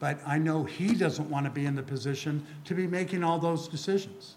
but 0.00 0.18
I 0.26 0.38
know 0.38 0.64
he 0.64 0.94
doesn't 0.94 1.30
want 1.30 1.46
to 1.46 1.50
be 1.50 1.66
in 1.66 1.76
the 1.76 1.82
position 1.82 2.44
to 2.64 2.74
be 2.74 2.86
making 2.86 3.22
all 3.22 3.38
those 3.38 3.68
decisions. 3.68 4.36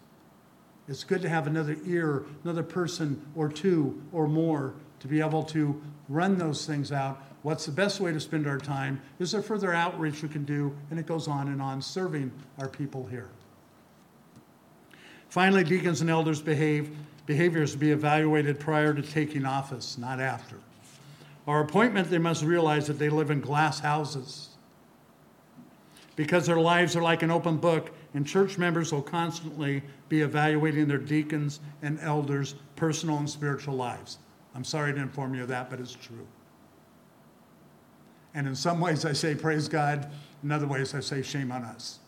It's 0.87 1.03
good 1.03 1.21
to 1.21 1.29
have 1.29 1.47
another 1.47 1.77
ear, 1.85 2.23
another 2.43 2.63
person 2.63 3.21
or 3.35 3.49
two 3.49 4.01
or 4.11 4.27
more 4.27 4.73
to 4.99 5.07
be 5.07 5.19
able 5.19 5.43
to 5.43 5.81
run 6.09 6.37
those 6.37 6.65
things 6.65 6.91
out. 6.91 7.21
What's 7.43 7.65
the 7.65 7.71
best 7.71 7.99
way 7.99 8.11
to 8.13 8.19
spend 8.19 8.47
our 8.47 8.57
time? 8.57 9.01
Is 9.19 9.31
there 9.31 9.41
further 9.41 9.73
outreach 9.73 10.23
we 10.23 10.29
can 10.29 10.45
do? 10.45 10.75
And 10.89 10.99
it 10.99 11.05
goes 11.05 11.27
on 11.27 11.49
and 11.49 11.61
on, 11.61 11.81
serving 11.81 12.31
our 12.57 12.67
people 12.69 13.05
here. 13.05 13.29
Finally, 15.29 15.65
deacons 15.65 16.01
and 16.01 16.09
elders 16.09 16.41
behave, 16.41 16.95
behaviors 17.25 17.73
to 17.73 17.77
be 17.77 17.91
evaluated 17.91 18.59
prior 18.59 18.93
to 18.93 19.01
taking 19.01 19.45
office, 19.45 19.97
not 19.97 20.19
after. 20.19 20.55
Our 21.47 21.61
appointment, 21.61 22.09
they 22.09 22.17
must 22.17 22.43
realize 22.43 22.87
that 22.87 22.97
they 22.97 23.09
live 23.09 23.29
in 23.29 23.41
glass 23.41 23.79
houses. 23.79 24.49
because 26.17 26.47
their 26.47 26.59
lives 26.59 26.95
are 26.95 27.01
like 27.01 27.21
an 27.21 27.31
open 27.31 27.57
book, 27.57 27.91
and 28.17 28.25
church 28.25 28.57
members 28.57 28.91
will 28.91 29.03
constantly 29.03 29.83
be 30.09 30.21
evaluating 30.21 30.87
their 30.87 30.97
deacons 30.97 31.59
and 31.83 31.99
elders' 31.99 32.55
personal 32.75 33.19
and 33.19 33.29
spiritual 33.29 33.75
lives. 33.75 34.17
I'm 34.55 34.63
sorry 34.63 34.91
to 34.91 34.99
inform 34.99 35.35
you 35.35 35.43
of 35.43 35.49
that, 35.49 35.69
but 35.69 35.79
it's 35.79 35.93
true. 35.93 36.25
And 38.33 38.47
in 38.47 38.55
some 38.55 38.79
ways, 38.79 39.05
I 39.05 39.13
say 39.13 39.35
praise 39.35 39.67
God. 39.67 40.11
In 40.41 40.51
other 40.51 40.65
ways, 40.65 40.95
I 40.95 40.99
say 40.99 41.21
shame 41.21 41.51
on 41.51 41.63
us. 41.63 41.99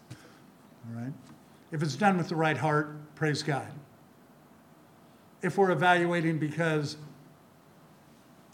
All 0.88 1.00
right? 1.00 1.14
If 1.72 1.84
it's 1.84 1.96
done 1.96 2.18
with 2.18 2.30
the 2.30 2.36
right 2.36 2.58
heart, 2.58 2.96
praise 3.14 3.44
God. 3.44 3.68
If 5.44 5.60
we're 5.60 5.70
evaluating 5.70 6.40
because 6.40 6.98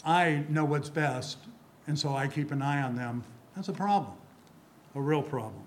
I 0.04 0.44
know 0.50 0.66
what's 0.66 0.90
best, 0.90 1.38
and 1.86 1.98
so 1.98 2.14
I 2.14 2.28
keep 2.28 2.50
an 2.50 2.60
eye 2.60 2.82
on 2.82 2.96
them, 2.96 3.24
that's 3.54 3.68
a 3.68 3.72
problem, 3.72 4.12
a 4.94 5.00
real 5.00 5.22
problem. 5.22 5.65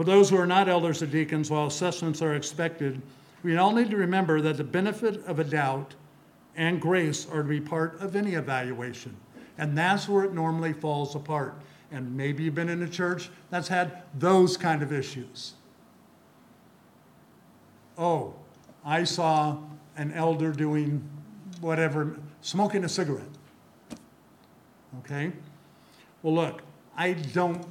For 0.00 0.04
those 0.04 0.30
who 0.30 0.38
are 0.38 0.46
not 0.46 0.66
elders 0.66 1.02
or 1.02 1.06
deacons, 1.06 1.50
while 1.50 1.66
assessments 1.66 2.22
are 2.22 2.34
expected, 2.34 3.02
we 3.42 3.58
all 3.58 3.70
need 3.70 3.90
to 3.90 3.98
remember 3.98 4.40
that 4.40 4.56
the 4.56 4.64
benefit 4.64 5.22
of 5.26 5.40
a 5.40 5.44
doubt 5.44 5.94
and 6.56 6.80
grace 6.80 7.28
are 7.30 7.42
to 7.42 7.48
be 7.50 7.60
part 7.60 8.00
of 8.00 8.16
any 8.16 8.32
evaluation. 8.32 9.14
And 9.58 9.76
that's 9.76 10.08
where 10.08 10.24
it 10.24 10.32
normally 10.32 10.72
falls 10.72 11.14
apart. 11.16 11.54
And 11.92 12.16
maybe 12.16 12.44
you've 12.44 12.54
been 12.54 12.70
in 12.70 12.82
a 12.82 12.88
church 12.88 13.28
that's 13.50 13.68
had 13.68 14.04
those 14.18 14.56
kind 14.56 14.82
of 14.82 14.90
issues. 14.90 15.52
Oh, 17.98 18.32
I 18.82 19.04
saw 19.04 19.58
an 19.98 20.12
elder 20.12 20.50
doing 20.50 21.06
whatever, 21.60 22.18
smoking 22.40 22.84
a 22.84 22.88
cigarette. 22.88 23.26
Okay? 25.00 25.30
Well, 26.22 26.34
look, 26.34 26.62
I 26.96 27.12
don't 27.12 27.66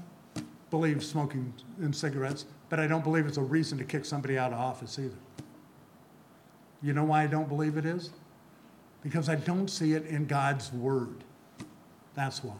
believe 0.70 1.04
smoking 1.04 1.54
in 1.82 1.94
cigarettes, 1.94 2.46
but 2.70 2.80
I 2.80 2.88
don't 2.88 3.04
believe 3.04 3.26
it's 3.26 3.38
a 3.38 3.42
reason 3.42 3.78
to 3.80 3.84
kick 3.84 4.06
somebody 4.06 4.38
out 4.38 4.54
of 4.54 4.60
office 4.60 5.00
either. 5.00 5.18
You 6.82 6.94
know 6.94 7.04
why 7.04 7.24
I 7.24 7.28
don't 7.28 7.48
believe 7.48 7.78
it 7.78 7.86
is? 7.86 8.12
Because 9.02 9.30
I 9.30 9.36
don't 9.36 9.68
see 9.70 9.94
it 9.94 10.06
in 10.06 10.26
God's 10.26 10.72
word. 10.72 11.24
That's 12.16 12.44
why. 12.44 12.56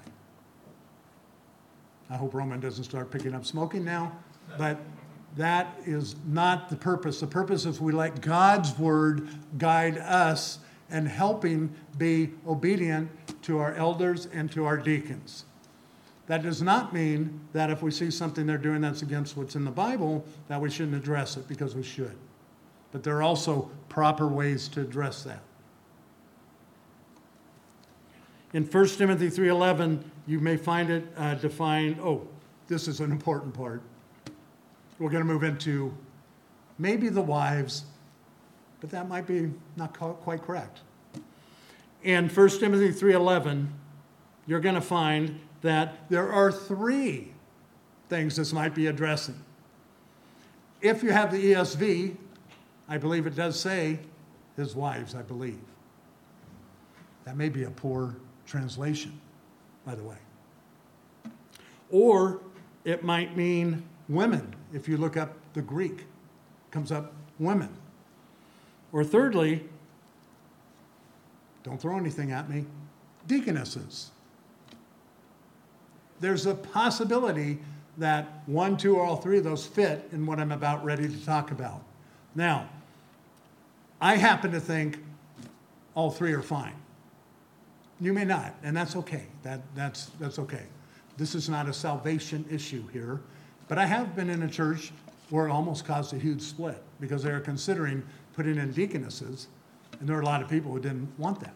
I 2.10 2.18
hope 2.18 2.34
Roman 2.34 2.60
doesn't 2.60 2.86
start 2.86 3.12
picking 3.12 3.36
up 3.36 3.46
smoking 3.46 3.86
now, 3.86 4.12
but 4.58 4.80
that 5.38 5.80
is 5.86 6.16
not 6.26 6.70
the 6.70 6.76
purpose. 6.76 7.20
The 7.20 7.28
purpose 7.28 7.66
is 7.66 7.80
we 7.80 7.92
let 7.92 8.22
God's 8.22 8.78
word 8.80 9.28
guide 9.58 9.98
us 10.00 10.60
and 10.90 11.08
helping 11.08 11.74
be 11.98 12.32
obedient 12.48 13.10
to 13.44 13.60
our 13.60 13.76
elders 13.76 14.28
and 14.34 14.52
to 14.52 14.66
our 14.66 14.78
deacons. 14.78 15.46
That 16.30 16.44
does 16.44 16.62
not 16.62 16.94
mean 16.94 17.40
that 17.54 17.72
if 17.72 17.82
we 17.82 17.90
see 17.90 18.12
something 18.12 18.46
they're 18.46 18.60
doing 18.60 18.82
that's 18.82 19.02
against 19.02 19.36
what's 19.36 19.56
in 19.56 19.66
the 19.66 19.72
Bible, 19.72 20.24
that 20.48 20.62
we 20.62 20.70
shouldn't 20.70 20.96
address 20.96 21.38
it 21.38 21.48
because 21.48 21.74
we 21.74 21.82
should. 21.82 22.16
But 22.92 23.02
there 23.02 23.18
are 23.18 23.24
also 23.24 23.72
proper 23.90 24.28
ways 24.28 24.68
to 24.70 24.82
address 24.82 25.24
that. 25.24 25.42
In 28.54 28.64
1 28.64 28.88
Timothy 28.90 29.32
3:11, 29.32 30.04
you 30.28 30.40
may 30.40 30.56
find 30.56 30.92
it 30.92 31.08
uh, 31.18 31.34
defined, 31.34 32.00
oh, 32.00 32.28
this 32.68 32.88
is 32.88 33.00
an 33.00 33.12
important 33.12 33.56
part. 33.56 33.82
We're 35.00 35.10
going 35.10 35.26
to 35.26 35.34
move 35.34 35.44
into 35.44 35.98
maybe 36.78 37.10
the 37.10 37.24
wives, 37.24 37.86
but 38.82 38.92
that 38.92 39.10
might 39.10 39.26
be 39.26 39.52
not 39.76 39.98
quite 39.98 40.44
correct. 40.44 40.82
In 42.04 42.30
1 42.30 42.50
Timothy 42.60 42.90
3:11, 42.90 43.70
you're 44.46 44.60
going 44.60 44.76
to 44.76 44.82
find 44.82 45.40
that 45.62 46.10
there 46.10 46.32
are 46.32 46.52
three 46.52 47.32
things 48.08 48.36
this 48.36 48.54
might 48.54 48.74
be 48.74 48.88
addressing. 48.88 49.40
If 50.82 51.04
you 51.04 51.12
have 51.12 51.32
the 51.32 51.54
ESV, 51.54 52.16
I 52.88 52.98
believe 52.98 53.28
it 53.28 53.36
does 53.36 53.60
say 53.60 54.00
his 54.56 54.76
wives, 54.76 55.16
I 55.16 55.22
believe. 55.22 55.60
That 57.26 57.38
may 57.38 57.50
be 57.50 57.64
a 57.64 57.70
poor 57.70 58.16
translation, 58.46 59.20
by 59.86 59.96
the 59.96 60.04
way. 60.04 60.18
Or 61.92 62.42
it 62.86 63.04
might 63.04 63.36
mean 63.36 63.84
women. 64.08 64.56
If 64.74 64.88
you 64.88 64.98
look 64.98 65.18
up 65.18 65.36
the 65.54 65.62
Greek, 65.62 66.06
comes 66.72 66.92
up 66.92 67.14
women. 67.40 67.70
Or 68.92 69.04
thirdly, 69.04 69.66
don't 71.64 71.80
throw 71.80 71.98
anything 71.98 72.32
at 72.32 72.50
me, 72.50 72.66
deaconesses. 73.28 74.12
There's 76.20 76.46
a 76.46 76.56
possibility 76.56 77.60
that 77.98 78.42
one, 78.46 78.78
two, 78.78 78.96
or 78.96 79.06
all 79.06 79.18
three 79.18 79.38
of 79.38 79.44
those 79.44 79.66
fit 79.66 80.08
in 80.12 80.26
what 80.26 80.40
I'm 80.40 80.52
about 80.52 80.84
ready 80.84 81.08
to 81.08 81.26
talk 81.26 81.52
about. 81.52 81.82
Now, 82.36 82.70
I 84.00 84.16
happen 84.16 84.52
to 84.52 84.60
think 84.60 85.00
all 85.96 86.10
three 86.10 86.34
are 86.34 86.42
fine. 86.42 86.76
You 88.00 88.14
may 88.14 88.24
not, 88.24 88.56
and 88.64 88.76
that's 88.76 88.96
okay. 88.96 89.24
That, 89.44 89.62
that's, 89.76 90.06
that's 90.20 90.40
okay. 90.40 90.64
This 91.18 91.36
is 91.36 91.50
not 91.50 91.68
a 91.68 91.74
salvation 91.74 92.46
issue 92.50 92.88
here. 92.88 93.20
But 93.68 93.78
I 93.78 93.86
have 93.86 94.16
been 94.16 94.30
in 94.30 94.44
a 94.44 94.50
church 94.50 94.92
where 95.30 95.48
it 95.48 95.52
almost 95.52 95.86
caused 95.86 96.14
a 96.14 96.18
huge 96.18 96.42
split 96.42 96.82
because 97.00 97.24
they 97.24 97.32
were 97.32 97.42
considering 97.42 98.04
putting 98.34 98.58
in 98.58 98.72
deaconesses, 98.72 99.48
and 100.00 100.08
there 100.08 100.16
were 100.16 100.22
a 100.22 100.26
lot 100.26 100.42
of 100.42 100.50
people 100.50 100.72
who 100.72 100.80
didn't 100.80 101.10
want 101.18 101.40
that. 101.42 101.54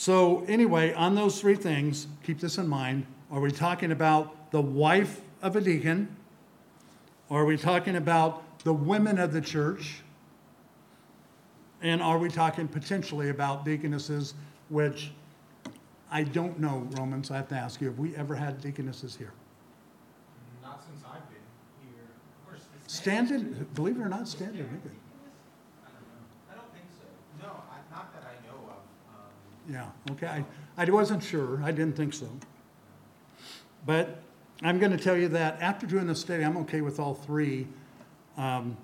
So, 0.00 0.46
anyway, 0.48 0.94
on 0.94 1.14
those 1.14 1.42
three 1.42 1.56
things, 1.56 2.06
keep 2.22 2.40
this 2.40 2.56
in 2.56 2.66
mind. 2.66 3.04
Are 3.30 3.38
we 3.38 3.50
talking 3.50 3.92
about 3.92 4.50
the 4.50 4.62
wife 4.62 5.20
of 5.42 5.56
a 5.56 5.60
deacon? 5.60 6.16
Or 7.28 7.42
are 7.42 7.44
we 7.44 7.58
talking 7.58 7.96
about 7.96 8.60
the 8.60 8.72
women 8.72 9.18
of 9.18 9.34
the 9.34 9.42
church? 9.42 10.00
And 11.82 12.00
are 12.00 12.16
we 12.16 12.30
talking 12.30 12.66
potentially 12.66 13.28
about 13.28 13.66
deaconesses, 13.66 14.32
which 14.70 15.12
I 16.10 16.22
don't 16.22 16.58
know, 16.58 16.88
Romans, 16.92 17.30
I 17.30 17.36
have 17.36 17.48
to 17.48 17.56
ask 17.56 17.82
you, 17.82 17.88
have 17.88 17.98
we 17.98 18.16
ever 18.16 18.34
had 18.34 18.58
deaconesses 18.62 19.14
here? 19.14 19.34
Not 20.62 20.82
since 20.82 21.04
I've 21.04 21.28
been 21.28 21.36
here. 21.84 22.08
Of 22.40 22.48
course, 22.48 22.62
Standing, 22.86 23.66
believe 23.74 23.98
it 23.98 24.00
or 24.00 24.08
not, 24.08 24.34
maybe. 24.40 24.48
I 24.48 24.62
don't 24.62 24.64
know. 24.64 24.80
I 26.50 26.54
don't 26.54 26.72
think 26.72 26.86
so. 26.88 27.04
No, 27.46 27.52
I, 27.70 27.94
not 27.94 28.14
that 28.14 28.22
I 28.22 28.46
know 28.48 28.56
of. 28.64 28.80
Um, 29.14 29.28
Yeah, 29.70 29.86
okay, 30.12 30.26
I, 30.26 30.44
I 30.76 30.90
wasn't 30.90 31.22
sure, 31.22 31.62
I 31.62 31.70
didn't 31.70 31.96
think 31.96 32.12
so. 32.12 32.28
But 33.86 34.20
I'm 34.62 34.78
gonna 34.78 34.98
tell 34.98 35.16
you 35.16 35.28
that 35.28 35.60
after 35.60 35.86
doing 35.86 36.06
the 36.06 36.14
study, 36.14 36.44
I'm 36.44 36.56
okay 36.58 36.80
with 36.80 36.98
all 36.98 37.14
three. 37.14 37.68
Um, 38.36 38.76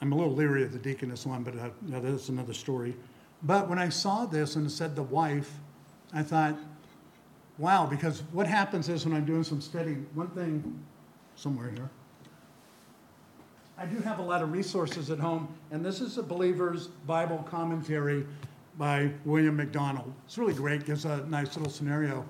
I'm 0.00 0.12
a 0.12 0.16
little 0.16 0.32
leery 0.32 0.62
of 0.62 0.72
the 0.72 0.78
deaconess 0.78 1.26
one, 1.26 1.42
but 1.42 1.58
uh, 1.58 1.68
no, 1.82 2.00
that's 2.00 2.28
another 2.28 2.54
story. 2.54 2.96
But 3.42 3.68
when 3.68 3.78
I 3.78 3.88
saw 3.90 4.24
this 4.24 4.56
and 4.56 4.66
it 4.66 4.70
said 4.70 4.96
the 4.96 5.02
wife, 5.02 5.52
I 6.14 6.22
thought, 6.22 6.56
wow, 7.58 7.86
because 7.86 8.22
what 8.32 8.46
happens 8.46 8.88
is 8.88 9.04
when 9.04 9.14
I'm 9.14 9.24
doing 9.24 9.44
some 9.44 9.60
studying, 9.60 10.06
one 10.14 10.28
thing, 10.28 10.82
somewhere 11.34 11.70
here, 11.70 11.90
I 13.78 13.84
do 13.84 13.98
have 13.98 14.18
a 14.18 14.22
lot 14.22 14.42
of 14.42 14.52
resources 14.52 15.10
at 15.10 15.18
home, 15.18 15.48
and 15.70 15.84
this 15.84 16.00
is 16.00 16.16
a 16.16 16.22
Believer's 16.22 16.86
Bible 16.86 17.46
Commentary 17.50 18.26
by 18.78 19.10
William 19.24 19.56
MacDonald. 19.56 20.12
It's 20.26 20.38
really 20.38 20.54
great, 20.54 20.84
gives 20.84 21.04
a 21.04 21.24
nice 21.26 21.56
little 21.56 21.72
scenario. 21.72 22.24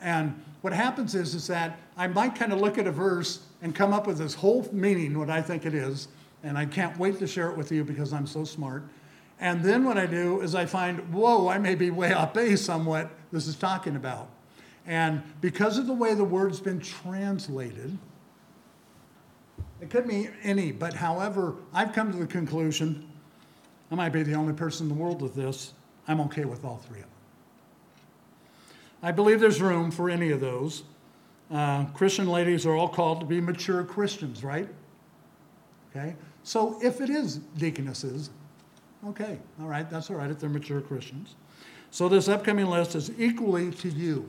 And 0.00 0.40
what 0.62 0.72
happens 0.72 1.14
is, 1.14 1.34
is 1.34 1.46
that 1.48 1.78
I 1.96 2.06
might 2.06 2.34
kind 2.34 2.52
of 2.52 2.60
look 2.60 2.78
at 2.78 2.86
a 2.86 2.92
verse 2.92 3.40
and 3.62 3.74
come 3.74 3.92
up 3.92 4.06
with 4.06 4.18
this 4.18 4.34
whole 4.34 4.68
meaning, 4.72 5.18
what 5.18 5.30
I 5.30 5.42
think 5.42 5.66
it 5.66 5.74
is, 5.74 6.08
and 6.42 6.56
I 6.56 6.64
can't 6.66 6.96
wait 6.98 7.18
to 7.18 7.26
share 7.26 7.50
it 7.50 7.56
with 7.56 7.70
you 7.70 7.84
because 7.84 8.12
I'm 8.12 8.26
so 8.26 8.44
smart. 8.44 8.84
And 9.40 9.62
then 9.62 9.84
what 9.84 9.96
I 9.96 10.06
do 10.06 10.40
is 10.40 10.54
I 10.54 10.66
find, 10.66 11.12
whoa, 11.12 11.48
I 11.48 11.58
may 11.58 11.74
be 11.74 11.90
way 11.90 12.12
off 12.12 12.34
base 12.34 12.68
on 12.68 12.84
what 12.84 13.10
this 13.32 13.46
is 13.46 13.56
talking 13.56 13.96
about. 13.96 14.28
And 14.86 15.22
because 15.40 15.78
of 15.78 15.86
the 15.86 15.92
way 15.92 16.14
the 16.14 16.24
word's 16.24 16.60
been 16.60 16.80
translated, 16.80 17.96
it 19.80 19.88
could 19.88 20.06
mean 20.06 20.32
any, 20.42 20.72
but 20.72 20.94
however, 20.94 21.54
I've 21.72 21.92
come 21.94 22.12
to 22.12 22.18
the 22.18 22.26
conclusion, 22.26 23.08
I 23.90 23.94
might 23.94 24.10
be 24.10 24.22
the 24.22 24.34
only 24.34 24.52
person 24.52 24.90
in 24.90 24.96
the 24.96 25.02
world 25.02 25.22
with 25.22 25.34
this, 25.34 25.72
I'm 26.10 26.20
okay 26.22 26.44
with 26.44 26.64
all 26.64 26.78
three 26.78 26.98
of 26.98 27.04
them. 27.04 27.12
I 29.00 29.12
believe 29.12 29.38
there's 29.38 29.62
room 29.62 29.92
for 29.92 30.10
any 30.10 30.32
of 30.32 30.40
those. 30.40 30.82
Uh, 31.52 31.84
Christian 31.94 32.26
ladies 32.26 32.66
are 32.66 32.74
all 32.74 32.88
called 32.88 33.20
to 33.20 33.26
be 33.26 33.40
mature 33.40 33.84
Christians, 33.84 34.42
right? 34.42 34.68
Okay? 35.90 36.16
So 36.42 36.80
if 36.82 37.00
it 37.00 37.10
is 37.10 37.36
deaconesses, 37.56 38.30
okay, 39.06 39.38
all 39.60 39.68
right, 39.68 39.88
that's 39.88 40.10
all 40.10 40.16
right 40.16 40.28
if 40.28 40.40
they're 40.40 40.50
mature 40.50 40.80
Christians. 40.80 41.36
So 41.92 42.08
this 42.08 42.28
upcoming 42.28 42.66
list 42.66 42.96
is 42.96 43.12
equally 43.16 43.70
to 43.70 43.88
you. 43.88 44.28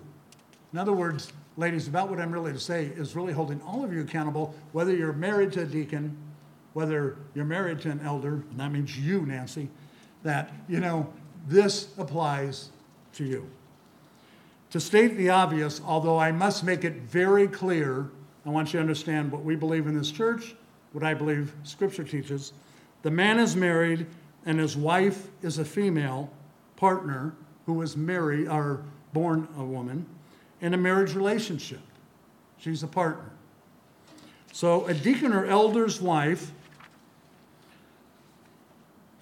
In 0.74 0.78
other 0.78 0.94
words, 0.94 1.34
ladies, 1.58 1.88
about 1.88 2.12
what 2.12 2.20
I'm 2.20 2.32
really 2.32 2.54
to 2.54 2.60
say 2.60 2.86
is 2.86 3.16
really 3.16 3.34
holding 3.34 3.60
all 3.64 3.84
of 3.84 3.92
you 3.92 4.02
accountable, 4.02 4.54
whether 4.72 4.96
you're 4.96 5.14
married 5.14 5.52
to 5.54 5.62
a 5.62 5.66
deacon, 5.66 6.16
whether 6.74 7.18
you're 7.34 7.44
married 7.44 7.82
to 7.82 7.90
an 7.90 8.02
elder, 8.02 8.44
and 8.52 8.60
that 8.60 8.72
means 8.72 8.96
you, 9.00 9.26
Nancy, 9.26 9.68
that, 10.22 10.54
you 10.70 10.80
know, 10.80 11.12
this 11.48 11.88
applies 11.98 12.70
to 13.14 13.24
you. 13.24 13.50
To 14.72 14.80
state 14.80 15.18
the 15.18 15.30
obvious, 15.30 15.82
although 15.86 16.18
I 16.18 16.32
must 16.32 16.64
make 16.64 16.84
it 16.84 16.94
very 17.02 17.48
clear, 17.48 18.10
I 18.46 18.50
want 18.50 18.74
you 18.74 18.78
to 18.78 18.82
understand 18.82 19.32
what 19.32 19.44
we 19.44 19.56
believe 19.56 19.86
in 19.88 19.98
this 19.98 20.12
church, 20.12 20.56
what 20.94 21.04
I 21.04 21.14
believe 21.14 21.54
Scripture 21.64 22.04
teaches. 22.04 22.54
The 23.02 23.12
man 23.12 23.40
is 23.40 23.56
married, 23.56 24.08
and 24.46 24.60
his 24.60 24.78
wife 24.78 25.28
is 25.42 25.58
a 25.58 25.66
female 25.66 26.32
partner 26.78 27.34
who 27.66 27.74
was 27.74 27.98
married 27.98 28.48
or 28.48 28.84
born 29.14 29.48
a 29.58 29.64
woman 29.64 30.06
in 30.62 30.74
a 30.74 30.78
marriage 30.78 31.16
relationship. 31.16 31.82
She's 32.58 32.84
a 32.84 32.88
partner. 32.88 33.32
So 34.54 34.86
a 34.86 34.94
deacon 34.94 35.34
or 35.34 35.46
elder's 35.46 36.02
wife 36.02 36.52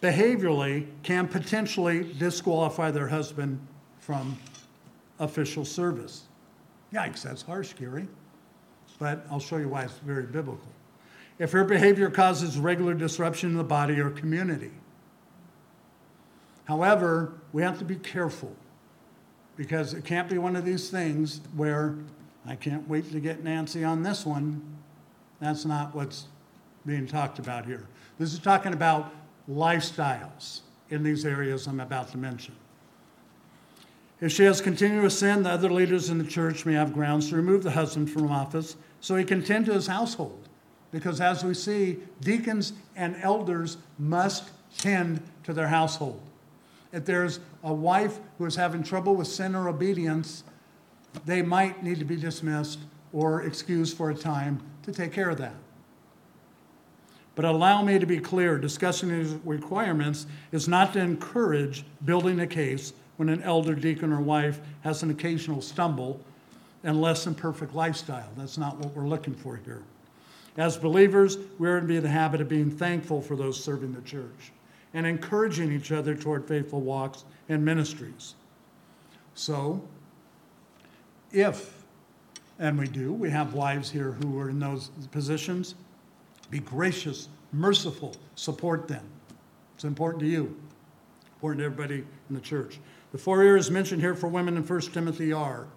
behaviorally 0.01 0.87
can 1.03 1.27
potentially 1.27 2.13
disqualify 2.17 2.91
their 2.91 3.07
husband 3.07 3.59
from 3.99 4.37
official 5.19 5.65
service. 5.65 6.23
Yikes, 6.93 7.21
that's 7.21 7.41
harsh, 7.41 7.73
Gary. 7.73 8.07
But 8.97 9.25
I'll 9.29 9.39
show 9.39 9.57
you 9.57 9.69
why 9.69 9.83
it's 9.83 9.97
very 9.99 10.23
biblical. 10.23 10.67
If 11.37 11.51
her 11.51 11.63
behavior 11.63 12.09
causes 12.09 12.57
regular 12.57 12.93
disruption 12.93 13.51
in 13.51 13.57
the 13.57 13.63
body 13.63 13.99
or 13.99 14.09
community. 14.09 14.71
However, 16.65 17.33
we 17.53 17.61
have 17.61 17.79
to 17.79 17.85
be 17.85 17.95
careful 17.95 18.55
because 19.55 19.93
it 19.93 20.05
can't 20.05 20.29
be 20.29 20.37
one 20.37 20.55
of 20.55 20.65
these 20.65 20.89
things 20.89 21.41
where 21.55 21.95
I 22.45 22.55
can't 22.55 22.87
wait 22.87 23.11
to 23.11 23.19
get 23.19 23.43
Nancy 23.43 23.83
on 23.83 24.03
this 24.03 24.25
one. 24.25 24.61
That's 25.39 25.65
not 25.65 25.95
what's 25.95 26.25
being 26.85 27.07
talked 27.07 27.39
about 27.39 27.65
here. 27.65 27.87
This 28.17 28.33
is 28.33 28.39
talking 28.39 28.73
about 28.73 29.13
lifestyles 29.49 30.61
in 30.89 31.03
these 31.03 31.25
areas 31.25 31.67
I'm 31.67 31.79
about 31.79 32.11
to 32.11 32.17
mention. 32.17 32.55
If 34.21 34.33
she 34.33 34.43
has 34.43 34.59
continuous 34.59 35.17
sin, 35.17 35.43
the 35.43 35.49
other 35.49 35.71
leaders 35.71 36.09
in 36.09 36.17
the 36.17 36.25
church 36.25 36.65
may 36.65 36.73
have 36.73 36.93
grounds 36.93 37.29
to 37.29 37.35
remove 37.35 37.63
the 37.63 37.71
husband 37.71 38.09
from 38.11 38.29
office 38.29 38.75
so 38.99 39.15
he 39.15 39.23
can 39.23 39.43
tend 39.43 39.65
to 39.67 39.73
his 39.73 39.87
household. 39.87 40.49
Because 40.91 41.21
as 41.21 41.43
we 41.43 41.53
see, 41.53 41.99
deacons 42.21 42.73
and 42.95 43.15
elders 43.21 43.77
must 43.97 44.49
tend 44.77 45.21
to 45.43 45.53
their 45.53 45.67
household. 45.67 46.21
If 46.91 47.05
there's 47.05 47.39
a 47.63 47.73
wife 47.73 48.19
who 48.37 48.45
is 48.45 48.55
having 48.55 48.83
trouble 48.83 49.15
with 49.15 49.27
sin 49.27 49.55
or 49.55 49.69
obedience, 49.69 50.43
they 51.25 51.41
might 51.41 51.83
need 51.83 51.99
to 51.99 52.05
be 52.05 52.15
dismissed 52.15 52.79
or 53.13 53.43
excused 53.43 53.95
for 53.95 54.09
a 54.09 54.15
time 54.15 54.61
to 54.83 54.91
take 54.91 55.13
care 55.13 55.29
of 55.29 55.37
that. 55.37 55.55
But 57.39 57.45
allow 57.45 57.81
me 57.83 57.97
to 57.97 58.05
be 58.05 58.19
clear 58.19 58.57
discussing 58.57 59.07
these 59.07 59.31
requirements 59.45 60.27
is 60.51 60.67
not 60.67 60.91
to 60.91 60.99
encourage 60.99 61.85
building 62.03 62.41
a 62.41 62.45
case 62.45 62.91
when 63.15 63.29
an 63.29 63.41
elder, 63.43 63.75
deacon, 63.75 64.11
or 64.11 64.19
wife 64.19 64.59
has 64.81 65.03
an 65.03 65.09
occasional 65.09 65.61
stumble 65.61 66.19
and 66.83 67.01
less 67.01 67.23
than 67.23 67.33
perfect 67.33 67.73
lifestyle. 67.73 68.27
That's 68.35 68.57
not 68.57 68.77
what 68.79 68.93
we're 68.93 69.07
looking 69.07 69.33
for 69.33 69.55
here. 69.55 69.83
As 70.57 70.75
believers, 70.75 71.37
we're 71.57 71.79
to 71.79 71.87
be 71.87 71.95
in 71.95 72.03
the 72.03 72.09
habit 72.09 72.41
of 72.41 72.49
being 72.49 72.69
thankful 72.69 73.21
for 73.21 73.37
those 73.37 73.63
serving 73.63 73.93
the 73.93 74.01
church 74.01 74.51
and 74.93 75.07
encouraging 75.07 75.71
each 75.71 75.93
other 75.93 76.15
toward 76.15 76.45
faithful 76.45 76.81
walks 76.81 77.23
and 77.47 77.63
ministries. 77.63 78.35
So, 79.33 79.81
if, 81.31 81.85
and 82.59 82.77
we 82.77 82.87
do, 82.87 83.13
we 83.13 83.29
have 83.29 83.53
wives 83.53 83.89
here 83.89 84.11
who 84.11 84.37
are 84.39 84.49
in 84.49 84.59
those 84.59 84.89
positions, 85.11 85.75
be 86.49 86.59
gracious, 86.59 87.29
merciful, 87.51 88.15
support 88.35 88.87
them. 88.87 89.05
It's 89.75 89.83
important 89.83 90.21
to 90.21 90.27
you, 90.27 90.57
important 91.35 91.59
to 91.59 91.65
everybody 91.65 92.05
in 92.29 92.35
the 92.35 92.41
church. 92.41 92.79
The 93.11 93.17
four 93.17 93.41
areas 93.41 93.71
mentioned 93.71 94.01
here 94.01 94.15
for 94.15 94.27
women 94.27 94.57
in 94.57 94.63
1 94.63 94.81
Timothy 94.81 95.31
are 95.33 95.67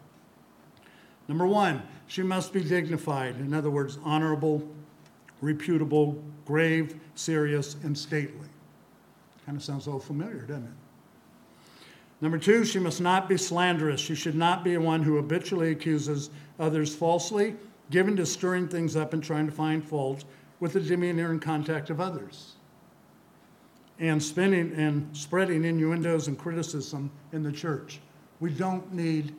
number 1.29 1.47
one, 1.47 1.83
she 2.07 2.23
must 2.23 2.53
be 2.53 2.63
dignified, 2.63 3.37
in 3.37 3.55
other 3.55 3.71
words, 3.71 3.99
honorable, 4.05 4.69
reputable, 5.41 6.23
grave, 6.45 7.01
serious, 7.15 7.77
and 7.85 7.97
stately. 7.97 8.49
Kind 9.47 9.57
of 9.57 9.65
sounds 9.65 9.87
a 9.87 9.91
little 9.91 10.01
familiar, 10.01 10.43
doesn't 10.43 10.65
it? 10.65 10.73
Number 12.21 12.39
two, 12.39 12.65
she 12.65 12.79
must 12.79 13.01
not 13.01 13.29
be 13.29 13.37
slanderous. 13.37 14.01
She 14.01 14.15
should 14.15 14.37
not 14.37 14.63
be 14.63 14.77
one 14.77 15.03
who 15.03 15.17
habitually 15.17 15.73
accuses 15.73 16.31
others 16.61 16.95
falsely, 16.95 17.57
given 17.91 18.15
to 18.17 18.27
stirring 18.27 18.69
things 18.69 18.95
up 18.95 19.13
and 19.13 19.23
trying 19.23 19.47
to 19.47 19.53
find 19.53 19.85
fault 19.85 20.25
with 20.63 20.75
the 20.75 20.81
demeanor 20.81 21.33
and 21.33 21.43
contact 21.43 21.91
of 21.91 22.01
others, 22.01 22.53
and 23.99 24.23
spinning 24.23 24.73
and 24.77 25.09
spreading 25.15 25.65
innuendos 25.65 26.29
and 26.29 26.39
criticism 26.39 27.11
in 27.33 27.43
the 27.43 27.51
church. 27.51 27.99
We 28.39 28.51
don't 28.51 28.95
need 28.95 29.35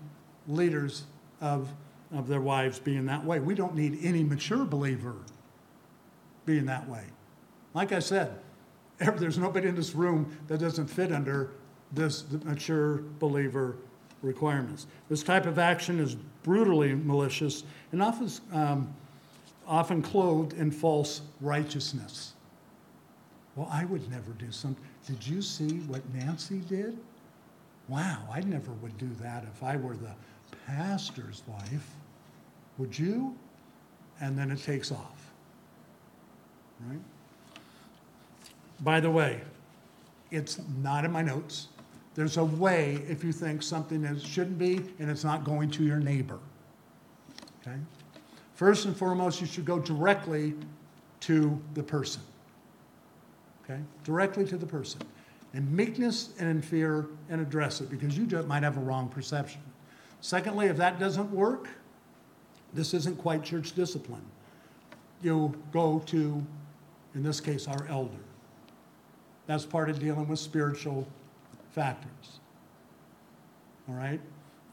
leaders 0.50 1.06
of, 1.40 1.74
of 2.14 2.28
their 2.28 2.42
wives 2.42 2.78
being 2.78 3.06
that 3.06 3.24
way. 3.24 3.40
We 3.40 3.56
don't 3.56 3.74
need 3.74 4.00
any 4.04 4.22
mature 4.22 4.66
believer 4.66 5.16
being 6.46 6.66
that 6.66 6.90
way. 6.90 7.06
Like 7.74 7.94
I 7.94 8.00
said, 8.00 8.38
there's 8.98 9.38
nobody 9.38 9.70
in 9.70 9.76
this 9.76 9.96
room 9.96 10.38
that 10.48 10.58
doesn't 10.58 10.88
fit 10.88 11.14
under 11.14 11.52
this 11.94 12.26
mature 12.44 13.02
believer 13.20 13.78
requirements. 14.22 14.88
This 15.08 15.24
type 15.24 15.46
of 15.46 15.58
action 15.58 16.02
is 16.02 16.16
brutally 16.44 16.94
malicious 16.94 17.64
and 17.94 18.04
often, 18.04 18.30
um, 18.52 18.94
often 19.68 20.02
clothed 20.02 20.54
in 20.54 20.72
false 20.72 21.22
righteousness. 21.42 22.34
Well, 23.56 23.70
I 23.72 23.86
would 23.86 24.10
never 24.10 24.32
do 24.32 24.52
something. 24.52 24.84
Did 25.06 25.26
you 25.26 25.42
see 25.42 25.80
what 25.82 26.02
Nancy 26.14 26.60
did? 26.68 26.98
Wow, 27.88 28.20
I 28.32 28.42
never 28.42 28.72
would 28.74 28.98
do 28.98 29.10
that 29.22 29.44
if 29.44 29.62
I 29.62 29.76
were 29.76 29.96
the 29.96 30.14
pastor's 30.66 31.44
wife. 31.48 31.92
Would 32.78 32.98
you? 32.98 33.36
And 34.22 34.38
then 34.38 34.52
it 34.52 34.64
takes 34.64 34.92
off. 34.92 35.32
Right? 36.88 37.00
By 38.82 39.00
the 39.00 39.12
way, 39.12 39.42
it's 40.32 40.60
not 40.82 41.06
in 41.06 41.12
my 41.12 41.22
notes. 41.22 41.68
There's 42.16 42.38
a 42.38 42.46
way 42.46 43.04
if 43.08 43.24
you 43.24 43.32
think 43.32 43.64
something 43.64 44.02
that 44.04 44.22
shouldn't 44.22 44.58
be 44.58 44.82
and 45.00 45.10
it's 45.10 45.24
not 45.24 45.44
going 45.44 45.70
to 45.72 45.84
your 45.84 46.00
neighbor. 46.00 46.40
Okay? 47.62 47.78
First 48.64 48.86
and 48.86 48.96
foremost, 48.96 49.42
you 49.42 49.46
should 49.46 49.66
go 49.66 49.78
directly 49.78 50.54
to 51.20 51.62
the 51.74 51.84
person. 51.84 52.22
Okay? 53.62 53.82
Directly 54.06 54.46
to 54.46 54.56
the 54.56 54.66
person. 54.66 55.02
In 55.54 55.76
meekness 55.76 56.30
and 56.40 56.48
in 56.48 56.62
fear 56.62 57.08
and 57.30 57.42
address 57.42 57.82
it 57.82 57.90
because 57.90 58.18
you 58.18 58.26
might 58.44 58.64
have 58.64 58.78
a 58.78 58.80
wrong 58.80 59.10
perception. 59.10 59.60
Secondly, 60.22 60.68
if 60.68 60.78
that 60.78 60.98
doesn't 60.98 61.30
work, 61.30 61.68
this 62.74 62.94
isn't 62.94 63.18
quite 63.18 63.44
church 63.44 63.74
discipline. 63.74 64.24
You 65.22 65.54
go 65.74 66.02
to, 66.06 66.42
in 67.16 67.22
this 67.22 67.42
case, 67.42 67.68
our 67.68 67.86
elder. 67.90 68.24
That's 69.46 69.66
part 69.66 69.90
of 69.90 70.00
dealing 70.00 70.30
with 70.30 70.40
spiritual 70.40 71.06
factors. 71.74 72.40
All 73.90 73.96
right? 73.96 74.22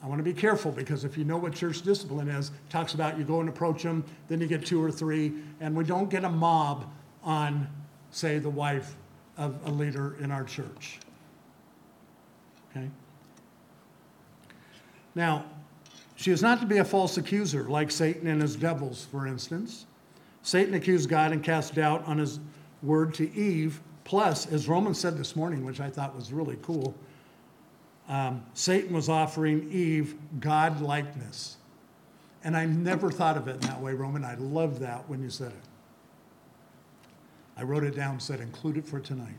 I 0.03 0.07
want 0.07 0.19
to 0.19 0.23
be 0.25 0.33
careful 0.33 0.73
because 0.73 1.05
if 1.05 1.19
you 1.19 1.25
know 1.25 1.37
what 1.37 1.55
church 1.55 1.83
discipline 1.83 2.29
is, 2.29 2.53
talks 2.71 2.95
about 2.95 3.19
you 3.19 3.25
go 3.25 3.41
and 3.41 3.49
approach 3.49 3.83
them, 3.83 4.05
then 4.29 4.41
you 4.41 4.47
get 4.47 4.65
two 4.65 4.83
or 4.83 4.91
three, 4.91 5.33
and 5.61 5.77
we 5.77 5.85
don't 5.85 6.09
get 6.09 6.25
a 6.25 6.29
mob 6.29 6.91
on, 7.23 7.69
say, 8.11 8.39
the 8.39 8.49
wife 8.49 8.97
of 9.37 9.59
a 9.67 9.71
leader 9.71 10.17
in 10.21 10.31
our 10.31 10.45
church. 10.45 10.99
Okay? 12.71 12.89
Now, 15.15 15.45
she 16.17 16.31
is 16.31 16.41
not 16.41 16.61
to 16.61 16.67
be 16.67 16.79
a 16.79 16.85
false 16.85 17.17
accuser 17.19 17.65
like 17.65 17.91
Satan 17.91 18.27
and 18.27 18.41
his 18.41 18.57
devils, 18.57 19.07
for 19.11 19.27
instance. 19.27 19.87
Satan 20.43 20.75
accused 20.75 21.09
God 21.11 21.33
and 21.33 21.43
cast 21.43 21.75
doubt 21.75 22.05
on 22.07 22.19
his 22.19 22.41
word 22.83 23.13
to 23.15 23.35
Eve 23.35 23.81
Plus, 24.11 24.47
as 24.47 24.67
Roman 24.67 24.93
said 24.93 25.17
this 25.17 25.37
morning, 25.37 25.65
which 25.65 25.79
I 25.79 25.89
thought 25.89 26.17
was 26.17 26.33
really 26.33 26.59
cool, 26.63 26.97
um, 28.11 28.45
Satan 28.55 28.93
was 28.93 29.09
offering 29.09 29.71
Eve 29.71 30.17
God 30.41 30.83
likeness. 30.83 31.57
And 32.43 32.57
I 32.57 32.67
never 32.67 33.11
thought 33.11 33.37
of 33.37 33.47
it 33.49 33.55
in 33.55 33.61
that 33.61 33.81
way, 33.81 33.95
Roman. 33.95 34.25
I 34.25 34.35
love 34.35 34.81
that 34.81 35.09
when 35.09 35.23
you 35.23 35.31
said 35.31 35.53
it. 35.53 35.69
I 37.57 37.63
wrote 37.63 37.85
it 37.85 37.95
down, 37.95 38.19
said 38.19 38.41
include 38.41 38.79
it 38.79 38.87
for 38.87 38.99
tonight. 38.99 39.37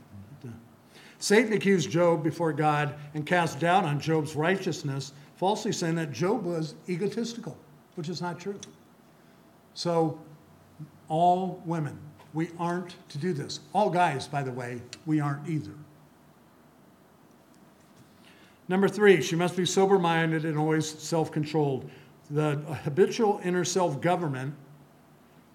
Satan 1.18 1.52
accused 1.52 1.88
Job 1.88 2.24
before 2.24 2.52
God 2.52 2.96
and 3.14 3.24
cast 3.24 3.60
doubt 3.60 3.84
on 3.84 4.00
Job's 4.00 4.34
righteousness, 4.34 5.12
falsely 5.36 5.70
saying 5.70 5.94
that 5.94 6.10
Job 6.10 6.42
was 6.42 6.74
egotistical, 6.88 7.56
which 7.94 8.08
is 8.08 8.20
not 8.20 8.40
true. 8.40 8.58
So, 9.74 10.18
all 11.08 11.62
women, 11.64 11.96
we 12.34 12.50
aren't 12.58 12.96
to 13.10 13.18
do 13.18 13.32
this. 13.32 13.60
All 13.72 13.88
guys, 13.88 14.26
by 14.26 14.42
the 14.42 14.50
way, 14.50 14.82
we 15.06 15.20
aren't 15.20 15.48
either. 15.48 15.74
Number 18.68 18.88
three, 18.88 19.20
she 19.22 19.36
must 19.36 19.56
be 19.56 19.66
sober 19.66 19.98
minded 19.98 20.44
and 20.44 20.58
always 20.58 20.88
self 20.88 21.32
controlled. 21.32 21.90
The 22.30 22.56
habitual 22.84 23.40
inner 23.44 23.64
self 23.64 24.00
government, 24.00 24.54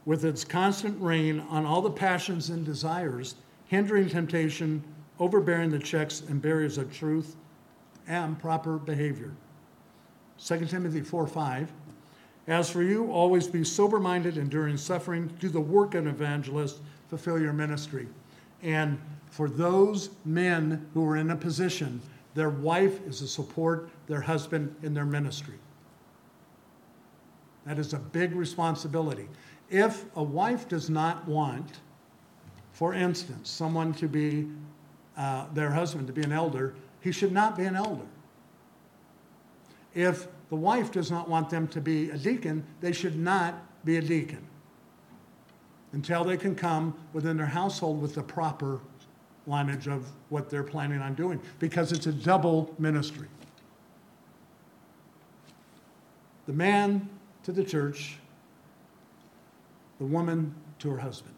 with 0.05 0.25
its 0.25 0.43
constant 0.43 1.01
reign 1.01 1.39
on 1.49 1.65
all 1.65 1.81
the 1.81 1.89
passions 1.89 2.49
and 2.49 2.65
desires, 2.65 3.35
hindering 3.65 4.09
temptation, 4.09 4.83
overbearing 5.19 5.69
the 5.69 5.79
checks 5.79 6.21
and 6.21 6.41
barriers 6.41 6.77
of 6.77 6.93
truth 6.93 7.35
and 8.07 8.39
proper 8.39 8.77
behavior. 8.77 9.31
2 10.43 10.65
Timothy 10.65 11.01
4 11.01 11.27
5. 11.27 11.71
As 12.47 12.69
for 12.69 12.81
you, 12.81 13.11
always 13.11 13.47
be 13.47 13.63
sober 13.63 13.99
minded, 13.99 14.37
enduring 14.37 14.77
suffering, 14.77 15.27
do 15.39 15.49
the 15.49 15.59
work 15.59 15.95
of 15.95 16.05
an 16.05 16.11
evangelist, 16.11 16.79
fulfill 17.09 17.39
your 17.39 17.51
ministry. 17.51 18.07
And 18.63 18.99
for 19.29 19.49
those 19.49 20.11
men 20.23 20.87
who 20.93 21.05
are 21.05 21.17
in 21.17 21.31
a 21.31 21.35
position, 21.35 22.01
their 22.37 22.51
wife 22.51 23.01
is 23.07 23.17
to 23.17 23.27
support 23.27 23.89
their 24.05 24.21
husband 24.21 24.73
in 24.83 24.93
their 24.93 25.05
ministry. 25.05 25.55
That 27.65 27.79
is 27.79 27.93
a 27.93 27.97
big 27.97 28.35
responsibility. 28.35 29.27
If 29.71 30.05
a 30.15 30.21
wife 30.21 30.69
does 30.69 30.87
not 30.87 31.27
want, 31.27 31.79
for 32.73 32.93
instance, 32.93 33.49
someone 33.49 33.91
to 33.95 34.07
be, 34.07 34.47
uh, 35.17 35.47
their 35.55 35.71
husband 35.71 36.05
to 36.07 36.13
be 36.13 36.21
an 36.21 36.31
elder, 36.31 36.75
he 37.01 37.11
should 37.11 37.31
not 37.31 37.57
be 37.57 37.63
an 37.63 37.75
elder. 37.75 38.05
If 39.95 40.27
the 40.49 40.55
wife 40.55 40.91
does 40.91 41.09
not 41.09 41.27
want 41.27 41.49
them 41.49 41.67
to 41.69 41.81
be 41.81 42.11
a 42.11 42.17
deacon, 42.19 42.63
they 42.81 42.91
should 42.91 43.17
not 43.17 43.55
be 43.83 43.97
a 43.97 44.01
deacon 44.01 44.45
until 45.91 46.23
they 46.23 46.37
can 46.37 46.53
come 46.53 46.93
within 47.13 47.35
their 47.35 47.47
household 47.47 47.99
with 47.99 48.13
the 48.13 48.21
proper 48.21 48.79
lineage 49.47 49.87
of 49.87 50.05
what 50.29 50.49
they're 50.49 50.63
planning 50.63 51.01
on 51.01 51.15
doing, 51.15 51.41
because 51.59 51.91
it's 51.91 52.05
a 52.05 52.11
double 52.11 52.75
ministry. 52.77 53.27
The 56.45 56.53
man 56.53 57.09
to 57.43 57.51
the 57.51 57.63
church, 57.63 58.17
the 59.99 60.05
woman 60.05 60.53
to 60.79 60.89
her 60.89 60.97
husband. 60.97 61.33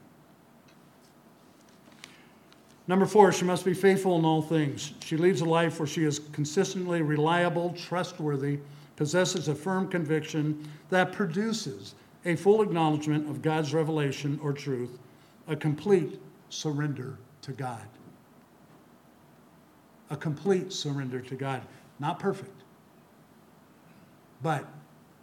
Number 2.87 3.05
four, 3.05 3.31
she 3.31 3.45
must 3.45 3.65
be 3.65 3.75
faithful 3.75 4.17
in 4.17 4.25
all 4.25 4.41
things. 4.41 4.93
She 5.03 5.15
leads 5.15 5.41
a 5.41 5.45
life 5.45 5.79
where 5.79 5.87
she 5.87 6.03
is 6.03 6.19
consistently 6.31 7.03
reliable, 7.03 7.73
trustworthy, 7.73 8.59
possesses 8.95 9.47
a 9.47 9.55
firm 9.55 9.87
conviction 9.87 10.67
that 10.89 11.13
produces 11.13 11.93
a 12.25 12.35
full 12.35 12.61
acknowledgement 12.61 13.29
of 13.29 13.41
God's 13.41 13.73
revelation 13.73 14.39
or 14.41 14.51
truth, 14.51 14.97
a 15.47 15.55
complete 15.55 16.19
surrender 16.49 17.17
to 17.43 17.51
God. 17.51 17.85
A 20.09 20.17
complete 20.17 20.73
surrender 20.73 21.19
to 21.21 21.35
God. 21.35 21.61
Not 21.99 22.19
perfect, 22.19 22.63
but 24.41 24.65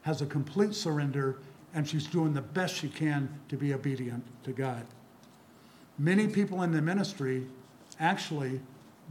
has 0.02 0.22
a 0.22 0.26
complete 0.26 0.74
surrender, 0.74 1.38
and 1.74 1.88
she's 1.88 2.06
doing 2.06 2.32
the 2.32 2.42
best 2.42 2.74
she 2.74 2.88
can 2.88 3.28
to 3.48 3.56
be 3.56 3.74
obedient 3.74 4.24
to 4.44 4.52
God. 4.52 4.84
Many 5.98 6.28
people 6.28 6.62
in 6.62 6.72
the 6.72 6.82
ministry 6.82 7.46
actually 7.98 8.60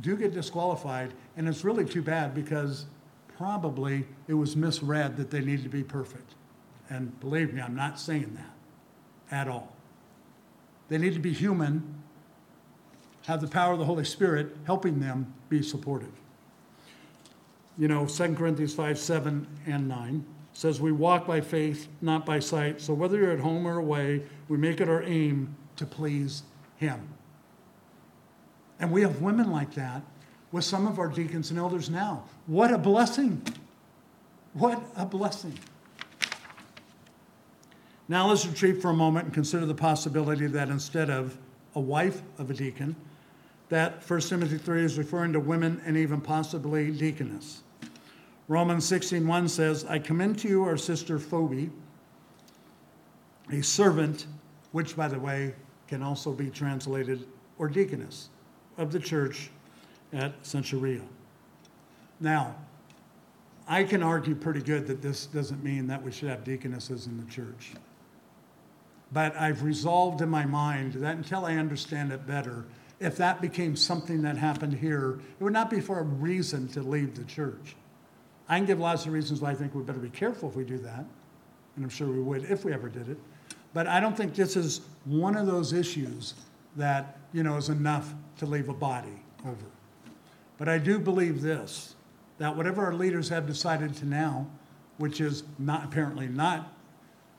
do 0.02 0.16
get 0.16 0.34
disqualified, 0.34 1.12
and 1.36 1.48
it's 1.48 1.64
really 1.64 1.86
too 1.86 2.02
bad 2.02 2.34
because 2.34 2.86
probably 3.38 4.06
it 4.28 4.34
was 4.34 4.56
misread 4.56 5.18
that 5.18 5.32
they 5.32 5.42
need 5.42 5.64
to 5.64 5.70
be 5.70 5.84
perfect. 5.84 6.36
And 6.90 7.20
believe 7.20 7.54
me, 7.54 7.62
I'm 7.62 7.76
not 7.76 8.00
saying 8.00 8.38
that 8.38 9.36
at 9.36 9.48
all. 9.48 9.74
They 10.88 10.98
need 10.98 11.14
to 11.14 11.20
be 11.20 11.34
human, 11.34 12.04
have 13.26 13.42
the 13.42 13.48
power 13.48 13.74
of 13.74 13.80
the 13.80 13.86
Holy 13.86 14.06
Spirit 14.06 14.56
helping 14.66 15.00
them 15.00 15.34
be 15.50 15.62
supportive. 15.62 16.12
You 17.78 17.88
know, 17.88 18.06
2 18.06 18.36
Corinthians 18.36 18.74
5 18.74 18.98
7 18.98 19.48
and 19.66 19.88
9 19.88 20.26
says, 20.54 20.80
We 20.80 20.92
walk 20.92 21.28
by 21.28 21.42
faith, 21.42 21.88
not 22.02 22.26
by 22.26 22.40
sight. 22.40 22.80
So 22.80 22.94
whether 22.94 23.18
you're 23.18 23.32
at 23.32 23.40
home 23.40 23.68
or 23.68 23.78
away, 23.78 24.24
we 24.48 24.58
make 24.58 24.80
it 24.80 24.88
our 24.88 25.04
aim 25.04 25.56
to 25.76 25.86
please 25.86 26.44
Him. 26.78 27.10
And 28.80 28.92
we 28.92 29.02
have 29.02 29.22
women 29.22 29.52
like 29.52 29.74
that 29.74 30.04
with 30.52 30.64
some 30.64 30.88
of 30.88 31.00
our 31.00 31.08
deacons 31.08 31.50
and 31.50 31.60
elders 31.60 31.90
now. 31.90 32.24
What 32.48 32.72
a 32.72 32.78
blessing! 32.78 33.42
What 34.54 34.82
a 34.96 35.06
blessing. 35.06 35.58
Now 38.08 38.30
let's 38.30 38.46
retreat 38.46 38.82
for 38.82 38.90
a 38.90 38.94
moment 38.94 39.26
and 39.26 39.34
consider 39.34 39.66
the 39.66 39.76
possibility 39.76 40.48
that 40.48 40.70
instead 40.70 41.10
of 41.10 41.38
a 41.74 41.82
wife 41.82 42.22
of 42.38 42.50
a 42.50 42.54
deacon, 42.54 42.96
that 43.70 44.07
1 44.09 44.20
Timothy 44.22 44.57
3 44.57 44.84
is 44.84 44.97
referring 44.97 45.34
to 45.34 45.39
women 45.39 45.82
and 45.86 45.97
even 45.97 46.22
possibly 46.22 46.91
deaconess. 46.91 47.63
Romans 48.47 48.86
16:1 48.89 49.49
says, 49.49 49.86
I 49.86 49.97
commend 49.97 50.38
to 50.39 50.47
you 50.47 50.63
our 50.63 50.78
sister 50.78 51.18
Phoebe, 51.18 51.72
a 53.51 53.61
servant, 53.61 54.28
which 54.72 54.95
by 54.95 55.07
the 55.07 55.20
way 55.20 55.55
can 55.88 56.03
also 56.03 56.32
be 56.32 56.49
translated 56.49 57.26
or 57.57 57.68
deaconess 57.68 58.30
of 58.78 58.91
the 58.91 58.99
church 58.99 59.49
at 60.13 60.41
Cenchreae. 60.43 61.01
Now, 62.20 62.55
I 63.68 63.84
can 63.84 64.03
argue 64.03 64.36
pretty 64.36 64.61
good 64.61 64.86
that 64.88 65.01
this 65.01 65.26
doesn't 65.26 65.63
mean 65.63 65.88
that 65.88 66.01
we 66.03 66.11
should 66.11 66.30
have 66.30 66.43
deaconesses 66.43 67.07
in 67.07 67.18
the 67.18 67.26
church. 67.26 67.72
But 69.11 69.36
I've 69.36 69.63
resolved 69.63 70.22
in 70.22 70.30
my 70.30 70.45
mind 70.45 70.93
that 70.93 71.16
until 71.16 71.45
I 71.45 71.55
understand 71.55 72.11
it 72.11 72.28
better, 72.28 72.66
if 73.00 73.18
that 73.18 73.41
became 73.41 73.76
something 73.76 74.22
that 74.22 74.38
happened 74.38 74.74
here, 74.74 75.20
it 75.39 75.43
would 75.43 75.54
not 75.54 75.70
be 75.70 75.82
for 75.82 76.00
a 76.00 76.04
reason 76.04 76.68
to 76.70 76.82
leave 76.82 77.16
the 77.16 77.24
church. 77.26 77.76
I 78.48 78.58
can 78.58 78.66
give 78.66 78.80
lots 78.80 79.06
of 79.06 79.14
reasons 79.14 79.41
why 79.41 79.52
I 79.52 79.56
think 79.56 79.74
we 79.74 79.84
better 79.84 80.00
be 80.00 80.10
careful 80.10 80.50
if 80.50 80.56
we 80.56 80.64
do 80.64 80.78
that, 80.80 81.06
and 81.76 81.84
I'm 81.84 81.89
sure 81.89 82.08
we 82.08 82.22
would 82.22 82.46
if 82.46 82.64
we 82.64 82.74
ever 82.74 82.89
did 82.89 83.10
it. 83.10 83.18
But 83.74 83.88
I 83.88 84.00
don't 84.00 84.16
think 84.16 84.36
this 84.36 84.56
is 84.56 84.82
one 85.04 85.36
of 85.36 85.48
those 85.48 85.74
issues 85.74 86.36
that, 86.78 87.18
you 87.34 87.43
know, 87.43 87.58
is 87.58 87.70
enough 87.70 88.14
to 88.38 88.46
leave 88.46 88.70
a 88.70 88.74
body 88.74 89.22
over. 89.46 89.66
But 90.58 90.70
I 90.70 90.78
do 90.78 91.00
believe 91.00 91.41
this 91.41 91.96
that 92.38 92.56
whatever 92.56 92.84
our 92.84 92.93
leaders 92.93 93.30
have 93.30 93.48
decided 93.48 93.96
to 93.96 94.06
now, 94.06 94.46
which 94.98 95.22
is 95.22 95.43
not 95.58 95.86
apparently 95.86 96.28
not 96.28 96.74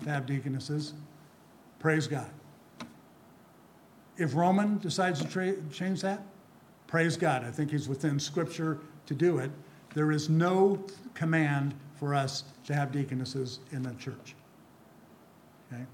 to 0.02 0.09
have 0.09 0.24
deaconesses, 0.24 0.94
praise 1.78 2.07
God. 2.07 2.30
If 4.18 4.34
Roman 4.34 4.78
decides 4.78 5.20
to 5.20 5.28
tra- 5.28 5.60
change 5.70 6.00
that, 6.02 6.22
praise 6.86 7.16
God. 7.16 7.44
I 7.44 7.50
think 7.50 7.70
he's 7.70 7.88
within 7.88 8.18
Scripture 8.18 8.78
to 9.06 9.14
do 9.14 9.38
it. 9.38 9.50
There 9.94 10.10
is 10.12 10.28
no 10.28 10.82
command 11.14 11.74
for 11.94 12.14
us 12.14 12.44
to 12.66 12.74
have 12.74 12.92
deaconesses 12.92 13.60
in 13.72 13.82
the 13.82 13.92
church. 13.94 14.34
Okay? 15.72 15.84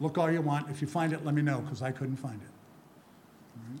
Look 0.00 0.18
all 0.18 0.30
you 0.30 0.40
want. 0.42 0.68
If 0.70 0.80
you 0.82 0.88
find 0.88 1.12
it, 1.12 1.24
let 1.24 1.34
me 1.34 1.42
know 1.42 1.60
because 1.60 1.82
I 1.82 1.92
couldn't 1.92 2.16
find 2.16 2.40
it. 2.40 2.48
Right? 3.56 3.80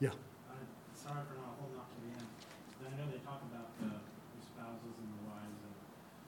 Yeah. 0.00 0.08
Uh, 0.08 0.54
Sorry 0.94 1.20
for 1.28 1.36
not 1.40 1.56
holding 1.60 1.76
off 1.80 1.88
to 1.92 1.98
the 2.04 2.12
end. 2.16 2.28
I 2.88 2.96
know 2.96 3.08
they 3.12 3.20
talk 3.24 3.40
about 3.52 3.68
the 3.80 3.88
the 4.00 4.40
spouses 4.40 4.96
and 4.96 5.08
the 5.16 5.22
wives, 5.28 5.60
and, 5.64 5.76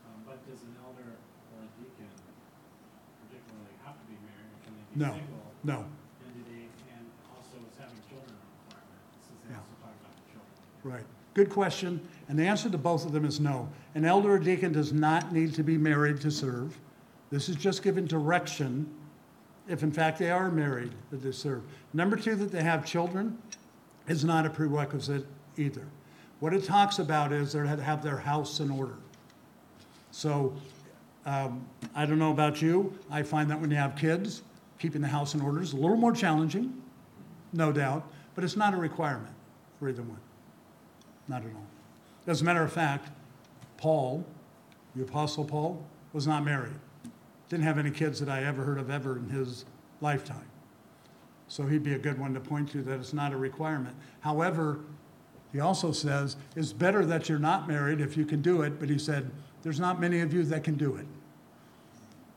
um, 0.08 0.18
but 0.28 0.40
does 0.48 0.60
an 0.64 0.76
elder 0.84 1.16
or 1.16 1.58
a 1.64 1.68
deacon 1.80 2.08
particularly 3.28 3.76
have 3.84 3.96
to 4.00 4.04
be 4.08 4.16
married, 4.24 4.48
or 4.52 4.58
can 4.64 4.72
they 4.76 4.84
be 4.92 4.96
No. 5.00 5.12
single? 5.16 5.44
No. 5.64 5.78
And 6.24 6.32
do 6.36 6.42
they, 6.48 6.66
and 6.96 7.04
also 7.30 7.60
is 7.68 7.76
having 7.78 8.00
children 8.08 8.32
a 8.32 8.40
requirement, 8.64 9.02
since 9.24 9.38
they 9.44 9.52
Yeah. 9.52 9.60
also 9.62 9.76
talk 9.84 9.94
about 10.00 10.12
the 10.16 10.24
children? 10.32 10.56
Right. 10.84 11.04
Good 11.34 11.50
question. 11.50 12.00
And 12.28 12.38
the 12.38 12.44
answer 12.44 12.68
to 12.68 12.78
both 12.78 13.06
of 13.06 13.12
them 13.12 13.24
is 13.24 13.40
no. 13.40 13.68
An 13.94 14.04
elder 14.04 14.32
or 14.32 14.38
deacon 14.38 14.72
does 14.72 14.92
not 14.92 15.32
need 15.32 15.54
to 15.54 15.62
be 15.62 15.78
married 15.78 16.20
to 16.22 16.30
serve. 16.30 16.78
This 17.30 17.48
is 17.48 17.56
just 17.56 17.82
given 17.82 18.06
direction, 18.06 18.86
if 19.68 19.82
in 19.82 19.90
fact 19.90 20.18
they 20.18 20.30
are 20.30 20.50
married, 20.50 20.92
that 21.10 21.22
they 21.22 21.32
serve. 21.32 21.62
Number 21.94 22.16
two, 22.16 22.34
that 22.36 22.52
they 22.52 22.62
have 22.62 22.84
children 22.84 23.38
is 24.08 24.24
not 24.24 24.44
a 24.44 24.50
prerequisite 24.50 25.24
either. 25.56 25.86
What 26.40 26.52
it 26.52 26.64
talks 26.64 26.98
about 26.98 27.32
is 27.32 27.52
they 27.52 27.66
have 27.66 28.02
their 28.02 28.18
house 28.18 28.60
in 28.60 28.70
order. 28.70 28.96
So 30.10 30.54
um, 31.24 31.64
I 31.94 32.04
don't 32.04 32.18
know 32.18 32.32
about 32.32 32.60
you. 32.60 32.98
I 33.10 33.22
find 33.22 33.50
that 33.50 33.60
when 33.60 33.70
you 33.70 33.76
have 33.76 33.96
kids, 33.96 34.42
keeping 34.78 35.00
the 35.00 35.08
house 35.08 35.34
in 35.34 35.40
order 35.40 35.62
is 35.62 35.72
a 35.72 35.76
little 35.76 35.96
more 35.96 36.12
challenging, 36.12 36.82
no 37.52 37.72
doubt, 37.72 38.10
but 38.34 38.44
it's 38.44 38.56
not 38.56 38.74
a 38.74 38.76
requirement 38.76 39.32
for 39.78 39.88
either 39.88 40.02
one. 40.02 40.18
Not 41.32 41.46
at 41.46 41.54
all. 41.54 41.66
As 42.26 42.42
a 42.42 42.44
matter 42.44 42.62
of 42.62 42.70
fact, 42.70 43.08
Paul, 43.78 44.22
the 44.94 45.02
Apostle 45.02 45.46
Paul, 45.46 45.82
was 46.12 46.26
not 46.26 46.44
married. 46.44 46.78
Didn't 47.48 47.64
have 47.64 47.78
any 47.78 47.90
kids 47.90 48.20
that 48.20 48.28
I 48.28 48.44
ever 48.44 48.64
heard 48.64 48.78
of 48.78 48.90
ever 48.90 49.16
in 49.16 49.30
his 49.30 49.64
lifetime. 50.02 50.50
So 51.48 51.64
he'd 51.64 51.82
be 51.82 51.94
a 51.94 51.98
good 51.98 52.18
one 52.18 52.34
to 52.34 52.40
point 52.40 52.70
to 52.72 52.82
that 52.82 53.00
it's 53.00 53.14
not 53.14 53.32
a 53.32 53.38
requirement. 53.38 53.96
However, 54.20 54.80
he 55.52 55.60
also 55.60 55.90
says 55.90 56.36
it's 56.54 56.74
better 56.74 57.06
that 57.06 57.30
you're 57.30 57.38
not 57.38 57.66
married 57.66 58.02
if 58.02 58.14
you 58.14 58.26
can 58.26 58.42
do 58.42 58.60
it, 58.60 58.78
but 58.78 58.90
he 58.90 58.98
said 58.98 59.30
there's 59.62 59.80
not 59.80 59.98
many 59.98 60.20
of 60.20 60.34
you 60.34 60.42
that 60.44 60.64
can 60.64 60.74
do 60.74 60.96
it. 60.96 61.06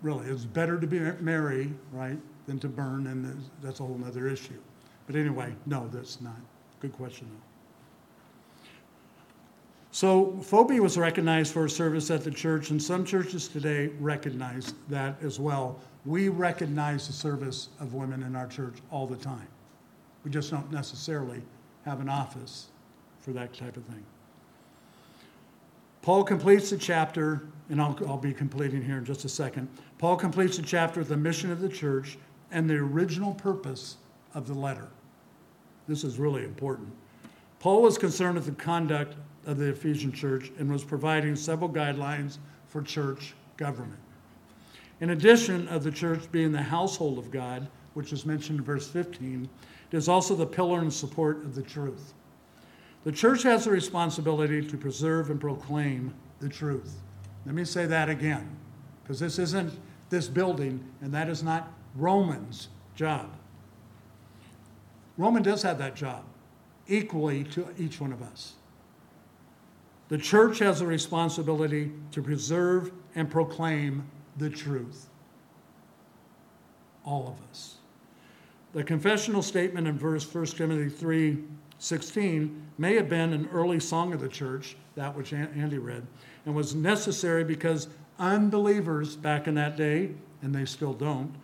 Really, 0.02 0.28
it's 0.28 0.46
better 0.46 0.80
to 0.80 0.88
be 0.88 1.00
married, 1.20 1.76
right, 1.91 2.18
than 2.48 2.60
to 2.60 2.70
burn, 2.70 3.08
and 3.08 3.43
that's 3.62 3.82
a 3.82 3.84
whole 3.84 4.00
other 4.08 4.30
issue. 4.30 4.62
But 5.06 5.18
anyway, 5.18 5.54
no, 5.66 5.89
that's 5.91 6.22
not. 6.22 6.39
Good 6.80 6.93
question, 6.93 7.28
though. 7.30 7.55
So 9.96 10.38
Phoebe 10.43 10.82
was 10.82 10.98
recognized 10.98 11.54
for 11.54 11.62
her 11.62 11.70
service 11.70 12.12
at 12.12 12.22
the 12.22 12.30
church, 12.30 12.70
and 12.70 12.84
some 12.84 13.06
churches 13.06 13.48
today 13.48 13.91
recognize 14.02 14.74
that 14.89 15.16
as 15.24 15.39
well. 15.39 15.80
We 16.06 16.28
recognize 16.28 17.08
the 17.08 17.14
service 17.14 17.70
of 17.80 17.93
women 17.93 18.22
in 18.24 18.36
our 18.36 18.46
church 18.46 18.80
all 18.91 19.08
the 19.08 19.16
time. 19.16 19.48
We 20.26 20.32
just 20.32 20.52
don't 20.52 20.70
necessarily 20.70 21.41
have 21.86 22.02
an 22.02 22.10
office 22.10 22.66
for 23.22 23.32
that 23.32 23.54
type 23.54 23.78
of 23.78 23.86
thing. 23.86 24.04
Paul 26.02 26.26
completes 26.26 26.72
the 26.72 26.78
chapter, 26.78 27.48
and 27.70 27.82
I'll, 27.82 27.98
I'll 28.06 28.18
be 28.18 28.34
completing 28.34 28.84
here 28.84 28.98
in 28.98 29.06
just 29.06 29.24
a 29.24 29.30
second. 29.30 29.70
Paul 29.98 30.18
completes 30.18 30.58
the 30.58 30.64
chapter 30.64 31.00
with 31.00 31.08
the 31.08 31.16
mission 31.16 31.54
of 31.54 31.62
the 31.62 31.70
church 31.70 32.18
and 32.52 32.70
the 32.70 32.76
original 32.76 33.34
purpose 33.34 33.96
of 34.34 34.46
the 34.46 34.56
letter. 34.56 34.89
This 35.88 36.04
is 36.04 36.20
really 36.20 36.43
important. 36.43 36.91
Paul 37.60 37.82
was 37.82 37.98
concerned 37.98 38.36
with 38.36 38.46
the 38.46 38.52
conduct 38.52 39.16
of 39.46 39.58
the 39.58 39.70
Ephesian 39.70 40.12
church 40.12 40.52
and 40.58 40.72
was 40.72 40.84
providing 40.84 41.36
several 41.36 41.70
guidelines 41.70 42.38
for 42.68 42.82
church 42.82 43.34
government. 43.58 44.00
In 45.02 45.12
addition 45.12 45.68
of 45.68 45.84
the 45.84 45.91
church 45.91 46.32
being 46.32 46.52
the 46.52 46.62
household 46.62 47.18
of 47.18 47.32
God, 47.32 47.68
which 47.93 48.14
is 48.14 48.26
mentioned 48.26 48.60
in 48.60 48.66
verse 48.66 48.88
15, 48.88 49.48
it 49.91 49.98
is 49.98 50.10
also 50.10 50.36
the 50.36 50.46
pillar 50.46 50.80
and 50.80 50.91
support 50.91 51.38
of 51.38 51.56
the 51.56 51.62
truth. 51.62 52.14
The 53.04 53.12
church 53.12 53.43
has 53.43 53.68
a 53.68 53.72
responsibility 53.72 54.66
to 54.66 54.78
preserve 54.78 55.30
and 55.30 55.39
proclaim 55.39 56.14
the 56.39 56.50
truth. 56.50 56.96
Let 57.46 57.56
me 57.56 57.64
say 57.64 57.86
that 57.86 58.10
again, 58.10 58.50
because 59.04 59.20
this 59.20 59.38
isn't 59.38 59.78
this 60.10 60.28
building, 60.28 60.84
and 61.02 61.14
that 61.14 61.30
is 61.30 61.43
not 61.43 61.72
Roman's 61.96 62.70
job. 62.96 63.30
Roman 65.18 65.43
does 65.43 65.62
have 65.62 65.78
that 65.78 65.96
job 65.96 66.24
equally 66.88 67.43
to 67.46 67.68
each 67.78 68.02
one 68.02 68.12
of 68.12 68.22
us. 68.22 68.55
The 70.08 70.18
church 70.18 70.60
has 70.60 70.82
a 70.82 70.88
responsibility 70.88 71.91
to 72.12 72.22
preserve 72.22 72.91
and 73.16 73.30
proclaim 73.30 74.08
the 74.38 74.49
truth. 74.49 75.08
All 77.03 77.28
of 77.28 77.49
us. 77.49 77.78
The 78.74 78.84
confessional 78.84 79.41
statement 79.41 79.88
in 79.88 79.97
verse 79.97 80.32
1 80.32 80.45
Timothy 80.47 80.89
3 80.89 81.43
16 81.78 82.68
may 82.78 82.95
have 82.95 83.10
been 83.10 83.34
an 83.34 83.49
early 83.51 83.80
song 83.80 84.14
of 84.14 84.22
the 84.22 84.30
church, 84.30 84.76
that 84.95 85.16
which 85.16 85.34
Andy 85.34 85.78
read, 85.78 86.06
and 86.45 86.56
was 86.56 86.74
necessary 86.74 87.43
because 87.43 87.89
unbelievers 88.18 89.16
back 89.16 89.47
in 89.47 89.56
that 89.56 89.76
day, 89.76 90.12
and 90.41 90.56
they 90.56 90.66
still 90.66 90.93
don't, 90.93 91.36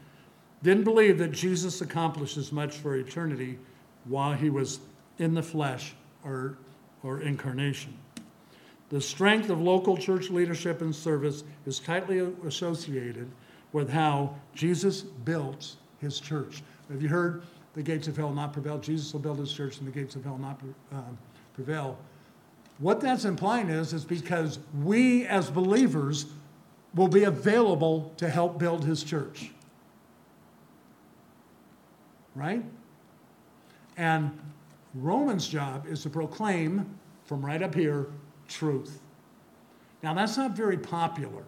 didn't 0.63 0.83
believe 0.83 1.17
that 1.17 1.31
Jesus 1.31 1.81
accomplished 1.81 2.37
as 2.37 2.51
much 2.51 2.77
for 2.77 2.95
eternity 2.95 3.57
while 4.05 4.33
he 4.33 4.49
was 4.49 4.79
in 5.17 5.33
the 5.33 5.43
flesh 5.43 5.93
or, 6.23 6.57
or 7.03 7.21
incarnation. 7.21 7.97
The 8.91 8.99
strength 8.99 9.49
of 9.49 9.61
local 9.61 9.95
church 9.95 10.29
leadership 10.29 10.81
and 10.81 10.93
service 10.93 11.45
is 11.65 11.79
tightly 11.79 12.19
associated 12.45 13.31
with 13.71 13.89
how 13.89 14.35
Jesus 14.53 15.01
built 15.01 15.77
his 16.01 16.19
church. 16.19 16.61
Have 16.91 17.01
you 17.01 17.07
heard 17.07 17.43
the 17.73 17.81
gates 17.81 18.09
of 18.09 18.17
hell 18.17 18.33
not 18.33 18.51
prevail? 18.51 18.77
Jesus 18.79 19.13
will 19.13 19.21
build 19.21 19.39
his 19.39 19.53
church 19.53 19.77
and 19.77 19.87
the 19.87 19.91
gates 19.91 20.17
of 20.17 20.25
hell 20.25 20.37
not 20.37 20.59
uh, 20.93 21.03
prevail. 21.53 21.97
What 22.79 22.99
that's 22.99 23.23
implying 23.23 23.69
is, 23.69 23.93
is 23.93 24.03
because 24.03 24.59
we 24.83 25.25
as 25.25 25.49
believers 25.49 26.25
will 26.93 27.07
be 27.07 27.23
available 27.23 28.11
to 28.17 28.27
help 28.27 28.59
build 28.59 28.83
his 28.83 29.05
church. 29.05 29.51
Right? 32.35 32.65
And 33.95 34.37
Roman's 34.95 35.47
job 35.47 35.87
is 35.87 36.03
to 36.03 36.09
proclaim 36.09 36.99
from 37.23 37.45
right 37.45 37.61
up 37.61 37.73
here 37.73 38.07
truth. 38.51 38.99
Now, 40.03 40.13
that's 40.13 40.37
not 40.37 40.51
very 40.51 40.77
popular. 40.77 41.43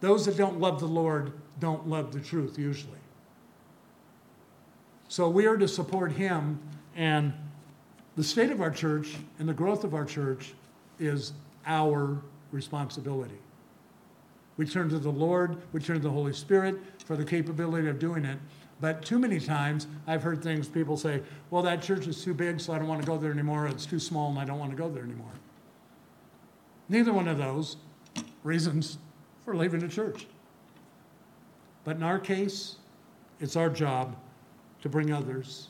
Those 0.00 0.26
that 0.26 0.36
don't 0.36 0.60
love 0.60 0.80
the 0.80 0.86
Lord 0.86 1.32
don't 1.60 1.88
love 1.88 2.12
the 2.12 2.20
truth 2.20 2.58
usually. 2.58 2.98
So 5.08 5.28
we 5.28 5.46
are 5.46 5.56
to 5.56 5.68
support 5.68 6.12
him, 6.12 6.58
and 6.96 7.32
the 8.16 8.24
state 8.24 8.50
of 8.50 8.60
our 8.60 8.70
church 8.70 9.14
and 9.38 9.48
the 9.48 9.54
growth 9.54 9.84
of 9.84 9.94
our 9.94 10.04
church 10.04 10.54
is 10.98 11.32
our 11.66 12.20
responsibility. 12.50 13.38
We 14.56 14.66
turn 14.66 14.88
to 14.90 14.98
the 14.98 15.10
Lord, 15.10 15.56
we 15.72 15.80
turn 15.80 15.96
to 15.96 16.02
the 16.02 16.10
Holy 16.10 16.32
Spirit 16.32 16.76
for 17.04 17.16
the 17.16 17.24
capability 17.24 17.88
of 17.88 17.98
doing 17.98 18.24
it. 18.24 18.38
But 18.80 19.02
too 19.04 19.18
many 19.18 19.40
times 19.40 19.86
I've 20.06 20.22
heard 20.22 20.42
things 20.42 20.68
people 20.68 20.96
say, 20.96 21.22
well, 21.50 21.62
that 21.62 21.82
church 21.82 22.06
is 22.06 22.22
too 22.22 22.34
big, 22.34 22.60
so 22.60 22.72
I 22.72 22.78
don't 22.78 22.88
want 22.88 23.00
to 23.00 23.06
go 23.06 23.16
there 23.16 23.30
anymore. 23.30 23.66
It's 23.66 23.86
too 23.86 23.98
small, 23.98 24.30
and 24.30 24.38
I 24.38 24.44
don't 24.44 24.58
want 24.58 24.72
to 24.72 24.76
go 24.76 24.88
there 24.88 25.04
anymore. 25.04 25.32
Neither 26.88 27.12
one 27.12 27.28
of 27.28 27.38
those 27.38 27.76
reasons 28.42 28.98
for 29.44 29.56
leaving 29.56 29.80
the 29.80 29.88
church. 29.88 30.26
But 31.84 31.96
in 31.96 32.02
our 32.02 32.18
case, 32.18 32.76
it's 33.40 33.56
our 33.56 33.70
job 33.70 34.16
to 34.82 34.88
bring 34.88 35.12
others 35.12 35.68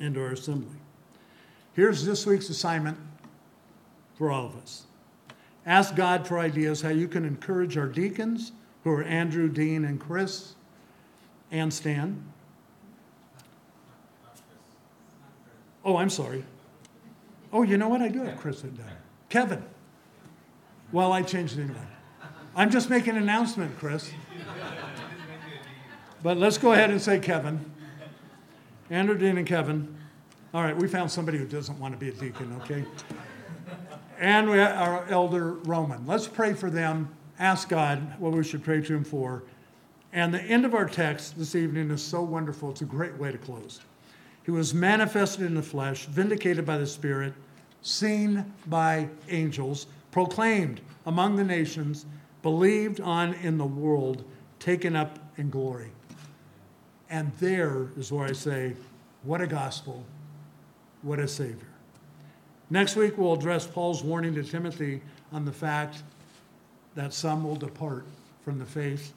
into 0.00 0.20
our 0.20 0.32
assembly. 0.32 0.76
Here's 1.74 2.04
this 2.04 2.26
week's 2.26 2.48
assignment 2.48 2.98
for 4.16 4.30
all 4.30 4.46
of 4.46 4.56
us 4.56 4.84
ask 5.66 5.94
God 5.94 6.26
for 6.26 6.38
ideas 6.38 6.80
how 6.80 6.88
you 6.88 7.06
can 7.06 7.24
encourage 7.24 7.76
our 7.76 7.86
deacons, 7.86 8.52
who 8.82 8.90
are 8.90 9.02
Andrew, 9.02 9.48
Dean, 9.48 9.84
and 9.84 10.00
Chris 10.00 10.54
and 11.50 11.72
Stan. 11.72 12.22
Oh, 15.84 15.96
I'm 15.96 16.10
sorry. 16.10 16.44
Oh, 17.52 17.62
you 17.62 17.78
know 17.78 17.88
what? 17.88 18.02
I 18.02 18.08
do 18.08 18.22
have 18.22 18.38
Chris 18.38 18.62
and 18.62 18.76
Dan. 18.76 18.86
Kevin. 19.28 19.64
Well, 20.92 21.12
I 21.12 21.22
changed 21.22 21.58
it 21.58 21.62
anyway. 21.62 21.78
I'm 22.54 22.70
just 22.70 22.90
making 22.90 23.16
an 23.16 23.22
announcement, 23.22 23.78
Chris. 23.78 24.10
But 26.22 26.36
let's 26.36 26.58
go 26.58 26.72
ahead 26.72 26.90
and 26.90 27.00
say 27.00 27.18
Kevin. 27.18 27.72
Andrew, 28.90 29.16
Dean, 29.16 29.38
and 29.38 29.46
Kevin. 29.46 29.96
All 30.52 30.62
right, 30.62 30.76
we 30.76 30.88
found 30.88 31.10
somebody 31.10 31.38
who 31.38 31.46
doesn't 31.46 31.78
want 31.78 31.94
to 31.94 31.98
be 31.98 32.08
a 32.08 32.12
deacon, 32.12 32.58
okay? 32.62 32.84
And 34.18 34.50
we 34.50 34.58
our 34.60 35.06
elder 35.08 35.52
Roman. 35.52 36.06
Let's 36.06 36.26
pray 36.26 36.54
for 36.54 36.70
them. 36.70 37.14
Ask 37.38 37.68
God 37.68 38.18
what 38.18 38.32
we 38.32 38.42
should 38.42 38.64
pray 38.64 38.80
to 38.80 38.94
him 38.94 39.04
for. 39.04 39.44
And 40.12 40.32
the 40.32 40.42
end 40.42 40.64
of 40.64 40.74
our 40.74 40.86
text 40.86 41.38
this 41.38 41.54
evening 41.54 41.90
is 41.90 42.02
so 42.02 42.22
wonderful. 42.22 42.70
It's 42.70 42.80
a 42.80 42.86
great 42.86 43.16
way 43.18 43.30
to 43.30 43.38
close. 43.38 43.80
He 44.44 44.50
was 44.50 44.72
manifested 44.72 45.44
in 45.44 45.54
the 45.54 45.62
flesh, 45.62 46.06
vindicated 46.06 46.64
by 46.64 46.78
the 46.78 46.86
Spirit, 46.86 47.34
seen 47.82 48.52
by 48.66 49.08
angels, 49.28 49.86
proclaimed 50.10 50.80
among 51.04 51.36
the 51.36 51.44
nations, 51.44 52.06
believed 52.42 53.00
on 53.00 53.34
in 53.34 53.58
the 53.58 53.66
world, 53.66 54.24
taken 54.58 54.96
up 54.96 55.18
in 55.36 55.50
glory. 55.50 55.90
And 57.10 57.30
there 57.40 57.88
is 57.96 58.10
where 58.10 58.26
I 58.26 58.32
say, 58.32 58.74
what 59.22 59.42
a 59.42 59.46
gospel, 59.46 60.04
what 61.02 61.18
a 61.18 61.28
Savior. 61.28 61.68
Next 62.70 62.96
week, 62.96 63.18
we'll 63.18 63.34
address 63.34 63.66
Paul's 63.66 64.02
warning 64.02 64.34
to 64.34 64.42
Timothy 64.42 65.02
on 65.32 65.44
the 65.44 65.52
fact 65.52 66.02
that 66.94 67.12
some 67.12 67.44
will 67.44 67.56
depart 67.56 68.06
from 68.42 68.58
the 68.58 68.66
faith 68.66 69.12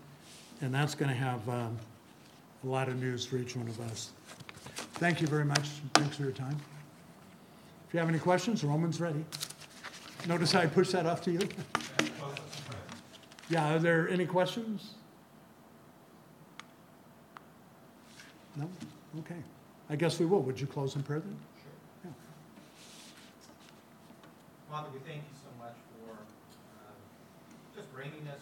and 0.62 0.74
that's 0.74 0.96
going 0.96 1.10
to 1.10 1.16
have 1.16 1.48
um, 1.50 1.78
a 2.64 2.68
lot 2.68 2.88
of 2.88 3.00
news 3.00 3.26
for 3.26 3.38
each 3.38 3.56
one 3.56 3.68
of 3.68 3.80
us. 3.92 4.12
Thank 4.96 5.20
you 5.20 5.28
very 5.28 5.46
much. 5.46 5.70
Thanks 5.96 6.16
for 6.16 6.24
your 6.24 6.32
time. 6.32 6.58
If 7.88 7.94
you 7.94 8.00
have 8.00 8.08
any 8.08 8.20
questions, 8.20 8.64
Roman's 8.64 9.02
ready. 9.02 9.26
Notice 10.28 10.52
how 10.52 10.62
I 10.62 10.68
pushed 10.68 10.92
that 10.92 11.06
off 11.08 11.22
to 11.24 11.32
you? 11.32 11.40
yeah, 13.50 13.76
are 13.76 13.80
there 13.80 14.08
any 14.10 14.26
questions? 14.26 14.94
No? 18.56 18.70
Okay. 19.20 19.42
I 19.90 19.96
guess 19.96 20.20
we 20.20 20.26
will. 20.26 20.42
Would 20.44 20.62
you 20.62 20.68
close 20.68 20.96
in 20.96 21.04
prayer 21.04 21.20
then? 21.20 21.36
Sure. 21.64 21.72
Yeah. 22.06 22.12
Father, 24.70 24.90
we 24.94 25.00
thank 25.00 25.24
you 25.24 25.36
so 25.36 25.50
much 25.58 25.76
for 25.92 26.14
uh, 26.14 27.76
just 27.76 27.92
bringing 27.94 28.28
us 28.28 28.40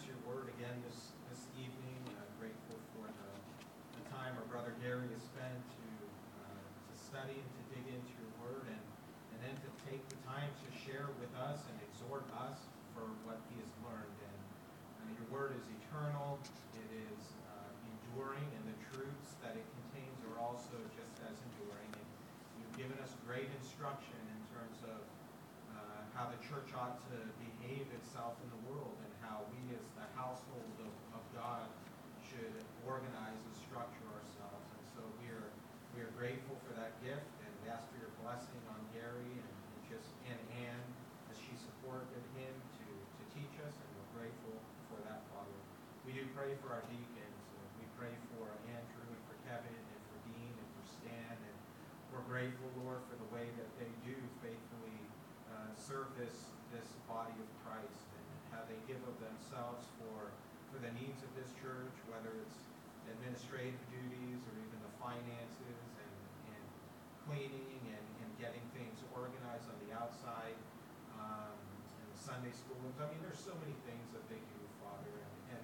pray 46.50 46.66
for 46.66 46.74
our 46.74 46.86
deacons. 46.90 47.42
We 47.78 47.86
pray 47.94 48.10
for 48.34 48.42
Andrew 48.66 49.06
and 49.06 49.22
for 49.30 49.38
Kevin 49.46 49.70
and 49.70 50.02
for 50.10 50.18
Dean 50.26 50.50
and 50.50 50.68
for 50.74 50.82
Stan. 50.98 51.38
And 51.38 51.56
we're 52.10 52.26
grateful, 52.26 52.66
Lord, 52.82 53.06
for 53.06 53.14
the 53.22 53.30
way 53.30 53.46
that 53.54 53.70
they 53.78 53.86
do 54.02 54.18
faithfully 54.42 54.98
uh, 55.46 55.70
serve 55.78 56.10
this, 56.18 56.50
this 56.74 56.90
body 57.06 57.38
of 57.38 57.46
Christ 57.62 58.02
and 58.18 58.26
how 58.50 58.66
they 58.66 58.74
give 58.90 58.98
of 59.06 59.14
themselves 59.22 59.86
for, 60.02 60.34
for 60.74 60.82
the 60.82 60.90
needs 60.98 61.22
of 61.22 61.30
this 61.38 61.54
church, 61.62 61.94
whether 62.10 62.34
it's 62.42 62.66
administrative 63.06 63.78
duties 63.86 64.42
or 64.50 64.54
even 64.58 64.78
the 64.82 64.94
finances 64.98 65.86
and, 66.02 66.14
and 66.50 66.64
cleaning 67.30 67.78
and, 67.94 68.06
and 68.26 68.30
getting 68.42 68.66
things 68.74 68.98
organized 69.14 69.70
on 69.70 69.78
the 69.86 69.94
outside 69.94 70.58
um, 71.14 71.54
and 71.94 72.10
Sunday 72.18 72.50
school. 72.50 72.74
I 72.98 73.06
mean, 73.06 73.22
there's 73.22 73.38
so 73.38 73.54
many 73.62 73.78
things 73.86 74.10
that 74.18 74.26
they 74.26 74.42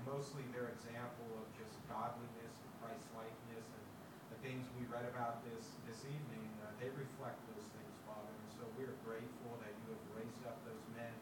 mostly 0.06 0.46
their 0.54 0.70
example 0.70 1.26
of 1.36 1.44
just 1.58 1.74
godliness 1.90 2.54
and 2.62 2.70
Christ-likeness 2.78 3.66
and 3.66 3.86
the 4.30 4.38
things 4.40 4.64
we 4.78 4.86
read 4.86 5.04
about 5.10 5.42
this, 5.50 5.74
this 5.90 6.06
evening, 6.06 6.46
uh, 6.62 6.70
they 6.78 6.88
reflect 6.94 7.42
those 7.50 7.66
things, 7.74 7.94
Father. 8.06 8.30
And 8.30 8.50
so 8.54 8.62
we 8.78 8.86
are 8.86 8.94
grateful 9.02 9.58
that 9.60 9.74
you 9.82 9.92
have 9.92 10.04
raised 10.14 10.42
up 10.46 10.62
those 10.62 10.86
men. 10.94 11.12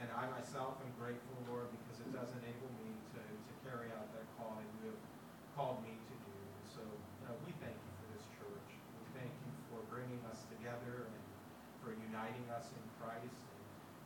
And 0.00 0.08
I 0.16 0.28
myself 0.32 0.80
am 0.80 0.92
grateful, 1.00 1.36
Lord, 1.48 1.68
because 1.72 2.00
it 2.00 2.12
does 2.12 2.32
enable 2.40 2.68
me 2.80 2.92
to, 3.16 3.20
to 3.20 3.52
carry 3.64 3.88
out 3.96 4.08
that 4.16 4.24
calling 4.36 4.68
you 4.80 4.92
have 4.92 5.02
called 5.56 5.80
me 5.84 5.92
to 5.96 6.14
do. 6.20 6.32
And 6.32 6.66
so, 6.68 6.84
uh, 7.28 7.36
we 7.44 7.52
thank 7.60 7.76
you 7.76 7.92
for 8.00 8.08
this 8.16 8.24
church. 8.36 8.68
We 8.96 9.06
thank 9.12 9.32
you 9.44 9.52
for 9.68 9.84
bringing 9.92 10.20
us 10.32 10.48
together 10.48 11.08
and 11.08 11.22
for 11.84 11.92
uniting 11.92 12.48
us 12.48 12.72
in 12.72 12.84
Christ. 12.96 13.44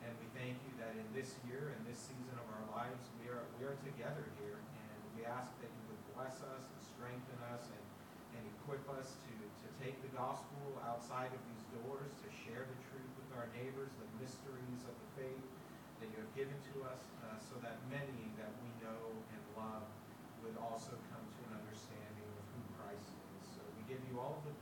And, 0.02 0.10
and 0.10 0.12
we 0.18 0.26
thank 0.34 0.58
you 0.66 0.74
that 0.82 0.98
in 0.98 1.06
this 1.14 1.38
year 1.46 1.72
and 1.78 1.80
this 1.86 1.96
season 2.10 2.34
of 2.42 2.46
our 2.50 2.66
lives, 2.74 3.06
we 3.22 3.30
are, 3.30 3.46
we 3.56 3.64
are 3.64 3.78
together 3.86 4.26
here. 4.42 4.58
And 4.58 4.98
we 5.14 5.22
ask 5.22 5.54
that 5.62 5.70
you 5.70 5.84
would 5.94 6.02
bless 6.18 6.42
us 6.42 6.66
and 6.66 6.80
strengthen 6.82 7.38
us 7.54 7.70
and, 7.70 7.84
and 8.34 8.42
equip 8.58 8.82
us 8.98 9.14
to, 9.14 9.32
to 9.38 9.68
take 9.78 9.94
the 10.02 10.03
gospel 10.14 10.78
outside 10.86 11.30
of 11.34 11.42
these 11.50 11.66
doors, 11.82 12.10
to 12.22 12.28
share 12.30 12.62
the 12.62 12.78
truth 12.88 13.10
with 13.18 13.30
our 13.34 13.50
neighbors, 13.54 13.90
the 13.98 14.10
mysteries 14.22 14.82
of 14.86 14.94
the 14.94 15.10
faith 15.18 15.46
that 15.98 16.08
you 16.10 16.18
have 16.22 16.32
given 16.38 16.54
to 16.74 16.86
us, 16.86 17.02
uh, 17.26 17.34
so 17.42 17.58
that 17.60 17.76
many 17.90 18.30
that 18.38 18.50
we 18.62 18.70
know 18.78 19.10
and 19.34 19.42
love 19.58 19.86
would 20.46 20.54
also 20.62 20.94
come 21.10 21.24
to 21.24 21.40
an 21.50 21.58
understanding 21.66 22.28
of 22.38 22.44
who 22.54 22.62
Christ 22.78 23.10
is. 23.10 23.42
So 23.58 23.60
we 23.74 23.82
give 23.90 24.02
you 24.06 24.22
all 24.22 24.38
the 24.46 24.54